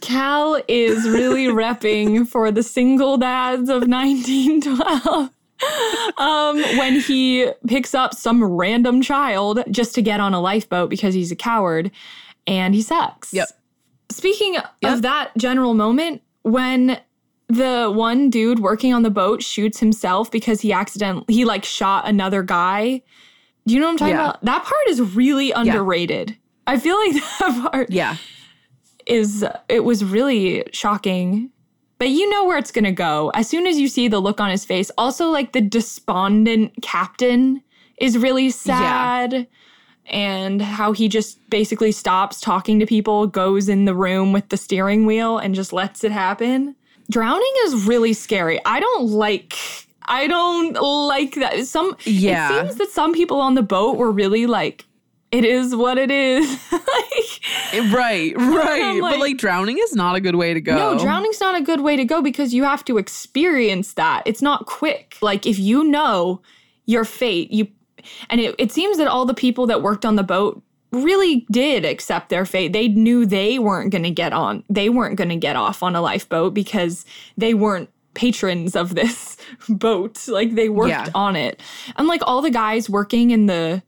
cal 0.00 0.60
is 0.68 1.08
really 1.08 1.46
repping 1.62 2.26
for 2.26 2.50
the 2.50 2.62
single 2.62 3.18
dads 3.18 3.68
of 3.68 3.82
1912 3.88 5.30
um, 6.18 6.56
when 6.78 7.00
he 7.00 7.50
picks 7.66 7.94
up 7.94 8.14
some 8.14 8.42
random 8.44 9.00
child 9.02 9.62
just 9.70 9.94
to 9.96 10.02
get 10.02 10.20
on 10.20 10.34
a 10.34 10.40
lifeboat 10.40 10.90
because 10.90 11.14
he's 11.14 11.32
a 11.32 11.36
coward 11.36 11.90
and 12.46 12.74
he 12.74 12.82
sucks. 12.82 13.32
Yep. 13.32 13.48
Speaking 14.10 14.54
Yep. 14.54 14.72
of 14.82 15.02
that 15.02 15.36
general 15.36 15.74
moment, 15.74 16.22
when 16.42 16.98
the 17.48 17.90
one 17.94 18.30
dude 18.30 18.58
working 18.58 18.92
on 18.92 19.02
the 19.02 19.10
boat 19.10 19.42
shoots 19.42 19.80
himself 19.80 20.30
because 20.30 20.60
he 20.60 20.72
accidentally 20.72 21.24
he 21.28 21.44
like 21.44 21.64
shot 21.64 22.06
another 22.08 22.42
guy. 22.42 23.02
Do 23.66 23.74
you 23.74 23.80
know 23.80 23.86
what 23.86 23.92
I'm 23.92 23.98
talking 23.98 24.14
Yeah. 24.14 24.28
about? 24.30 24.44
That 24.44 24.62
part 24.64 24.88
is 24.88 25.00
really 25.00 25.50
underrated. 25.52 26.36
I 26.66 26.78
feel 26.78 26.96
like 26.98 27.12
that 27.38 27.70
part 27.72 27.90
Yeah. 27.90 28.16
is 29.06 29.44
it 29.68 29.84
was 29.84 30.04
really 30.04 30.64
shocking. 30.72 31.50
But 31.98 32.10
you 32.10 32.28
know 32.30 32.44
where 32.44 32.58
it's 32.58 32.70
gonna 32.70 32.92
go. 32.92 33.30
As 33.34 33.48
soon 33.48 33.66
as 33.66 33.78
you 33.78 33.88
see 33.88 34.08
the 34.08 34.20
look 34.20 34.40
on 34.40 34.50
his 34.50 34.64
face, 34.64 34.90
also 34.96 35.30
like 35.30 35.52
the 35.52 35.60
despondent 35.60 36.72
captain 36.82 37.62
is 37.98 38.16
really 38.16 38.50
sad. 38.50 39.46
And 40.06 40.62
how 40.62 40.92
he 40.92 41.08
just 41.08 41.38
basically 41.50 41.92
stops 41.92 42.40
talking 42.40 42.78
to 42.80 42.86
people, 42.86 43.26
goes 43.26 43.68
in 43.68 43.84
the 43.84 43.94
room 43.94 44.32
with 44.32 44.48
the 44.48 44.56
steering 44.56 45.04
wheel, 45.04 45.36
and 45.36 45.54
just 45.54 45.72
lets 45.72 46.02
it 46.02 46.12
happen. 46.12 46.74
Drowning 47.10 47.52
is 47.66 47.84
really 47.86 48.14
scary. 48.14 48.58
I 48.64 48.80
don't 48.80 49.08
like 49.10 49.54
I 50.10 50.26
don't 50.26 50.72
like 50.80 51.34
that. 51.34 51.66
Some 51.66 51.94
Yeah. 52.04 52.48
it 52.50 52.66
seems 52.66 52.76
that 52.76 52.90
some 52.90 53.12
people 53.12 53.40
on 53.40 53.54
the 53.54 53.62
boat 53.62 53.98
were 53.98 54.10
really 54.10 54.46
like, 54.46 54.86
it 55.30 55.44
is 55.44 55.74
what 55.76 55.98
it 55.98 56.10
is. 56.10 56.48
like, 56.72 56.82
Right, 57.92 58.32
right. 58.36 58.82
I'm 58.82 59.00
but 59.00 59.10
like- 59.12 59.20
like 59.20 59.36
drowning 59.38 59.78
is 59.78 59.94
not 59.94 60.16
a 60.16 60.20
good 60.20 60.36
way 60.36 60.54
to 60.54 60.60
go. 60.60 60.74
no, 60.76 60.98
drowning's 60.98 61.40
not 61.40 61.54
a 61.56 61.60
good 61.62 61.80
way 61.80 61.96
to 61.96 62.04
go 62.04 62.22
because 62.22 62.54
you 62.54 62.64
have 62.64 62.84
to 62.86 62.98
experience 62.98 63.92
that. 63.94 64.22
It's 64.26 64.42
not 64.42 64.66
quick. 64.66 65.16
Like 65.20 65.46
if 65.46 65.58
you 65.58 65.84
know 65.84 66.40
your 66.86 67.04
fate, 67.04 67.50
you 67.50 67.68
and 68.30 68.40
it, 68.40 68.54
it 68.58 68.72
seems 68.72 68.96
that 68.98 69.06
all 69.08 69.26
the 69.26 69.34
people 69.34 69.66
that 69.66 69.82
worked 69.82 70.06
on 70.06 70.16
the 70.16 70.22
boat 70.22 70.62
really 70.92 71.44
did 71.50 71.84
accept 71.84 72.30
their 72.30 72.46
fate. 72.46 72.72
They 72.72 72.88
knew 72.88 73.26
they 73.26 73.58
weren't 73.58 73.90
going 73.92 74.04
to 74.04 74.10
get 74.10 74.32
on. 74.32 74.64
They 74.70 74.88
weren't 74.88 75.16
going 75.16 75.28
to 75.28 75.36
get 75.36 75.56
off 75.56 75.82
on 75.82 75.94
a 75.94 76.00
lifeboat 76.00 76.54
because 76.54 77.04
they 77.36 77.52
weren't 77.52 77.90
patrons 78.14 78.74
of 78.74 78.94
this 78.94 79.36
boat. 79.68 80.26
Like 80.28 80.54
they 80.54 80.70
worked 80.70 80.88
Yeah. 80.90 81.08
on 81.14 81.36
it. 81.36 81.60
And 81.96 82.08
like 82.08 82.22
all 82.24 82.40
the 82.40 82.50
guys 82.50 82.88
working 82.88 83.30
in 83.32 83.46
the 83.46 83.82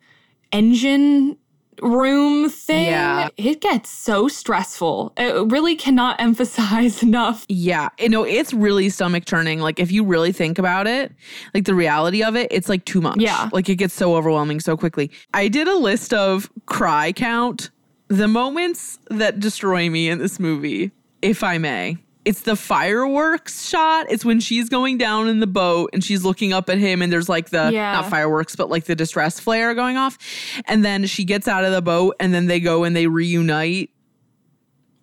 engine 0.52 1.36
room 1.82 2.50
thing, 2.50 2.86
Yeah. 2.86 3.28
it 3.38 3.62
gets 3.62 3.88
so 3.88 4.28
stressful. 4.28 5.14
It 5.16 5.50
really 5.50 5.74
cannot 5.76 6.20
emphasize 6.20 7.02
enough. 7.02 7.46
Yeah, 7.48 7.88
you 7.98 8.10
know, 8.10 8.22
it's 8.24 8.52
really 8.52 8.90
stomach 8.90 9.24
turning. 9.24 9.60
Like 9.60 9.80
if 9.80 9.90
you 9.90 10.04
really 10.04 10.32
think 10.32 10.58
about 10.58 10.86
it, 10.86 11.12
like 11.54 11.64
the 11.64 11.74
reality 11.74 12.22
of 12.22 12.36
it, 12.36 12.48
it's 12.50 12.68
like 12.68 12.84
too 12.84 13.00
much. 13.00 13.18
Yeah. 13.18 13.48
Like 13.52 13.68
it 13.70 13.76
gets 13.76 13.94
so 13.94 14.14
overwhelming 14.14 14.60
so 14.60 14.76
quickly. 14.76 15.10
I 15.32 15.48
did 15.48 15.68
a 15.68 15.76
list 15.76 16.12
of 16.12 16.50
cry 16.66 17.12
count, 17.12 17.70
the 18.08 18.28
moments 18.28 18.98
that 19.08 19.40
destroy 19.40 19.88
me 19.88 20.10
in 20.10 20.18
this 20.18 20.38
movie, 20.38 20.90
if 21.22 21.42
I 21.42 21.56
may. 21.56 21.96
It's 22.24 22.42
the 22.42 22.54
fireworks 22.54 23.66
shot. 23.66 24.06
It's 24.10 24.24
when 24.26 24.40
she's 24.40 24.68
going 24.68 24.98
down 24.98 25.28
in 25.28 25.40
the 25.40 25.46
boat 25.46 25.90
and 25.94 26.04
she's 26.04 26.22
looking 26.24 26.52
up 26.52 26.68
at 26.68 26.76
him, 26.78 27.00
and 27.00 27.10
there's 27.12 27.28
like 27.30 27.48
the 27.50 27.70
Yeah. 27.72 27.92
not 27.92 28.10
fireworks, 28.10 28.54
but 28.56 28.68
like 28.68 28.84
the 28.84 28.94
distress 28.94 29.40
flare 29.40 29.74
going 29.74 29.96
off. 29.96 30.18
And 30.66 30.84
then 30.84 31.06
she 31.06 31.24
gets 31.24 31.48
out 31.48 31.64
of 31.64 31.72
the 31.72 31.80
boat, 31.82 32.16
and 32.20 32.34
then 32.34 32.46
they 32.46 32.60
go 32.60 32.84
and 32.84 32.94
they 32.94 33.06
reunite. 33.06 33.90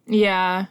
Yeah. 0.06 0.66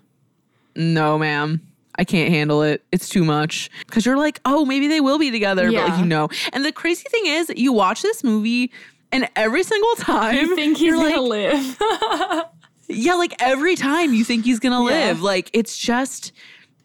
No, 0.76 1.18
ma'am. 1.18 1.60
I 1.98 2.04
can't 2.04 2.30
handle 2.30 2.62
it. 2.62 2.84
It's 2.92 3.08
too 3.08 3.24
much. 3.24 3.70
Because 3.86 4.04
you're 4.04 4.18
like, 4.18 4.40
oh, 4.44 4.64
maybe 4.66 4.86
they 4.86 5.00
will 5.00 5.18
be 5.18 5.30
together, 5.30 5.72
but 5.72 5.88
like 5.88 5.98
you 5.98 6.04
know. 6.04 6.28
And 6.52 6.64
the 6.64 6.72
crazy 6.72 7.04
thing 7.10 7.26
is, 7.26 7.50
you 7.56 7.72
watch 7.72 8.02
this 8.02 8.22
movie, 8.22 8.70
and 9.12 9.28
every 9.34 9.62
single 9.62 9.94
time 9.98 10.34
You 10.36 10.54
think 10.54 10.76
he's 10.76 10.86
you're 10.86 10.96
gonna 10.96 11.20
like, 11.22 11.52
live. 11.52 11.78
yeah, 12.88 13.14
like 13.14 13.34
every 13.40 13.74
time 13.76 14.12
you 14.14 14.24
think 14.24 14.44
he's 14.44 14.58
gonna 14.60 14.84
Yeah. 14.84 15.06
live. 15.08 15.22
Like 15.22 15.50
it's 15.52 15.76
just. 15.76 16.32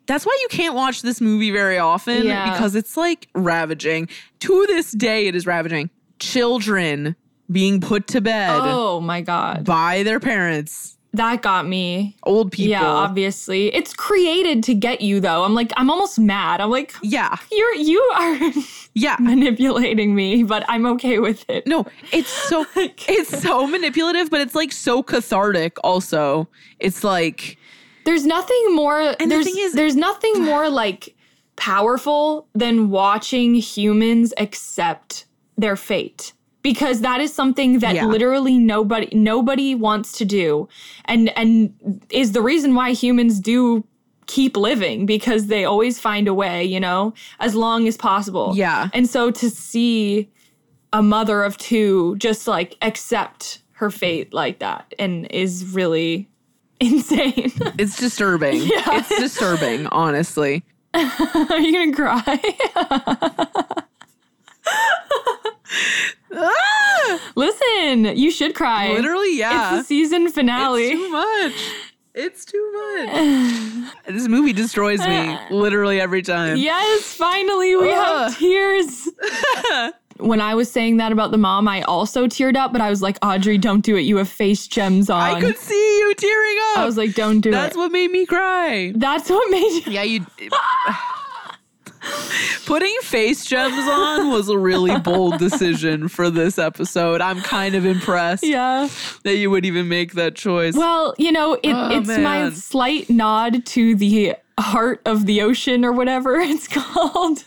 That's 0.08 0.26
why 0.26 0.38
you 0.42 0.48
can't 0.50 0.74
watch 0.74 1.04
this 1.04 1.22
movie 1.22 1.52
very 1.52 1.78
often 1.78 2.26
Yeah. 2.26 2.52
because 2.52 2.76
it's 2.76 2.98
like 2.98 3.28
ravaging. 3.36 4.10
To 4.42 4.66
this 4.68 4.92
day, 4.92 5.28
it 5.28 5.36
is 5.36 5.46
ravaging. 5.46 5.90
Children 6.20 7.16
being 7.52 7.82
put 7.82 8.08
to 8.08 8.22
bed 8.22 8.60
oh 8.64 9.00
my 9.02 9.22
god. 9.22 9.64
by 9.66 10.04
their 10.04 10.20
parents, 10.20 10.98
That 11.14 11.42
got 11.42 11.68
me. 11.68 12.16
old 12.24 12.54
people. 12.54 12.70
Yeah, 12.72 12.86
obviously. 12.86 13.68
It's 13.76 13.94
created 13.94 14.64
to 14.64 14.74
get 14.74 15.02
you 15.02 15.20
though. 15.20 15.44
I'm 15.44 15.54
like 15.54 15.72
I'm 15.76 15.90
almost 15.90 16.18
mad. 16.20 16.62
I'm 16.62 16.70
like 16.70 16.94
yeah, 17.04 17.36
you're 17.52 17.76
you 17.76 18.00
are 18.16 18.52
yeah. 18.94 19.18
manipulating 19.20 20.16
me, 20.16 20.44
but 20.44 20.64
I'm 20.70 20.86
okay 20.86 21.20
with 21.20 21.44
it. 21.50 21.68
No, 21.68 21.86
it's 22.14 22.30
so 22.30 22.66
it's 22.76 23.42
so 23.42 23.68
manipulative, 23.76 24.30
but 24.30 24.40
it's 24.40 24.56
like 24.56 24.72
so 24.72 25.04
cathartic 25.04 25.78
also. 25.84 26.48
It's 26.80 27.04
like 27.04 27.58
There's 28.06 28.26
nothing 28.26 28.64
more 28.74 29.02
And 29.02 29.18
the 29.20 29.26
there's 29.36 29.46
thing 29.46 29.56
is- 29.58 29.74
there's 29.74 29.96
nothing 29.98 30.44
more 30.46 30.70
like 30.70 31.14
powerful 31.58 32.48
than 32.56 32.90
watching 32.90 33.54
humans 33.56 34.34
accept 34.38 35.26
their 35.58 35.76
fate. 35.76 36.32
Because 36.64 37.02
that 37.02 37.20
is 37.22 37.34
something 37.34 37.80
that 37.80 37.96
Yeah. 37.96 38.06
literally 38.06 38.58
nobody 38.58 39.10
nobody 39.16 39.74
wants 39.76 40.12
to 40.20 40.26
do. 40.26 40.68
And 41.06 41.30
and 41.38 41.74
is 42.12 42.34
the 42.34 42.42
reason 42.42 42.76
why 42.76 42.92
humans 42.92 43.40
do 43.40 43.84
keep 44.28 44.56
living 44.56 45.06
because 45.06 45.48
they 45.48 45.66
always 45.66 46.00
find 46.00 46.28
a 46.28 46.34
way, 46.34 46.64
you 46.64 46.80
know, 46.80 47.14
as 47.40 47.56
long 47.56 47.88
as 47.88 47.98
possible. 47.98 48.54
Yeah. 48.56 48.90
And 48.94 49.10
so 49.10 49.32
to 49.32 49.50
see 49.50 50.30
a 50.94 51.02
mother 51.02 51.44
of 51.44 51.58
two 51.58 52.16
just 52.18 52.48
like 52.48 52.78
accept 52.82 53.60
her 53.74 53.90
fate 53.90 54.34
like 54.34 54.60
that 54.60 54.94
and 55.00 55.26
is 55.32 55.66
really 55.74 56.30
insane. 56.80 57.52
it's 57.80 57.98
disturbing. 57.98 58.58
yeah. 58.64 58.84
It's 59.00 59.10
disturbing, 59.20 59.88
honestly. 59.88 60.64
Are 60.94 61.60
you 61.60 61.72
gonna 61.74 61.94
cry? 61.96 62.40
Ah! 66.34 67.32
Listen, 67.36 68.18
you 68.18 68.32
should 68.32 68.56
cry. 68.56 68.94
Literally, 68.94 69.38
yeah. 69.38 69.78
It's 69.78 69.82
the 69.82 69.88
season 69.88 70.30
finale. 70.30 70.84
It's 70.84 70.94
too 70.94 71.10
much. 71.10 71.54
It's 72.14 72.46
too 72.46 72.72
much. 72.74 73.94
this 74.08 74.28
movie 74.28 74.54
destroys 74.54 75.00
me 75.08 75.38
literally 75.52 76.02
every 76.02 76.22
time. 76.22 76.58
yes, 76.58 77.14
finally 77.14 77.76
we 77.76 77.92
Ugh. 77.92 77.96
have 77.96 78.38
tears. 78.38 79.10
when 80.18 80.42
I 80.42 80.56
was 80.56 80.72
saying 80.72 80.98
that 80.98 81.12
about 81.12 81.32
the 81.32 81.38
mom, 81.38 81.68
I 81.68 81.82
also 81.84 82.28
teared 82.28 82.56
up, 82.56 82.72
but 82.72 82.82
I 82.82 82.90
was 82.90 83.02
like, 83.02 83.18
Audrey, 83.22 83.58
don't 83.58 83.82
do 83.82 83.96
it. 83.96 84.02
You 84.02 84.18
have 84.18 84.30
face 84.30 84.68
gems 84.68 85.10
on. 85.10 85.22
I 85.22 85.40
could 85.40 85.58
see 85.58 86.00
you 86.00 86.14
tearing 86.16 86.58
up. 86.72 86.80
I 86.80 86.86
was 86.86 86.98
like, 86.98 87.16
don't 87.16 87.40
do 87.42 87.52
That's 87.52 87.62
it. 87.62 87.68
That's 87.68 87.78
what 87.78 87.92
made 87.92 88.12
me 88.12 88.26
cry. 88.26 88.94
That's 88.96 89.30
what 89.30 89.50
made 89.50 89.86
you. 89.86 89.92
Yeah, 89.92 90.04
you. 90.04 90.26
Putting 92.66 92.96
face 93.04 93.46
gems 93.46 93.76
on 93.88 94.30
was 94.32 94.50
a 94.50 94.58
really 94.58 94.98
bold 95.00 95.38
decision 95.38 96.08
for 96.08 96.30
this 96.30 96.58
episode. 96.58 97.22
I'm 97.22 97.42
kind 97.42 97.76
of 97.76 97.86
impressed 97.86 98.44
Yeah. 98.46 98.88
that 99.24 99.36
you 99.38 99.50
would 99.52 99.66
even 99.66 99.88
make 99.88 100.14
that 100.14 100.36
choice. 100.36 100.76
Well, 100.76 101.14
you 101.18 101.32
know, 101.32 101.54
it, 101.56 101.74
Oh, 101.74 101.90
it's 101.98 102.08
my 102.10 102.50
slight 102.52 103.10
nod 103.10 103.66
to 103.68 103.96
the 103.96 104.36
heart 104.60 105.02
of 105.06 105.26
the 105.26 105.42
ocean 105.42 105.84
or 105.86 105.92
whatever 105.92 106.36
it's 106.40 106.68
called. 106.68 107.44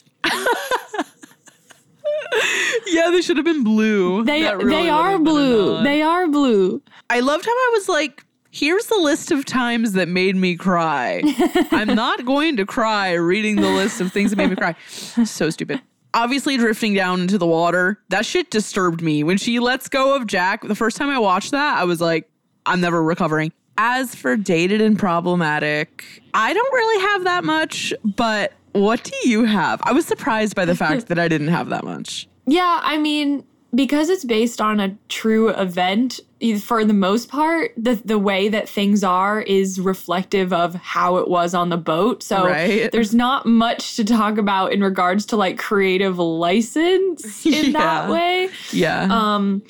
yeah, 2.86 3.10
they 3.10 3.22
should 3.22 3.36
have 3.36 3.44
been 3.46 3.64
blue. 3.64 4.24
They 4.24 4.42
really 4.42 4.64
they 4.70 4.88
are 4.88 5.12
have 5.12 5.24
been 5.24 5.28
a 5.28 5.30
blue. 5.32 5.82
They 5.82 6.02
are 6.02 6.28
blue. 6.28 6.82
I 7.10 7.20
loved 7.20 7.44
how 7.44 7.52
I 7.52 7.70
was 7.74 7.88
like, 7.88 8.23
here's 8.54 8.86
the 8.86 8.96
list 8.96 9.32
of 9.32 9.44
times 9.44 9.92
that 9.92 10.08
made 10.08 10.36
me 10.36 10.56
cry. 10.56 11.22
I'm 11.72 11.94
not 11.94 12.24
going 12.24 12.56
to 12.56 12.64
cry 12.64 13.12
reading 13.12 13.56
the 13.56 13.68
list 13.68 14.00
of 14.00 14.12
things 14.12 14.30
that 14.30 14.36
made 14.36 14.50
me 14.50 14.56
cry. 14.56 14.76
So 15.24 15.50
stupid. 15.50 15.82
Obviously, 16.14 16.56
drifting 16.56 16.94
down 16.94 17.20
into 17.20 17.36
the 17.36 17.46
water, 17.46 17.98
that 18.10 18.24
shit 18.24 18.50
disturbed 18.50 19.02
me. 19.02 19.24
When 19.24 19.36
she 19.36 19.58
lets 19.58 19.88
go 19.88 20.14
of 20.14 20.28
Jack, 20.28 20.62
the 20.62 20.76
first 20.76 20.96
time 20.96 21.10
I 21.10 21.18
watched 21.18 21.50
that, 21.50 21.76
I 21.76 21.84
was 21.84 22.00
like, 22.00 22.30
I'm 22.64 22.80
never 22.80 23.02
recovering. 23.02 23.52
As 23.76 24.14
for 24.14 24.36
dated 24.36 24.80
and 24.80 24.96
problematic, 24.96 26.22
I 26.32 26.52
don't 26.54 26.72
really 26.72 27.02
have 27.08 27.24
that 27.24 27.42
much, 27.42 27.92
but 28.04 28.52
what 28.70 29.02
do 29.02 29.28
you 29.28 29.44
have? 29.44 29.80
I 29.82 29.92
was 29.92 30.06
surprised 30.06 30.54
by 30.54 30.64
the 30.64 30.76
fact 30.76 31.06
that 31.08 31.18
I 31.18 31.26
didn't 31.26 31.48
have 31.48 31.70
that 31.70 31.82
much. 31.82 32.28
Yeah, 32.46 32.78
I 32.82 32.98
mean, 32.98 33.44
because 33.74 34.08
it's 34.08 34.24
based 34.24 34.60
on 34.60 34.80
a 34.80 34.96
true 35.08 35.48
event, 35.50 36.20
for 36.60 36.84
the 36.84 36.92
most 36.94 37.28
part, 37.28 37.72
the 37.76 37.94
the 38.04 38.18
way 38.18 38.48
that 38.48 38.68
things 38.68 39.02
are 39.02 39.40
is 39.42 39.80
reflective 39.80 40.52
of 40.52 40.74
how 40.74 41.16
it 41.16 41.28
was 41.28 41.54
on 41.54 41.70
the 41.70 41.76
boat. 41.76 42.22
So 42.22 42.44
Right. 42.46 42.90
there's 42.92 43.14
not 43.14 43.46
much 43.46 43.96
to 43.96 44.04
talk 44.04 44.38
about 44.38 44.72
in 44.72 44.82
regards 44.82 45.26
to 45.26 45.36
like 45.36 45.58
creative 45.58 46.18
license 46.18 47.44
in 47.46 47.72
that 47.72 48.08
way. 48.10 48.50
Yeah. 48.72 49.08
Um, 49.10 49.62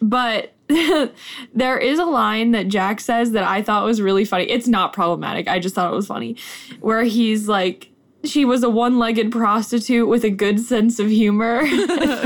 but 0.00 0.54
there 1.54 1.78
is 1.78 1.98
a 1.98 2.04
line 2.04 2.52
that 2.52 2.68
Jack 2.68 3.00
says 3.00 3.32
that 3.32 3.42
I 3.44 3.60
thought 3.60 3.84
was 3.84 4.00
really 4.00 4.24
funny. 4.24 4.44
It's 4.44 4.68
not 4.68 4.92
problematic. 4.92 5.48
I 5.48 5.58
just 5.58 5.74
thought 5.74 5.92
it 5.92 5.96
was 5.96 6.06
funny, 6.06 6.36
where 6.80 7.02
he's 7.02 7.48
like, 7.48 7.89
"She 8.24 8.44
was 8.44 8.62
a 8.62 8.70
one-legged 8.70 9.32
prostitute 9.32 10.08
with 10.08 10.24
a 10.24 10.30
good 10.30 10.60
sense 10.60 10.98
of 10.98 11.08
humor." 11.08 11.62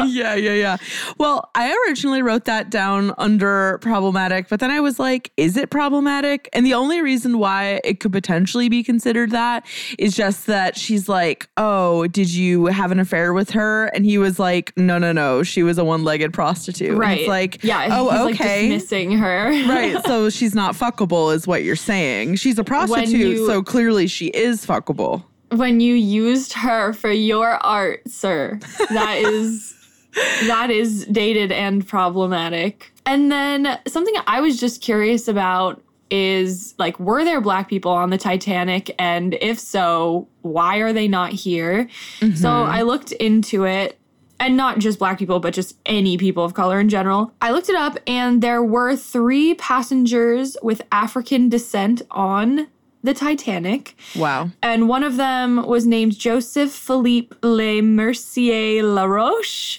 yeah, 0.07 0.34
yeah, 0.34 0.55
yeah. 0.55 0.76
Well, 1.18 1.51
I 1.55 1.76
originally 1.86 2.22
wrote 2.22 2.45
that 2.47 2.70
down 2.70 3.12
under 3.18 3.78
problematic, 3.78 4.49
but 4.49 4.61
then 4.61 4.70
I 4.70 4.80
was 4.80 4.99
like, 4.99 5.30
is 5.36 5.57
it 5.57 5.70
problematic? 5.70 6.49
And 6.53 6.64
the 6.64 6.74
only 6.74 7.01
reason 7.01 7.38
why 7.38 7.80
it 7.84 8.01
could 8.01 8.12
potentially 8.12 8.68
be 8.68 8.82
considered 8.82 9.30
that 9.30 9.66
is 9.99 10.14
just 10.14 10.47
that 10.47 10.76
she's 10.76 11.09
like, 11.09 11.49
oh, 11.57 12.07
did 12.09 12.32
you 12.32 12.66
have 12.66 12.92
an 12.92 13.01
affair 13.01 13.32
with 13.32 13.51
her? 13.51 13.86
And 13.86 14.05
he 14.05 14.18
was 14.18 14.38
like, 14.38 14.72
no, 14.76 14.99
no, 14.99 15.12
no. 15.12 15.42
She 15.42 15.62
was 15.62 15.78
a 15.78 15.84
one 15.84 16.05
legged 16.05 16.32
prostitute. 16.32 16.90
And 16.90 16.99
right? 16.99 17.20
it's 17.20 17.28
like, 17.28 17.62
yeah. 17.62 17.88
oh, 17.90 18.11
he's 18.11 18.20
like 18.20 18.34
okay. 18.34 18.68
dismissing 18.68 19.18
her. 19.18 19.51
right. 19.68 20.05
So 20.07 20.30
she's 20.30 20.55
not 20.55 20.74
fuckable, 20.74 21.34
is 21.34 21.47
what 21.47 21.62
you're 21.64 21.76
saying. 21.76 22.36
She's 22.36 22.59
a 22.59 22.64
prostitute. 22.64 23.38
you- 23.38 23.47
so 23.47 23.62
clearly 23.62 24.07
she 24.07 24.26
is 24.28 24.64
fuckable. 24.64 25.24
When 25.59 25.81
you 25.81 25.95
used 25.95 26.53
her 26.55 26.93
for 26.93 27.11
your 27.11 27.65
art, 27.65 28.09
sir, 28.09 28.59
that 28.91 29.19
is 29.19 29.75
that 30.47 30.71
is 30.71 31.07
dated 31.07 31.53
and 31.53 31.87
problematic. 31.87 32.93
And 33.07 33.31
then 33.31 33.79
something 33.87 34.15
I 34.27 34.41
was 34.41 34.59
just 34.59 34.81
curious 34.81 35.29
about 35.29 35.83
is 36.11 36.75
like, 36.79 36.99
were 37.01 37.25
there 37.25 37.41
black 37.41 37.69
people 37.69 37.91
on 37.91 38.11
the 38.11 38.19
Titanic? 38.19 38.95
And 38.99 39.37
if 39.41 39.59
so, 39.59 40.29
why 40.43 40.79
are 40.79 40.93
they 40.93 41.09
not 41.09 41.33
here? 41.33 41.89
Mm-hmm. 42.21 42.37
So 42.37 42.51
I 42.51 42.83
looked 42.83 43.13
into 43.13 43.65
it 43.65 43.99
and 44.41 44.57
not 44.57 44.79
just 44.79 44.99
black 44.99 45.19
people, 45.19 45.41
but 45.41 45.55
just 45.55 45.77
any 45.87 46.17
people 46.17 46.45
of 46.45 46.55
color 46.55 46.79
in 46.79 46.89
general. 46.89 47.33
I 47.41 47.51
looked 47.51 47.69
it 47.69 47.77
up, 47.77 47.99
and 48.07 48.43
there 48.43 48.63
were 48.63 48.97
three 48.97 49.55
passengers 49.55 50.57
with 50.63 50.83
African 50.93 51.49
descent 51.49 52.03
on 52.11 52.67
the 53.05 53.15
Titanic. 53.15 53.97
Wow. 54.17 54.51
And 54.63 54.89
one 54.89 55.03
of 55.03 55.17
them 55.17 55.65
was 55.67 55.87
named 55.87 56.19
Joseph 56.19 56.73
Philippe 56.73 57.37
Le 57.43 57.83
Mercier 57.83 58.83
Laroche. 58.83 59.79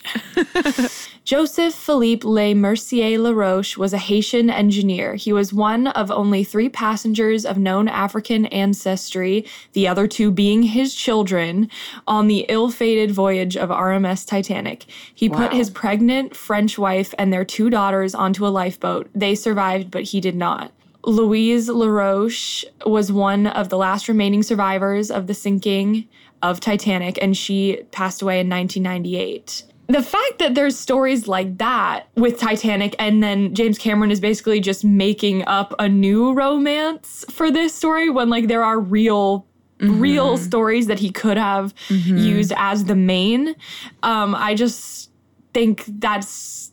Joseph 1.26 1.74
Philippe 1.74 2.28
Le 2.28 2.54
Mercier 2.54 3.18
Laroche 3.18 3.78
was 3.78 3.94
a 3.94 3.98
Haitian 3.98 4.52
engineer. 4.52 5.16
He 5.16 5.34
was 5.34 5.52
one 5.52 5.88
of 5.88 6.12
only 6.12 6.44
three 6.44 6.70
passengers 6.70 7.48
of 7.48 7.58
known 7.58 7.88
African 7.88 8.46
ancestry, 8.46 9.44
the 9.74 9.88
other 9.88 10.08
two 10.08 10.30
being 10.30 10.62
his 10.62 10.94
children, 10.94 11.68
on 12.08 12.28
the 12.28 12.46
ill 12.48 12.70
fated 12.70 13.10
voyage 13.10 13.58
of 13.58 13.70
RMS 13.70 14.24
Titanic. 14.28 14.86
He 15.16 15.30
wow. 15.30 15.40
put 15.40 15.54
his 15.54 15.72
pregnant 15.72 16.36
French 16.36 16.78
wife 16.78 17.16
and 17.18 17.34
their 17.34 17.44
two 17.44 17.72
daughters 17.72 18.14
onto 18.14 18.46
a 18.46 18.50
lifeboat. 18.50 19.10
They 19.16 19.34
survived, 19.34 19.90
but 19.90 20.04
he 20.04 20.22
did 20.22 20.36
not. 20.36 20.72
Louise 21.06 21.70
LaRoche 21.70 22.66
was 22.86 23.12
one 23.12 23.48
of 23.48 23.70
the 23.70 23.78
last 23.78 24.08
remaining 24.08 24.44
survivors 24.44 25.12
of 25.12 25.28
the 25.28 25.34
sinking 25.34 26.08
of 26.42 26.60
Titanic, 26.60 27.18
and 27.22 27.38
she 27.38 27.84
passed 27.92 28.22
away 28.22 28.40
in 28.40 28.50
1998 28.50 29.64
the 29.88 30.02
fact 30.02 30.40
that 30.40 30.56
there's 30.56 30.78
stories 30.78 31.28
like 31.28 31.58
that 31.60 32.08
with 32.16 32.40
Titanic 32.40 32.96
and 32.98 33.22
then 33.22 33.54
James 33.54 33.78
Cameron 33.78 34.12
is 34.12 34.20
basically 34.20 34.60
just 34.60 34.84
making 34.84 35.46
up 35.48 35.74
a 35.78 35.88
new 35.88 36.34
romance 36.34 37.24
for 37.30 37.52
this 37.52 37.74
story 37.74 38.10
when 38.10 38.30
like 38.30 38.48
there 38.48 38.64
are 38.64 38.80
real 38.80 39.46
mm-hmm. 39.80 40.00
real 40.00 40.38
stories 40.38 40.88
that 40.88 41.00
he 41.00 41.12
could 41.12 41.38
have 41.38 41.76
mm-hmm. 41.88 42.18
used 42.18 42.54
as 42.58 42.86
the 42.86 42.96
main 42.96 43.56
um 44.04 44.34
I 44.34 44.56
just 44.56 45.12
think 45.54 45.86
that's 46.00 46.65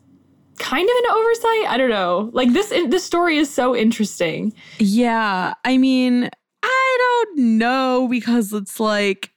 kind 0.63 0.89
of 0.89 0.97
an 1.05 1.11
oversight. 1.11 1.67
I 1.69 1.77
don't 1.77 1.91
know. 1.91 2.31
Like 2.33 2.53
this 2.53 2.69
this 2.69 3.05
story 3.05 3.37
is 3.37 3.53
so 3.53 3.77
interesting. 3.77 4.55
Yeah. 4.79 5.55
I 5.65 5.77
mean, 5.77 6.31
I 6.63 6.97
don't 6.99 7.59
know 7.59 8.07
because 8.09 8.53
it's 8.53 8.79
like 8.79 9.31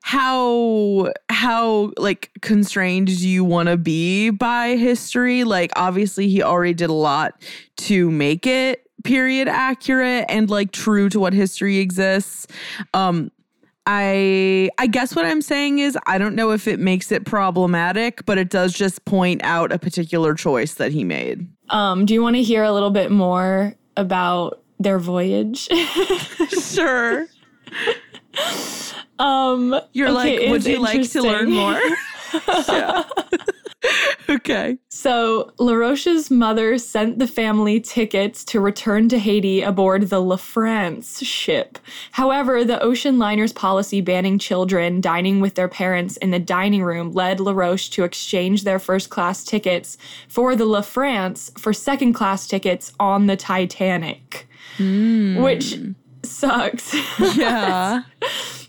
how 0.00 1.12
how 1.28 1.92
like 1.98 2.30
constrained 2.40 3.08
do 3.08 3.28
you 3.28 3.44
want 3.44 3.68
to 3.68 3.76
be 3.76 4.30
by 4.30 4.76
history? 4.76 5.44
Like 5.44 5.70
obviously 5.76 6.28
he 6.28 6.42
already 6.42 6.74
did 6.74 6.90
a 6.90 6.94
lot 6.94 7.40
to 7.76 8.10
make 8.10 8.46
it 8.46 8.80
period 9.04 9.48
accurate 9.48 10.24
and 10.30 10.48
like 10.48 10.72
true 10.72 11.10
to 11.10 11.20
what 11.20 11.34
history 11.34 11.78
exists. 11.78 12.46
Um 12.94 13.30
I 13.86 14.70
I 14.78 14.86
guess 14.86 15.14
what 15.14 15.24
I'm 15.24 15.42
saying 15.42 15.78
is 15.78 15.98
I 16.06 16.18
don't 16.18 16.34
know 16.34 16.52
if 16.52 16.66
it 16.66 16.80
makes 16.80 17.12
it 17.12 17.24
problematic, 17.26 18.24
but 18.24 18.38
it 18.38 18.48
does 18.48 18.72
just 18.72 19.04
point 19.04 19.42
out 19.44 19.72
a 19.72 19.78
particular 19.78 20.34
choice 20.34 20.74
that 20.74 20.92
he 20.92 21.04
made. 21.04 21.46
Um, 21.70 22.06
do 22.06 22.14
you 22.14 22.22
want 22.22 22.36
to 22.36 22.42
hear 22.42 22.62
a 22.62 22.72
little 22.72 22.90
bit 22.90 23.10
more 23.10 23.74
about 23.96 24.62
their 24.78 24.98
voyage? 24.98 25.68
sure. 26.48 27.26
um, 29.18 29.78
You're 29.92 30.08
okay, 30.08 30.40
like, 30.40 30.50
would 30.50 30.64
you 30.64 30.78
like 30.78 31.10
to 31.10 31.22
learn 31.22 31.50
more? 31.50 31.80
yeah. 32.68 33.04
okay. 34.28 34.78
So 34.88 35.52
LaRoche's 35.58 36.30
mother 36.30 36.78
sent 36.78 37.18
the 37.18 37.26
family 37.26 37.80
tickets 37.80 38.44
to 38.46 38.60
return 38.60 39.08
to 39.10 39.18
Haiti 39.18 39.62
aboard 39.62 40.08
the 40.08 40.20
La 40.20 40.36
France 40.36 41.22
ship. 41.22 41.78
However, 42.12 42.64
the 42.64 42.82
ocean 42.82 43.18
liner's 43.18 43.52
policy 43.52 44.00
banning 44.00 44.38
children 44.38 45.00
dining 45.00 45.40
with 45.40 45.54
their 45.54 45.68
parents 45.68 46.16
in 46.18 46.30
the 46.30 46.38
dining 46.38 46.82
room 46.82 47.12
led 47.12 47.40
LaRoche 47.40 47.88
to 47.90 48.04
exchange 48.04 48.64
their 48.64 48.78
first 48.78 49.10
class 49.10 49.44
tickets 49.44 49.96
for 50.28 50.56
the 50.56 50.64
La 50.64 50.80
France 50.80 51.50
for 51.58 51.72
second 51.72 52.14
class 52.14 52.46
tickets 52.46 52.92
on 52.98 53.26
the 53.26 53.36
Titanic. 53.36 54.48
Mm. 54.78 55.42
Which 55.42 55.78
sucks. 56.22 56.94
Yeah. 57.36 58.02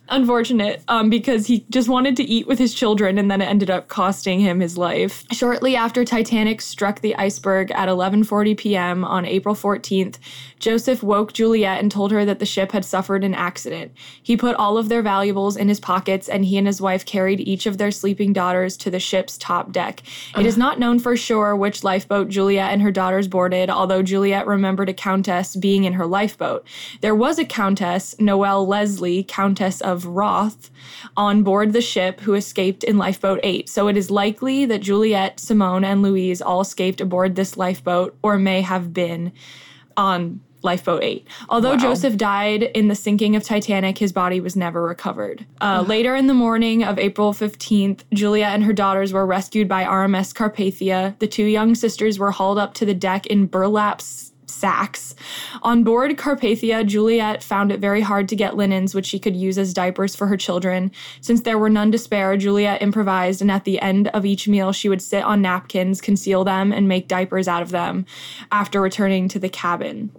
Unfortunate 0.09 0.83
um, 0.87 1.09
because 1.09 1.47
he 1.47 1.65
just 1.69 1.89
wanted 1.89 2.15
to 2.17 2.23
eat 2.23 2.47
with 2.47 2.59
his 2.59 2.73
children 2.73 3.17
and 3.17 3.29
then 3.31 3.41
it 3.41 3.45
ended 3.45 3.69
up 3.69 3.87
costing 3.87 4.39
him 4.39 4.59
his 4.59 4.77
life. 4.77 5.23
Shortly 5.31 5.75
after 5.75 6.05
Titanic 6.05 6.61
struck 6.61 7.01
the 7.01 7.15
iceberg 7.15 7.71
at 7.71 7.89
11:40 7.89 8.57
p.m. 8.57 9.03
on 9.03 9.25
April 9.25 9.55
14th, 9.55 10.17
Joseph 10.59 11.01
woke 11.01 11.33
Juliette 11.33 11.79
and 11.79 11.91
told 11.91 12.11
her 12.11 12.23
that 12.25 12.39
the 12.39 12.45
ship 12.45 12.71
had 12.71 12.85
suffered 12.85 13.23
an 13.23 13.33
accident. 13.33 13.91
He 14.21 14.37
put 14.37 14.55
all 14.55 14.77
of 14.77 14.89
their 14.89 15.01
valuables 15.01 15.57
in 15.57 15.69
his 15.69 15.79
pockets 15.79 16.29
and 16.29 16.45
he 16.45 16.57
and 16.57 16.67
his 16.67 16.81
wife 16.81 17.05
carried 17.05 17.39
each 17.39 17.65
of 17.65 17.77
their 17.77 17.91
sleeping 17.91 18.31
daughters 18.31 18.77
to 18.77 18.91
the 18.91 18.99
ship's 18.99 19.37
top 19.37 19.71
deck. 19.71 20.01
It 20.37 20.45
is 20.45 20.57
not 20.57 20.79
known 20.79 20.99
for 20.99 21.17
sure 21.17 21.55
which 21.55 21.83
lifeboat 21.83 22.29
Juliette 22.29 22.71
and 22.71 22.81
her 22.81 22.91
daughters 22.91 23.27
boarded, 23.27 23.69
although 23.69 24.03
Juliette 24.03 24.47
remembered 24.47 24.89
a 24.89 24.93
countess 24.93 25.55
being 25.55 25.83
in 25.83 25.93
her 25.93 26.05
lifeboat. 26.05 26.65
There 27.01 27.15
was 27.15 27.39
a 27.39 27.45
countess, 27.45 28.15
Noelle 28.19 28.67
Leslie, 28.67 29.23
Countess 29.23 29.81
of 29.81 29.94
of 29.95 30.05
Roth 30.05 30.69
on 31.17 31.41
board 31.41 31.73
the 31.73 31.81
ship 31.81 32.19
who 32.19 32.35
escaped 32.35 32.83
in 32.83 32.97
Lifeboat 32.97 33.39
8. 33.41 33.69
So 33.69 33.87
it 33.87 33.97
is 33.97 34.11
likely 34.11 34.65
that 34.65 34.81
Juliette, 34.81 35.39
Simone, 35.39 35.83
and 35.83 36.01
Louise 36.01 36.41
all 36.41 36.61
escaped 36.61 37.01
aboard 37.01 37.35
this 37.35 37.57
lifeboat 37.57 38.15
or 38.21 38.37
may 38.37 38.61
have 38.61 38.93
been 38.93 39.31
on 39.97 40.41
Lifeboat 40.61 41.03
8. 41.03 41.27
Although 41.47 41.71
wow. 41.71 41.77
Joseph 41.77 42.17
died 42.17 42.63
in 42.63 42.89
the 42.89 42.95
sinking 42.95 43.35
of 43.35 43.43
Titanic, 43.43 43.99
his 43.99 44.11
body 44.11 44.41
was 44.41 44.55
never 44.55 44.81
recovered. 44.83 45.45
Uh, 45.61 45.85
later 45.87 46.15
in 46.15 46.27
the 46.27 46.33
morning 46.33 46.83
of 46.83 46.99
April 46.99 47.33
15th, 47.33 48.01
Juliette 48.13 48.55
and 48.55 48.63
her 48.63 48.73
daughters 48.73 49.13
were 49.13 49.25
rescued 49.25 49.69
by 49.69 49.83
RMS 49.83 50.33
Carpathia. 50.33 51.17
The 51.19 51.27
two 51.27 51.45
young 51.45 51.75
sisters 51.75 52.19
were 52.19 52.31
hauled 52.31 52.57
up 52.57 52.73
to 52.75 52.85
the 52.85 52.95
deck 52.95 53.27
in 53.27 53.47
burlaps 53.47 54.33
sacks. 54.65 55.13
On 55.61 55.83
board 55.83 56.17
Carpathia, 56.17 56.83
Juliette 56.83 57.43
found 57.43 57.71
it 57.71 57.79
very 57.79 58.01
hard 58.01 58.27
to 58.29 58.35
get 58.35 58.57
linens 58.57 58.95
which 58.95 59.05
she 59.05 59.19
could 59.19 59.35
use 59.35 59.59
as 59.59 59.75
diapers 59.75 60.15
for 60.15 60.25
her 60.25 60.37
children. 60.37 60.91
Since 61.21 61.41
there 61.41 61.59
were 61.59 61.69
none 61.69 61.91
to 61.91 61.99
spare, 61.99 62.35
Juliette 62.35 62.81
improvised, 62.81 63.43
and 63.43 63.51
at 63.51 63.63
the 63.63 63.79
end 63.79 64.07
of 64.07 64.25
each 64.25 64.47
meal, 64.47 64.71
she 64.71 64.89
would 64.89 65.03
sit 65.03 65.23
on 65.23 65.43
napkins, 65.43 66.01
conceal 66.01 66.43
them, 66.43 66.73
and 66.73 66.87
make 66.87 67.07
diapers 67.07 67.47
out 67.47 67.61
of 67.61 67.69
them 67.69 68.07
after 68.51 68.81
returning 68.81 69.27
to 69.27 69.37
the 69.37 69.49
cabin. 69.49 70.09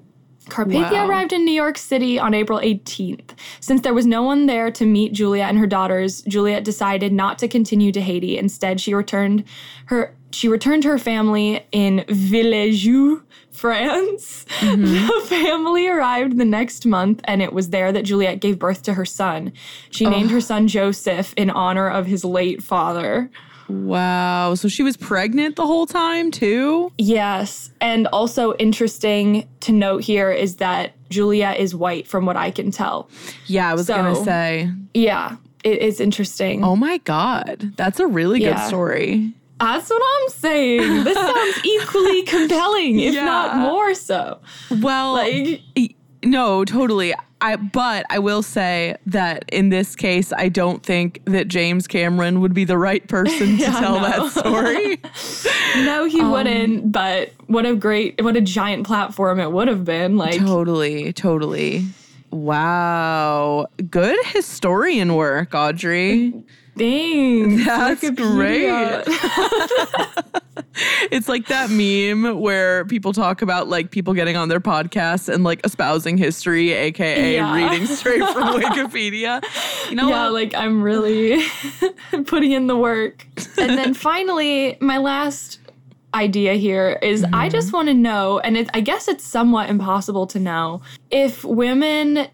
Carpathia 0.48 0.92
wow. 0.92 1.08
arrived 1.08 1.32
in 1.32 1.44
New 1.44 1.54
York 1.54 1.76
City 1.76 2.18
on 2.18 2.32
April 2.32 2.60
18th. 2.60 3.30
Since 3.60 3.80
there 3.82 3.94
was 3.94 4.06
no 4.06 4.22
one 4.22 4.46
there 4.46 4.70
to 4.70 4.86
meet 4.86 5.12
Juliette 5.12 5.50
and 5.50 5.58
her 5.58 5.66
daughters, 5.66 6.22
Juliette 6.22 6.64
decided 6.64 7.12
not 7.12 7.38
to 7.40 7.48
continue 7.48 7.90
to 7.92 8.00
Haiti. 8.00 8.38
Instead, 8.38 8.80
she 8.80 8.94
returned 8.94 9.44
her 9.86 10.14
she 10.32 10.48
returned 10.48 10.82
to 10.82 10.88
her 10.90 10.98
family 10.98 11.64
in 11.72 12.04
Villejuif, 12.08 13.22
France. 13.50 14.44
Mm-hmm. 14.60 15.06
The 15.26 15.26
family 15.26 15.88
arrived 15.88 16.36
the 16.36 16.44
next 16.44 16.84
month, 16.84 17.20
and 17.24 17.40
it 17.40 17.52
was 17.52 17.70
there 17.70 17.90
that 17.90 18.04
Juliette 18.04 18.40
gave 18.40 18.58
birth 18.58 18.82
to 18.82 18.94
her 18.94 19.06
son. 19.06 19.52
She 19.90 20.06
oh. 20.06 20.10
named 20.10 20.30
her 20.30 20.40
son 20.40 20.68
Joseph 20.68 21.32
in 21.36 21.50
honor 21.50 21.88
of 21.88 22.06
his 22.06 22.24
late 22.24 22.62
father. 22.62 23.30
Wow. 23.68 24.54
So 24.54 24.68
she 24.68 24.82
was 24.82 24.96
pregnant 24.96 25.56
the 25.56 25.66
whole 25.66 25.86
time, 25.86 26.30
too? 26.30 26.92
Yes. 26.98 27.70
And 27.80 28.06
also 28.08 28.54
interesting 28.54 29.48
to 29.60 29.72
note 29.72 30.02
here 30.02 30.30
is 30.30 30.56
that 30.56 30.92
Julia 31.08 31.54
is 31.56 31.74
white, 31.74 32.06
from 32.06 32.26
what 32.26 32.36
I 32.36 32.50
can 32.50 32.70
tell. 32.70 33.08
Yeah, 33.46 33.70
I 33.70 33.74
was 33.74 33.86
so, 33.86 33.96
going 33.96 34.14
to 34.14 34.24
say. 34.24 34.70
Yeah, 34.94 35.36
it 35.64 35.80
is 35.80 36.00
interesting. 36.00 36.64
Oh 36.64 36.76
my 36.76 36.98
God. 36.98 37.72
That's 37.76 38.00
a 38.00 38.06
really 38.06 38.40
yeah. 38.40 38.54
good 38.54 38.68
story. 38.68 39.32
That's 39.58 39.88
what 39.88 40.02
I'm 40.04 40.28
saying. 40.28 41.04
This 41.04 41.16
sounds 41.16 41.60
equally 41.64 42.22
compelling, 42.24 43.00
if 43.00 43.14
yeah. 43.14 43.24
not 43.24 43.56
more 43.56 43.94
so. 43.94 44.40
Well, 44.82 45.14
like, 45.14 45.62
no, 46.24 46.64
totally. 46.64 47.14
I 47.40 47.56
but 47.56 48.06
I 48.08 48.18
will 48.18 48.42
say 48.42 48.96
that 49.06 49.44
in 49.52 49.68
this 49.68 49.94
case, 49.94 50.32
I 50.32 50.48
don't 50.48 50.82
think 50.82 51.20
that 51.26 51.48
James 51.48 51.86
Cameron 51.86 52.40
would 52.40 52.54
be 52.54 52.64
the 52.64 52.78
right 52.78 53.06
person 53.06 53.38
to 53.38 53.46
yeah, 53.56 53.78
tell 53.78 54.00
no. 54.00 54.02
that 54.02 54.30
story. 54.32 55.00
no, 55.84 56.04
he 56.06 56.20
um, 56.20 56.30
wouldn't. 56.30 56.92
But 56.92 57.32
what 57.46 57.66
a 57.66 57.74
great, 57.74 58.22
what 58.22 58.36
a 58.36 58.40
giant 58.40 58.86
platform 58.86 59.38
it 59.38 59.52
would 59.52 59.68
have 59.68 59.84
been. 59.84 60.16
Like 60.16 60.38
totally, 60.38 61.12
totally. 61.12 61.86
Wow, 62.30 63.68
good 63.90 64.18
historian 64.26 65.14
work, 65.14 65.54
Audrey. 65.54 66.32
Thanks. 66.76 67.64
That's 67.64 68.10
great. 68.10 69.04
it's 71.10 71.28
like 71.28 71.46
that 71.46 71.70
meme 71.70 72.40
where 72.40 72.84
people 72.86 73.12
talk 73.12 73.42
about 73.42 73.68
like 73.68 73.90
people 73.90 74.14
getting 74.14 74.36
on 74.36 74.48
their 74.48 74.60
podcasts 74.60 75.32
and 75.32 75.44
like 75.44 75.64
espousing 75.64 76.16
history, 76.18 76.72
aka 76.72 77.34
Yeah. 77.34 77.54
reading 77.54 77.86
straight 77.86 78.22
from 78.30 78.42
Wikipedia. 78.60 79.42
You 79.90 79.96
know 79.96 80.08
yeah, 80.08 80.24
what? 80.24 80.32
like 80.32 80.54
I'm 80.54 80.82
really 80.82 81.42
putting 82.26 82.52
in 82.52 82.66
the 82.66 82.76
work. 82.76 83.26
And 83.58 83.76
then 83.78 83.94
finally, 83.94 84.76
my 84.80 84.98
last 84.98 85.60
idea 86.14 86.54
here 86.54 86.98
is 87.02 87.22
Mm-hmm. 87.22 87.34
I 87.34 87.48
just 87.48 87.72
want 87.72 87.88
to 87.88 87.94
know, 87.94 88.38
and 88.38 88.56
it, 88.56 88.70
I 88.72 88.80
guess 88.80 89.08
it's 89.08 89.24
somewhat 89.24 89.68
impossible 89.68 90.26
to 90.28 90.38
know, 90.40 90.80
if 91.10 91.44
women 91.44 92.28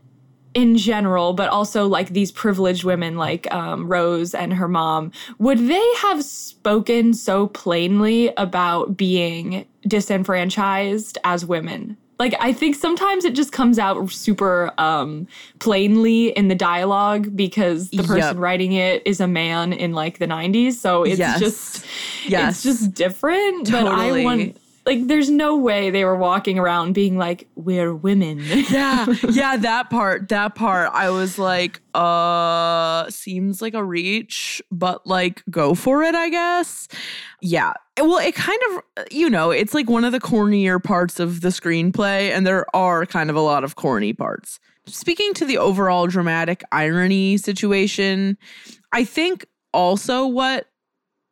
in 0.54 0.76
general, 0.76 1.32
but 1.32 1.48
also 1.48 1.86
like 1.86 2.10
these 2.10 2.30
privileged 2.30 2.84
women 2.84 3.16
like 3.16 3.52
um, 3.54 3.86
Rose 3.88 4.34
and 4.34 4.52
her 4.54 4.68
mom, 4.68 5.10
would 5.38 5.58
they 5.58 5.94
have 5.98 6.22
spoken 6.24 7.14
so 7.14 7.46
plainly 7.48 8.32
about 8.36 8.96
being 8.96 9.64
disenfranchised 9.86 11.18
as 11.24 11.44
women? 11.44 11.96
Like 12.18 12.34
I 12.38 12.52
think 12.52 12.76
sometimes 12.76 13.24
it 13.24 13.34
just 13.34 13.50
comes 13.50 13.78
out 13.80 14.10
super 14.12 14.72
um, 14.78 15.26
plainly 15.58 16.28
in 16.28 16.46
the 16.48 16.54
dialogue 16.54 17.34
because 17.34 17.90
the 17.90 18.04
person 18.04 18.18
Yep. 18.18 18.36
writing 18.36 18.72
it 18.72 19.02
is 19.04 19.18
a 19.20 19.26
man 19.26 19.72
in 19.72 19.92
like 19.92 20.18
the 20.18 20.26
90s, 20.26 20.74
so 20.74 21.02
it's 21.02 21.18
Yes. 21.18 21.40
just 21.40 21.86
Yes. 22.28 22.54
it's 22.54 22.62
just 22.62 22.94
different. 22.94 23.70
But 23.72 23.86
I 23.86 24.22
want 24.24 24.56
like 24.84 25.06
there's 25.06 25.30
no 25.30 25.56
way 25.56 25.90
they 25.90 26.04
were 26.04 26.16
walking 26.16 26.58
around 26.58 26.92
being 26.92 27.16
like 27.16 27.46
we're 27.54 27.94
women. 27.94 28.40
yeah, 28.70 29.06
yeah, 29.28 29.56
that 29.56 29.90
part, 29.90 30.28
that 30.28 30.54
part, 30.54 30.90
I 30.92 31.10
was 31.10 31.38
like, 31.38 31.80
uh, 31.94 33.08
seems 33.08 33.62
like 33.62 33.74
a 33.74 33.84
reach, 33.84 34.60
but 34.70 35.06
like, 35.06 35.42
go 35.50 35.74
for 35.74 36.02
it, 36.02 36.14
I 36.14 36.28
guess. 36.30 36.88
Yeah. 37.40 37.74
Well, 37.98 38.18
it 38.18 38.34
kind 38.34 38.60
of, 38.70 39.06
you 39.12 39.30
know, 39.30 39.50
it's 39.50 39.74
like 39.74 39.88
one 39.88 40.04
of 40.04 40.12
the 40.12 40.20
cornier 40.20 40.82
parts 40.82 41.20
of 41.20 41.42
the 41.42 41.48
screenplay, 41.48 42.30
and 42.30 42.46
there 42.46 42.66
are 42.74 43.06
kind 43.06 43.30
of 43.30 43.36
a 43.36 43.40
lot 43.40 43.64
of 43.64 43.76
corny 43.76 44.12
parts. 44.12 44.58
Speaking 44.86 45.32
to 45.34 45.44
the 45.44 45.58
overall 45.58 46.08
dramatic 46.08 46.64
irony 46.72 47.36
situation, 47.36 48.36
I 48.92 49.04
think 49.04 49.46
also 49.72 50.26
what 50.26 50.66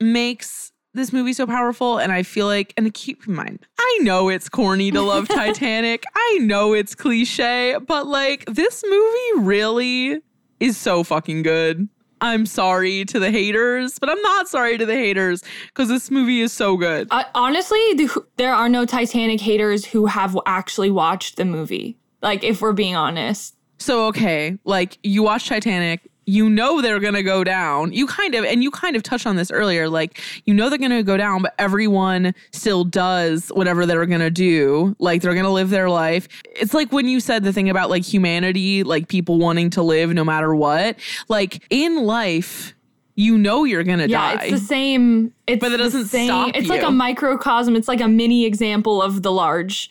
makes 0.00 0.69
this 0.94 1.12
movie 1.12 1.32
so 1.32 1.46
powerful 1.46 1.98
and 1.98 2.12
i 2.12 2.22
feel 2.22 2.46
like 2.46 2.72
and 2.76 2.92
keep 2.94 3.26
in 3.26 3.34
mind 3.34 3.66
i 3.78 3.98
know 4.02 4.28
it's 4.28 4.48
corny 4.48 4.90
to 4.90 5.00
love 5.00 5.28
titanic 5.40 6.04
i 6.14 6.38
know 6.42 6.72
it's 6.72 6.94
cliche 6.94 7.76
but 7.86 8.06
like 8.06 8.44
this 8.46 8.82
movie 8.88 9.46
really 9.46 10.20
is 10.58 10.76
so 10.76 11.02
fucking 11.04 11.42
good 11.42 11.88
i'm 12.20 12.44
sorry 12.44 13.04
to 13.04 13.18
the 13.18 13.30
haters 13.30 13.98
but 13.98 14.08
i'm 14.10 14.20
not 14.22 14.48
sorry 14.48 14.76
to 14.76 14.84
the 14.84 14.94
haters 14.96 15.42
because 15.68 15.88
this 15.88 16.10
movie 16.10 16.40
is 16.40 16.52
so 16.52 16.76
good 16.76 17.06
Uh, 17.10 17.24
honestly, 17.34 17.78
the, 17.94 18.24
there 18.36 18.52
are 18.52 18.68
no 18.68 18.84
Titanic 18.84 19.40
haters 19.40 19.84
who 19.86 20.06
have 20.06 20.36
actually 20.44 20.90
watched 20.90 21.36
the 21.36 21.44
movie. 21.44 21.96
Like, 22.20 22.44
if 22.44 22.60
we're 22.60 22.74
being 22.74 22.94
honest. 22.96 23.56
So 23.78 24.06
okay, 24.08 24.58
like 24.64 24.98
you 25.02 25.22
watch 25.22 25.48
Titanic, 25.48 26.09
you 26.30 26.48
know 26.48 26.80
they're 26.80 27.00
gonna 27.00 27.22
go 27.24 27.42
down. 27.42 27.92
You 27.92 28.06
kind 28.06 28.34
of 28.36 28.44
and 28.44 28.62
you 28.62 28.70
kind 28.70 28.94
of 28.94 29.02
touched 29.02 29.26
on 29.26 29.34
this 29.36 29.50
earlier, 29.50 29.88
like 29.88 30.20
you 30.44 30.54
know 30.54 30.68
they're 30.68 30.78
gonna 30.78 31.02
go 31.02 31.16
down, 31.16 31.42
but 31.42 31.54
everyone 31.58 32.34
still 32.52 32.84
does 32.84 33.48
whatever 33.48 33.84
they're 33.84 34.06
gonna 34.06 34.30
do. 34.30 34.94
Like 35.00 35.22
they're 35.22 35.34
gonna 35.34 35.50
live 35.52 35.70
their 35.70 35.90
life. 35.90 36.28
It's 36.54 36.72
like 36.72 36.92
when 36.92 37.08
you 37.08 37.18
said 37.18 37.42
the 37.42 37.52
thing 37.52 37.68
about 37.68 37.90
like 37.90 38.04
humanity, 38.04 38.84
like 38.84 39.08
people 39.08 39.38
wanting 39.38 39.70
to 39.70 39.82
live 39.82 40.14
no 40.14 40.24
matter 40.24 40.54
what. 40.54 40.96
Like 41.28 41.64
in 41.68 42.04
life, 42.06 42.74
you 43.16 43.36
know 43.36 43.64
you're 43.64 43.82
gonna 43.82 44.06
Yeah, 44.06 44.36
die. 44.36 44.44
it's 44.44 44.60
the 44.60 44.66
same. 44.66 45.34
It's 45.48 45.60
But 45.60 45.72
it 45.72 45.78
doesn't 45.78 46.06
same, 46.06 46.28
stop 46.28 46.50
It's 46.54 46.68
like 46.68 46.82
a 46.82 46.92
microcosm. 46.92 47.74
It's 47.74 47.88
like 47.88 48.00
a 48.00 48.08
mini 48.08 48.44
example 48.44 49.02
of 49.02 49.22
the 49.22 49.32
large. 49.32 49.90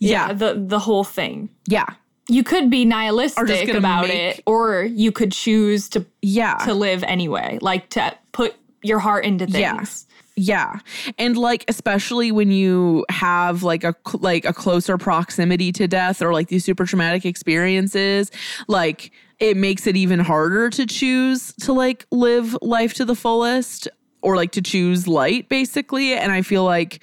Yeah. 0.00 0.32
the 0.32 0.62
the 0.66 0.80
whole 0.80 1.04
thing. 1.04 1.48
yeah. 1.68 1.86
You 2.28 2.42
could 2.42 2.70
be 2.70 2.84
nihilistic 2.84 3.68
about 3.74 4.08
make- 4.08 4.38
it, 4.38 4.42
or 4.46 4.82
you 4.82 5.12
could 5.12 5.32
choose 5.32 5.88
to 5.90 6.04
Yeah. 6.22 6.54
to 6.64 6.74
live 6.74 7.02
anyway, 7.04 7.58
like 7.60 7.88
to 7.90 8.14
put 8.32 8.54
your 8.82 8.98
heart 8.98 9.24
into 9.24 9.46
things. 9.46 10.06
Yeah. 10.08 10.12
Yeah. 10.38 10.78
And 11.18 11.36
like 11.38 11.64
especially 11.66 12.30
when 12.30 12.50
you 12.50 13.06
have 13.10 13.62
like 13.62 13.84
a 13.84 13.94
like 14.18 14.44
a 14.44 14.52
closer 14.52 14.98
proximity 14.98 15.72
to 15.72 15.88
death 15.88 16.20
or 16.20 16.32
like 16.34 16.48
these 16.48 16.62
super 16.64 16.84
traumatic 16.84 17.24
experiences, 17.24 18.30
like 18.68 19.12
it 19.38 19.56
makes 19.56 19.86
it 19.86 19.96
even 19.96 20.18
harder 20.20 20.68
to 20.70 20.84
choose 20.84 21.54
to 21.62 21.72
like 21.72 22.04
live 22.10 22.54
life 22.60 22.92
to 22.94 23.04
the 23.06 23.14
fullest 23.14 23.88
or 24.20 24.36
like 24.36 24.52
to 24.52 24.60
choose 24.60 25.08
light 25.08 25.48
basically, 25.48 26.12
and 26.12 26.32
I 26.32 26.42
feel 26.42 26.64
like 26.64 27.00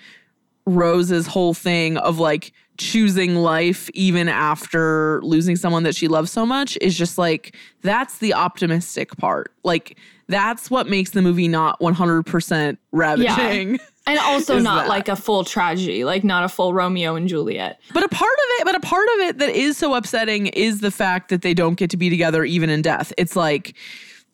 Rose's 0.68 1.26
whole 1.28 1.54
thing 1.56 1.98
of 1.98 2.20
like 2.20 2.54
choosing 2.78 3.36
life 3.36 3.90
even 3.94 4.28
after 4.28 5.22
losing 5.24 5.56
someone 5.56 5.84
that 5.84 5.96
she 5.96 6.08
loves 6.08 6.32
so 6.32 6.46
much 6.46 6.78
is 6.82 6.98
just 6.98 7.18
like 7.18 7.56
that's 7.82 8.18
the 8.18 8.34
optimistic 8.34 9.16
part. 9.18 9.54
Like 9.64 9.98
that's 10.28 10.72
what 10.72 10.88
makes 10.88 11.12
the 11.12 11.22
movie 11.22 11.48
not 11.48 11.80
100% 11.80 12.78
ravaging. 12.92 13.80
And 14.08 14.20
also 14.24 14.60
not 14.60 14.84
that. 14.84 14.90
like 14.90 15.08
a 15.08 15.16
full 15.16 15.44
tragedy, 15.44 16.04
like 16.04 16.24
not 16.24 16.44
a 16.44 16.50
full 16.50 16.74
Romeo 16.74 17.16
and 17.16 17.28
Juliet. 17.28 17.80
But 17.94 18.04
a 18.04 18.10
part 18.10 18.34
of 18.34 18.46
it, 18.60 18.66
but 18.66 18.76
a 18.76 18.80
part 18.80 19.08
of 19.16 19.20
it 19.20 19.38
that 19.40 19.50
is 19.50 19.78
so 19.78 19.94
upsetting 19.94 20.48
is 20.48 20.80
the 20.80 20.92
fact 20.92 21.30
that 21.30 21.42
they 21.42 21.54
don't 21.54 21.76
get 21.76 21.90
to 21.92 21.98
be 21.98 22.10
together 22.10 22.44
even 22.44 22.70
in 22.70 22.82
death. 22.82 23.14
It's 23.18 23.36
like 23.36 23.76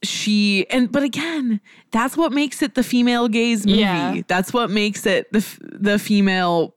she 0.02 0.66
and 0.70 0.91
but 0.91 1.03
again, 1.03 1.60
that's 1.91 2.16
what 2.16 2.32
makes 2.32 2.61
it 2.61 2.76
the 2.76 2.84
female 2.84 3.28
gaze 3.28 3.66
movie. 3.66 3.80
Yeah. 3.80 4.22
That's 4.28 4.53
what 4.53 4.70
makes 4.70 5.06
it 5.06 5.32
the 5.34 5.45
the 5.60 5.99
female 5.99 6.76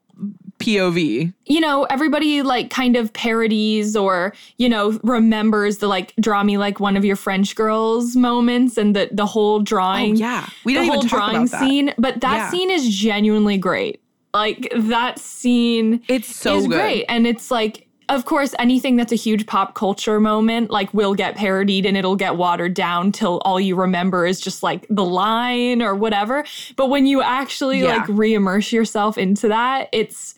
POV. 0.63 1.33
you 1.47 1.61
know, 1.61 1.85
everybody 1.85 2.43
like 2.43 2.71
kind 2.71 2.97
of 2.97 3.13
parodies 3.13 3.97
or, 3.97 4.33
you 4.59 4.69
know, 4.69 4.99
remembers 5.03 5.79
the 5.79 5.89
like 5.89 6.15
draw 6.21 6.43
me 6.43 6.59
like 6.59 6.81
one 6.81 6.97
of 6.97 7.05
your 7.05 7.17
French 7.17 7.55
girls 7.55 8.17
moments 8.17 8.77
and 8.77 8.95
the 8.97 9.09
the 9.13 9.27
whole 9.27 9.61
drawing. 9.61 10.13
Oh, 10.13 10.19
yeah. 10.19 10.49
We 10.65 10.75
the 10.75 10.85
whole 10.87 11.03
drawing 11.03 11.47
scene. 11.47 11.93
But 11.99 12.21
that 12.21 12.37
Yeah. 12.37 12.51
scene 12.51 12.71
is 12.71 12.89
genuinely 12.89 13.59
great. 13.59 14.01
Like 14.35 14.73
that 14.75 15.19
scene 15.19 16.01
It's 16.09 16.35
so 16.35 16.57
is 16.57 16.67
good. 16.67 16.75
great. 16.81 17.05
And 17.09 17.27
it's 17.27 17.51
like 17.51 17.87
of 18.09 18.27
course, 18.27 18.55
anything 18.59 18.97
that's 18.97 19.13
a 19.13 19.17
huge 19.17 19.47
pop 19.47 19.75
culture 19.75 20.21
moment, 20.21 20.71
like, 20.71 20.93
will 20.93 21.15
get 21.15 21.35
parodied 21.35 21.87
and 21.87 21.97
it'll 21.97 22.17
get 22.17 22.37
watered 22.37 22.75
down 22.75 23.11
till 23.11 23.41
all 23.45 23.59
you 23.59 23.75
remember 23.75 24.27
is 24.27 24.39
just 24.39 24.63
like 24.63 24.87
the 24.91 25.05
line 25.05 25.81
or 25.81 25.95
whatever. 25.95 26.45
But 26.77 26.91
when 26.91 27.07
you 27.07 27.23
actually 27.23 27.81
Yeah. 27.81 27.99
like 27.99 28.09
re-immerse 28.09 28.71
yourself 28.71 29.17
into 29.17 29.49
that, 29.49 29.89
it's 29.93 30.35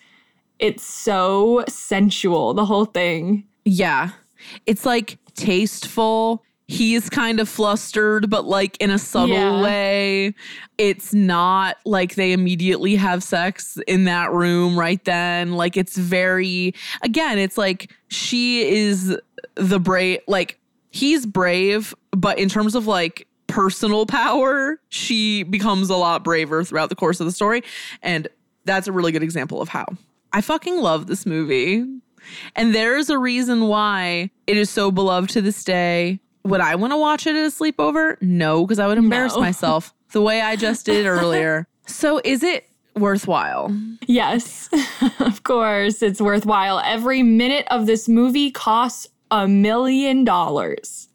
it's 0.58 0.84
so 0.84 1.64
sensual, 1.68 2.54
the 2.54 2.64
whole 2.64 2.84
thing. 2.84 3.44
Yeah. 3.64 4.10
It's 4.66 4.84
like 4.86 5.18
tasteful. 5.34 6.42
He's 6.66 7.10
kind 7.10 7.40
of 7.40 7.48
flustered, 7.48 8.30
but 8.30 8.46
like 8.46 8.76
in 8.78 8.90
a 8.90 8.98
subtle 8.98 9.34
Yeah. 9.36 9.62
way. 9.62 10.34
It's 10.78 11.12
not 11.12 11.76
like 11.84 12.14
they 12.14 12.32
immediately 12.32 12.96
have 12.96 13.22
sex 13.22 13.78
in 13.86 14.04
that 14.04 14.32
room 14.32 14.78
right 14.78 15.04
then. 15.04 15.52
Like 15.52 15.76
it's 15.76 15.96
very, 15.96 16.74
again, 17.02 17.38
it's 17.38 17.58
like 17.58 17.92
she 18.08 18.66
is 18.66 19.16
the 19.56 19.78
brave, 19.78 20.20
like 20.26 20.58
he's 20.90 21.26
brave, 21.26 21.94
but 22.12 22.38
in 22.38 22.48
terms 22.48 22.74
of 22.74 22.86
like 22.86 23.26
personal 23.46 24.06
power, 24.06 24.80
she 24.88 25.42
becomes 25.42 25.90
a 25.90 25.96
lot 25.96 26.24
braver 26.24 26.64
throughout 26.64 26.88
the 26.88 26.96
course 26.96 27.20
of 27.20 27.26
the 27.26 27.32
story. 27.32 27.62
And 28.02 28.26
that's 28.64 28.88
a 28.88 28.92
really 28.92 29.12
good 29.12 29.22
example 29.22 29.60
of 29.60 29.68
how. 29.68 29.86
I 30.34 30.40
fucking 30.40 30.78
love 30.80 31.06
this 31.06 31.24
movie. 31.26 31.84
And 32.56 32.74
there's 32.74 33.08
a 33.08 33.16
reason 33.18 33.68
why 33.68 34.30
it 34.48 34.56
is 34.56 34.68
so 34.68 34.90
beloved 34.90 35.30
to 35.30 35.40
this 35.40 35.62
day. 35.62 36.18
Would 36.42 36.60
I 36.60 36.74
want 36.74 36.92
to 36.92 36.96
watch 36.96 37.28
it 37.28 37.36
at 37.36 37.46
a 37.46 37.50
sleepover? 37.50 38.20
No, 38.20 38.66
because 38.66 38.80
I 38.80 38.88
would 38.88 38.98
embarrass 38.98 39.36
No. 39.36 39.40
myself 39.48 39.94
the 40.10 40.20
way 40.20 40.40
I 40.40 40.56
just 40.56 40.86
did 40.86 41.06
earlier. 41.06 41.68
So 41.86 42.20
is 42.24 42.42
it 42.42 42.68
worthwhile? 42.96 43.76
Yes, 44.08 44.68
of 45.20 45.44
course, 45.44 46.02
it's 46.02 46.20
worthwhile. 46.20 46.80
Every 46.84 47.22
minute 47.22 47.66
of 47.70 47.86
this 47.86 48.08
movie 48.08 48.50
costs 48.50 49.06
a 49.30 49.46
million 49.46 50.24
dollars. 50.24 51.08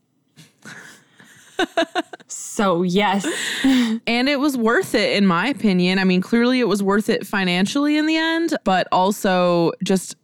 So, 2.28 2.84
yes. 2.84 3.26
And 3.64 4.30
it 4.30 4.40
was 4.40 4.58
worth 4.58 4.96
it, 4.96 5.16
in 5.18 5.26
my 5.26 5.48
opinion. 5.48 6.00
I 6.00 6.04
mean, 6.04 6.22
clearly 6.22 6.60
it 6.60 6.68
was 6.68 6.82
worth 6.84 7.10
it 7.10 7.26
financially 7.26 7.98
in 7.98 8.06
the 8.06 8.16
end, 8.18 8.56
but 8.64 8.88
also 8.92 9.72
just 9.84 10.16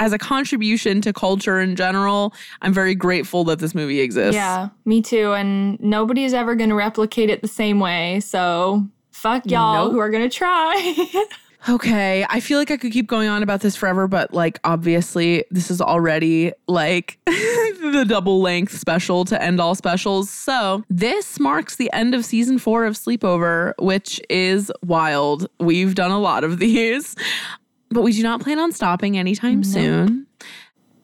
as 0.00 0.12
a 0.12 0.18
contribution 0.18 1.00
to 1.02 1.12
culture 1.12 1.60
in 1.60 1.76
general, 1.76 2.34
I'm 2.60 2.72
very 2.72 2.94
grateful 2.94 3.44
that 3.44 3.60
this 3.60 3.74
movie 3.74 4.00
exists. 4.00 4.34
Yeah, 4.34 4.70
me 4.84 5.00
too. 5.00 5.32
And 5.32 5.78
nobody 5.80 6.24
is 6.24 6.34
ever 6.34 6.54
going 6.56 6.70
to 6.70 6.74
replicate 6.74 7.30
it 7.30 7.40
the 7.42 7.48
same 7.48 7.78
way. 7.78 8.18
So, 8.20 8.84
fuck 9.12 9.44
y'all 9.46 9.84
Nope. 9.84 9.92
who 9.92 9.98
are 10.00 10.10
going 10.10 10.28
to 10.28 10.34
try. 10.36 11.06
Okay, 11.68 12.26
I 12.28 12.40
feel 12.40 12.58
like 12.58 12.70
I 12.70 12.76
could 12.76 12.92
keep 12.92 13.06
going 13.06 13.28
on 13.28 13.42
about 13.42 13.60
this 13.60 13.76
forever, 13.76 14.08
but 14.08 14.34
like 14.34 14.58
obviously 14.64 15.44
this 15.50 15.70
is 15.70 15.80
already 15.80 16.52
like 16.66 17.18
the 17.26 18.04
double 18.06 18.40
length 18.40 18.76
special 18.76 19.24
to 19.26 19.40
end 19.40 19.60
all 19.60 19.74
specials. 19.74 20.28
So 20.28 20.82
this 20.90 21.38
marks 21.38 21.76
the 21.76 21.92
end 21.92 22.14
of 22.14 22.24
season 22.24 22.58
four 22.58 22.84
of 22.84 22.94
Sleepover, 22.94 23.74
which 23.78 24.20
is 24.28 24.72
wild. 24.84 25.48
We've 25.60 25.94
done 25.94 26.10
a 26.10 26.18
lot 26.18 26.42
of 26.42 26.58
these, 26.58 27.14
but 27.90 28.02
we 28.02 28.12
do 28.12 28.22
not 28.22 28.40
plan 28.40 28.58
on 28.58 28.72
stopping 28.72 29.16
anytime 29.16 29.62
soon. 29.62 30.26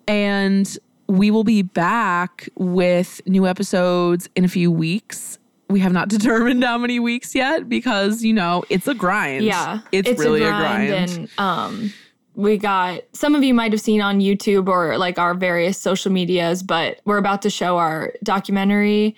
And 0.08 0.76
we 1.06 1.30
will 1.30 1.44
be 1.44 1.62
back 1.62 2.48
with 2.56 3.20
new 3.26 3.46
episodes 3.46 4.28
in 4.34 4.44
a 4.44 4.48
few 4.48 4.70
weeks. 4.72 5.38
We 5.68 5.80
have 5.80 5.92
not 5.92 6.08
determined 6.16 6.64
how 6.64 6.78
many 6.78 6.98
weeks 7.00 7.34
yet 7.34 7.68
because, 7.68 8.22
you 8.22 8.32
know, 8.32 8.64
it's 8.70 8.88
a 8.88 8.94
grind. 8.94 9.44
Yeah, 9.44 9.80
It's, 9.92 10.18
really 10.18 10.42
a 10.42 10.48
grind. 10.50 10.90
And 10.92 11.30
um, 11.38 11.92
we 12.34 12.56
got 12.56 13.02
some 13.12 13.34
of 13.34 13.42
you 13.42 13.52
might 13.52 13.72
have 13.72 13.80
seen 13.80 14.00
on 14.00 14.20
YouTube 14.20 14.68
or 14.68 14.96
like 14.96 15.18
our 15.18 15.34
various 15.34 15.78
social 15.78 16.10
medias, 16.12 16.62
but 16.62 17.00
we're 17.04 17.18
about 17.18 17.42
to 17.42 17.50
show 17.50 17.76
our 17.78 18.12
documentary 18.22 19.14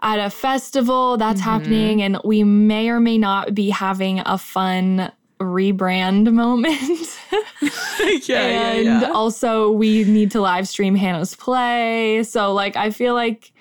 at 0.00 0.18
a 0.18 0.30
festival 0.30 1.16
that's 1.16 1.40
Mm-hmm. 1.40 1.50
happening, 1.50 2.02
and 2.02 2.18
we 2.24 2.42
may 2.42 2.88
or 2.88 2.98
may 3.00 3.18
not 3.18 3.54
be 3.54 3.70
having 3.70 4.20
a 4.26 4.36
fun 4.38 5.12
rebrand 5.40 6.32
moment. 6.42 7.18
yeah, 8.28 8.38
and 8.38 8.84
yeah, 8.84 9.00
yeah. 9.02 9.10
also 9.12 9.70
we 9.70 10.04
need 10.04 10.30
to 10.32 10.40
live 10.40 10.66
stream 10.68 10.94
Hannah's 10.94 11.34
play. 11.36 12.22
So 12.24 12.52
like 12.52 12.76
I 12.76 12.90
feel 12.90 13.14
like 13.14 13.52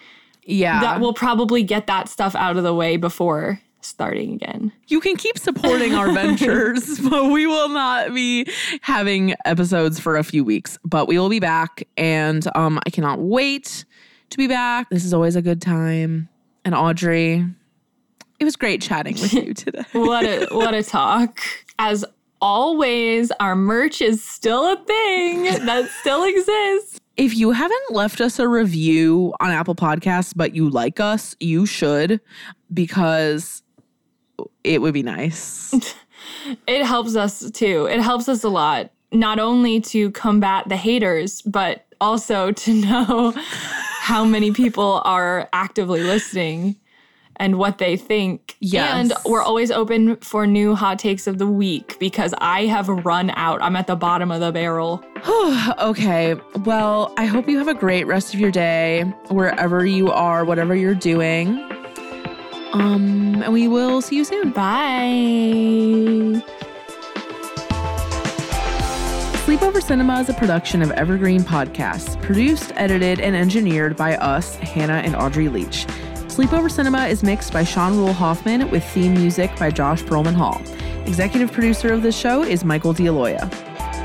yeah. 0.44 0.82
that 0.82 1.00
we'll 1.00 1.14
probably 1.14 1.64
get 1.64 1.88
that 1.88 2.10
stuff 2.10 2.36
out 2.36 2.58
of 2.58 2.64
the 2.64 2.74
way 2.74 2.98
before 2.98 3.60
starting 3.84 4.34
again. 4.34 4.72
you 4.88 5.00
can 5.00 5.16
keep 5.16 5.38
supporting 5.38 5.94
our 5.96 6.12
ventures, 6.14 7.00
but 7.10 7.32
we 7.32 7.46
will 7.48 7.70
not 7.70 8.14
be 8.14 8.48
having 8.82 9.36
episodes 9.46 10.00
for 10.00 10.18
a 10.18 10.24
few 10.24 10.44
weeks. 10.44 10.78
But 10.86 11.08
we 11.08 11.18
will 11.20 11.30
be 11.30 11.40
back, 11.40 11.88
and 11.98 12.48
um, 12.56 12.80
I 12.86 12.90
cannot 12.90 13.20
wait 13.20 13.86
to 14.30 14.38
be 14.38 14.48
back. 14.48 14.90
This 14.90 15.06
is 15.06 15.14
always 15.14 15.36
a 15.36 15.42
good 15.42 15.62
time. 15.62 16.30
And 16.64 16.76
Audrey, 16.76 17.46
it 18.40 18.46
was 18.46 18.56
great 18.56 18.82
chatting 18.82 19.16
with 19.16 19.34
you 19.34 19.54
today. 19.56 19.84
what 19.94 20.26
a 20.26 20.48
what 20.52 20.74
a 20.74 20.84
talk. 20.84 21.40
As 21.80 22.06
always, 22.40 23.32
our 23.40 23.56
merch 23.56 24.02
is 24.02 24.24
still 24.24 24.72
a 24.72 24.76
thing 24.78 25.44
that 25.66 25.90
still 26.02 26.24
exists. 26.24 27.01
If 27.22 27.38
you 27.38 27.52
haven't 27.52 27.92
left 27.92 28.20
us 28.20 28.40
a 28.40 28.48
review 28.48 29.32
on 29.40 29.52
Apple 29.52 29.76
Podcasts, 29.76 30.34
but 30.36 30.56
you 30.56 30.68
like 30.68 31.00
us, 31.00 31.36
you 31.40 31.68
should 31.68 32.20
because 32.74 33.62
it 34.64 34.82
would 34.82 34.96
be 34.96 35.04
nice. 35.04 35.72
It 36.68 36.86
helps 36.86 37.16
us 37.16 37.50
too. 37.52 37.88
It 37.88 38.00
helps 38.00 38.30
us 38.30 38.44
a 38.44 38.50
lot, 38.50 38.92
not 39.12 39.40
only 39.40 39.82
to 39.82 40.12
combat 40.12 40.70
the 40.70 40.76
haters, 40.76 41.42
but 41.42 41.86
also 42.00 42.52
to 42.52 42.74
know 42.82 43.34
how 44.00 44.24
many 44.24 44.52
people 44.52 45.02
are 45.04 45.50
actively 45.52 46.04
listening 46.04 46.76
and 47.42 47.58
what 47.58 47.80
they 47.80 47.98
think. 47.98 48.56
Yes. 48.60 48.94
And 48.94 49.14
we're 49.26 49.42
always 49.42 49.72
open 49.72 50.16
for 50.18 50.46
new 50.46 50.76
hot 50.76 51.00
takes 51.00 51.26
of 51.26 51.40
the 51.40 51.48
week 51.48 51.98
because 52.00 52.36
I 52.38 52.68
have 52.68 52.88
run 52.88 53.32
out. 53.32 53.62
I'm 53.64 53.76
at 53.76 53.88
the 53.88 53.96
bottom 53.96 54.32
of 54.32 54.40
the 54.40 54.52
barrel. 54.52 55.04
okay. 55.80 56.36
Well, 56.64 57.12
I 57.18 57.26
hope 57.26 57.50
you 57.50 57.58
have 57.58 57.68
a 57.68 57.74
great 57.74 58.06
rest 58.06 58.36
of 58.36 58.40
your 58.40 58.52
day, 58.52 59.02
wherever 59.30 59.84
you 59.84 60.12
are, 60.12 60.46
whatever 60.46 60.76
you're 60.76 60.94
doing. 60.94 61.58
Um, 62.74 63.42
and 63.44 63.52
we 63.52 63.68
will 63.68 64.02
see 64.02 64.18
you 64.18 64.24
soon. 64.24 64.52
Bye. 64.52 66.44
Sleepover 69.46 69.82
Cinema 69.82 70.20
is 70.20 70.30
a 70.30 70.34
production 70.36 70.84
of 70.84 70.92
Evergreen 70.92 71.42
Podcasts, 71.42 72.22
produced, 72.22 72.72
edited, 72.76 73.20
and 73.20 73.36
engineered 73.36 73.98
by 73.98 74.16
us, 74.18 74.56
Hannah 74.58 75.02
and 75.04 75.16
Audrey 75.16 75.50
Leach. 75.50 75.88
Sleepover 76.32 76.72
Cinema 76.72 77.08
is 77.08 77.24
mixed 77.24 77.52
by 77.52 77.62
Sean 77.62 77.98
Rule 77.98 78.14
Hoffman 78.14 78.72
with 78.72 78.86
theme 78.86 79.14
music 79.14 79.54
by 79.58 79.70
Josh 79.70 80.02
Perlman 80.02 80.34
Hall. 80.34 80.62
Executive 81.06 81.52
producer 81.52 81.92
of 81.92 82.04
the 82.04 82.12
show 82.14 82.42
is 82.42 82.64
Michael 82.64 82.94
D'Aloia. 82.94 83.50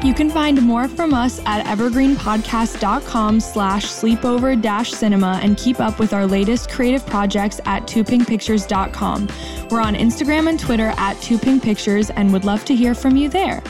You 0.02 0.12
can 0.12 0.28
find 0.28 0.60
more 0.60 0.88
from 0.88 1.14
us 1.14 1.40
at 1.46 1.64
evergreenpodcast.com 1.66 3.38
slash 3.38 3.86
sleepover 3.86 4.60
dash 4.60 4.90
cinema 4.90 5.38
and 5.40 5.56
keep 5.56 5.78
up 5.78 6.00
with 6.00 6.12
our 6.12 6.26
latest 6.26 6.68
creative 6.68 7.06
projects 7.06 7.60
at 7.64 7.84
toopinkpictures.com. 7.84 9.28
We're 9.70 9.80
on 9.80 9.94
Instagram 9.94 10.48
and 10.48 10.58
Twitter 10.58 10.92
at 10.96 11.16
toopinkpictures 11.18 12.10
and 12.16 12.32
would 12.32 12.44
love 12.44 12.64
to 12.64 12.74
hear 12.74 12.96
from 12.96 13.16
you 13.16 13.28
there. 13.28 13.62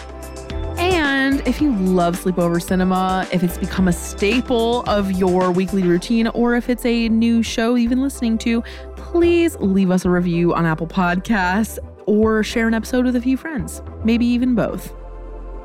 And 0.78 1.46
if 1.46 1.60
you 1.60 1.74
love 1.76 2.22
Sleepover 2.22 2.62
Cinema, 2.62 3.26
if 3.32 3.42
it's 3.42 3.58
become 3.58 3.88
a 3.88 3.92
staple 3.92 4.82
of 4.82 5.12
your 5.12 5.50
weekly 5.50 5.82
routine, 5.82 6.28
or 6.28 6.54
if 6.54 6.68
it's 6.68 6.84
a 6.84 7.08
new 7.08 7.42
show 7.42 7.74
you've 7.74 7.90
been 7.90 8.02
listening 8.02 8.38
to, 8.38 8.62
please 8.96 9.56
leave 9.56 9.90
us 9.90 10.04
a 10.04 10.10
review 10.10 10.54
on 10.54 10.66
Apple 10.66 10.86
Podcasts 10.86 11.78
or 12.06 12.42
share 12.42 12.68
an 12.68 12.74
episode 12.74 13.04
with 13.04 13.16
a 13.16 13.20
few 13.20 13.36
friends, 13.36 13.82
maybe 14.04 14.26
even 14.26 14.54
both. 14.54 14.92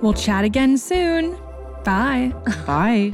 We'll 0.01 0.13
chat 0.13 0.43
again 0.45 0.77
soon. 0.77 1.37
Bye. 1.83 2.33
Bye. 2.65 3.13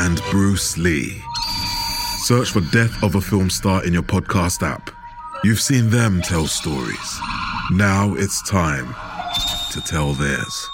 and 0.00 0.22
Bruce 0.30 0.78
Lee. 0.78 1.22
Search 2.24 2.50
for 2.50 2.60
Death 2.72 3.02
of 3.02 3.16
a 3.16 3.20
Film 3.20 3.50
Star 3.50 3.84
in 3.84 3.92
your 3.92 4.02
podcast 4.02 4.66
app. 4.66 4.90
You've 5.44 5.60
seen 5.60 5.90
them 5.90 6.22
tell 6.22 6.46
stories. 6.46 7.20
Now 7.70 8.14
it's 8.14 8.42
time 8.48 8.94
to 9.72 9.80
tell 9.82 10.14
theirs. 10.14 10.68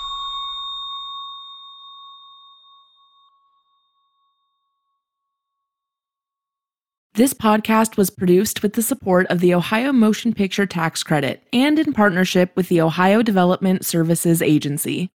This 7.15 7.33
podcast 7.35 7.97
was 7.97 8.11
produced 8.11 8.63
with 8.63 8.75
the 8.75 8.83
support 8.83 9.27
of 9.29 9.41
the 9.41 9.55
Ohio 9.55 9.93
Motion 9.93 10.35
Picture 10.35 10.67
Tax 10.67 11.03
Credit 11.03 11.43
and 11.53 11.79
in 11.79 11.93
partnership 11.95 12.55
with 12.55 12.69
the 12.69 12.81
Ohio 12.81 13.23
Development 13.23 13.85
Services 13.85 14.43
Agency. 14.43 15.11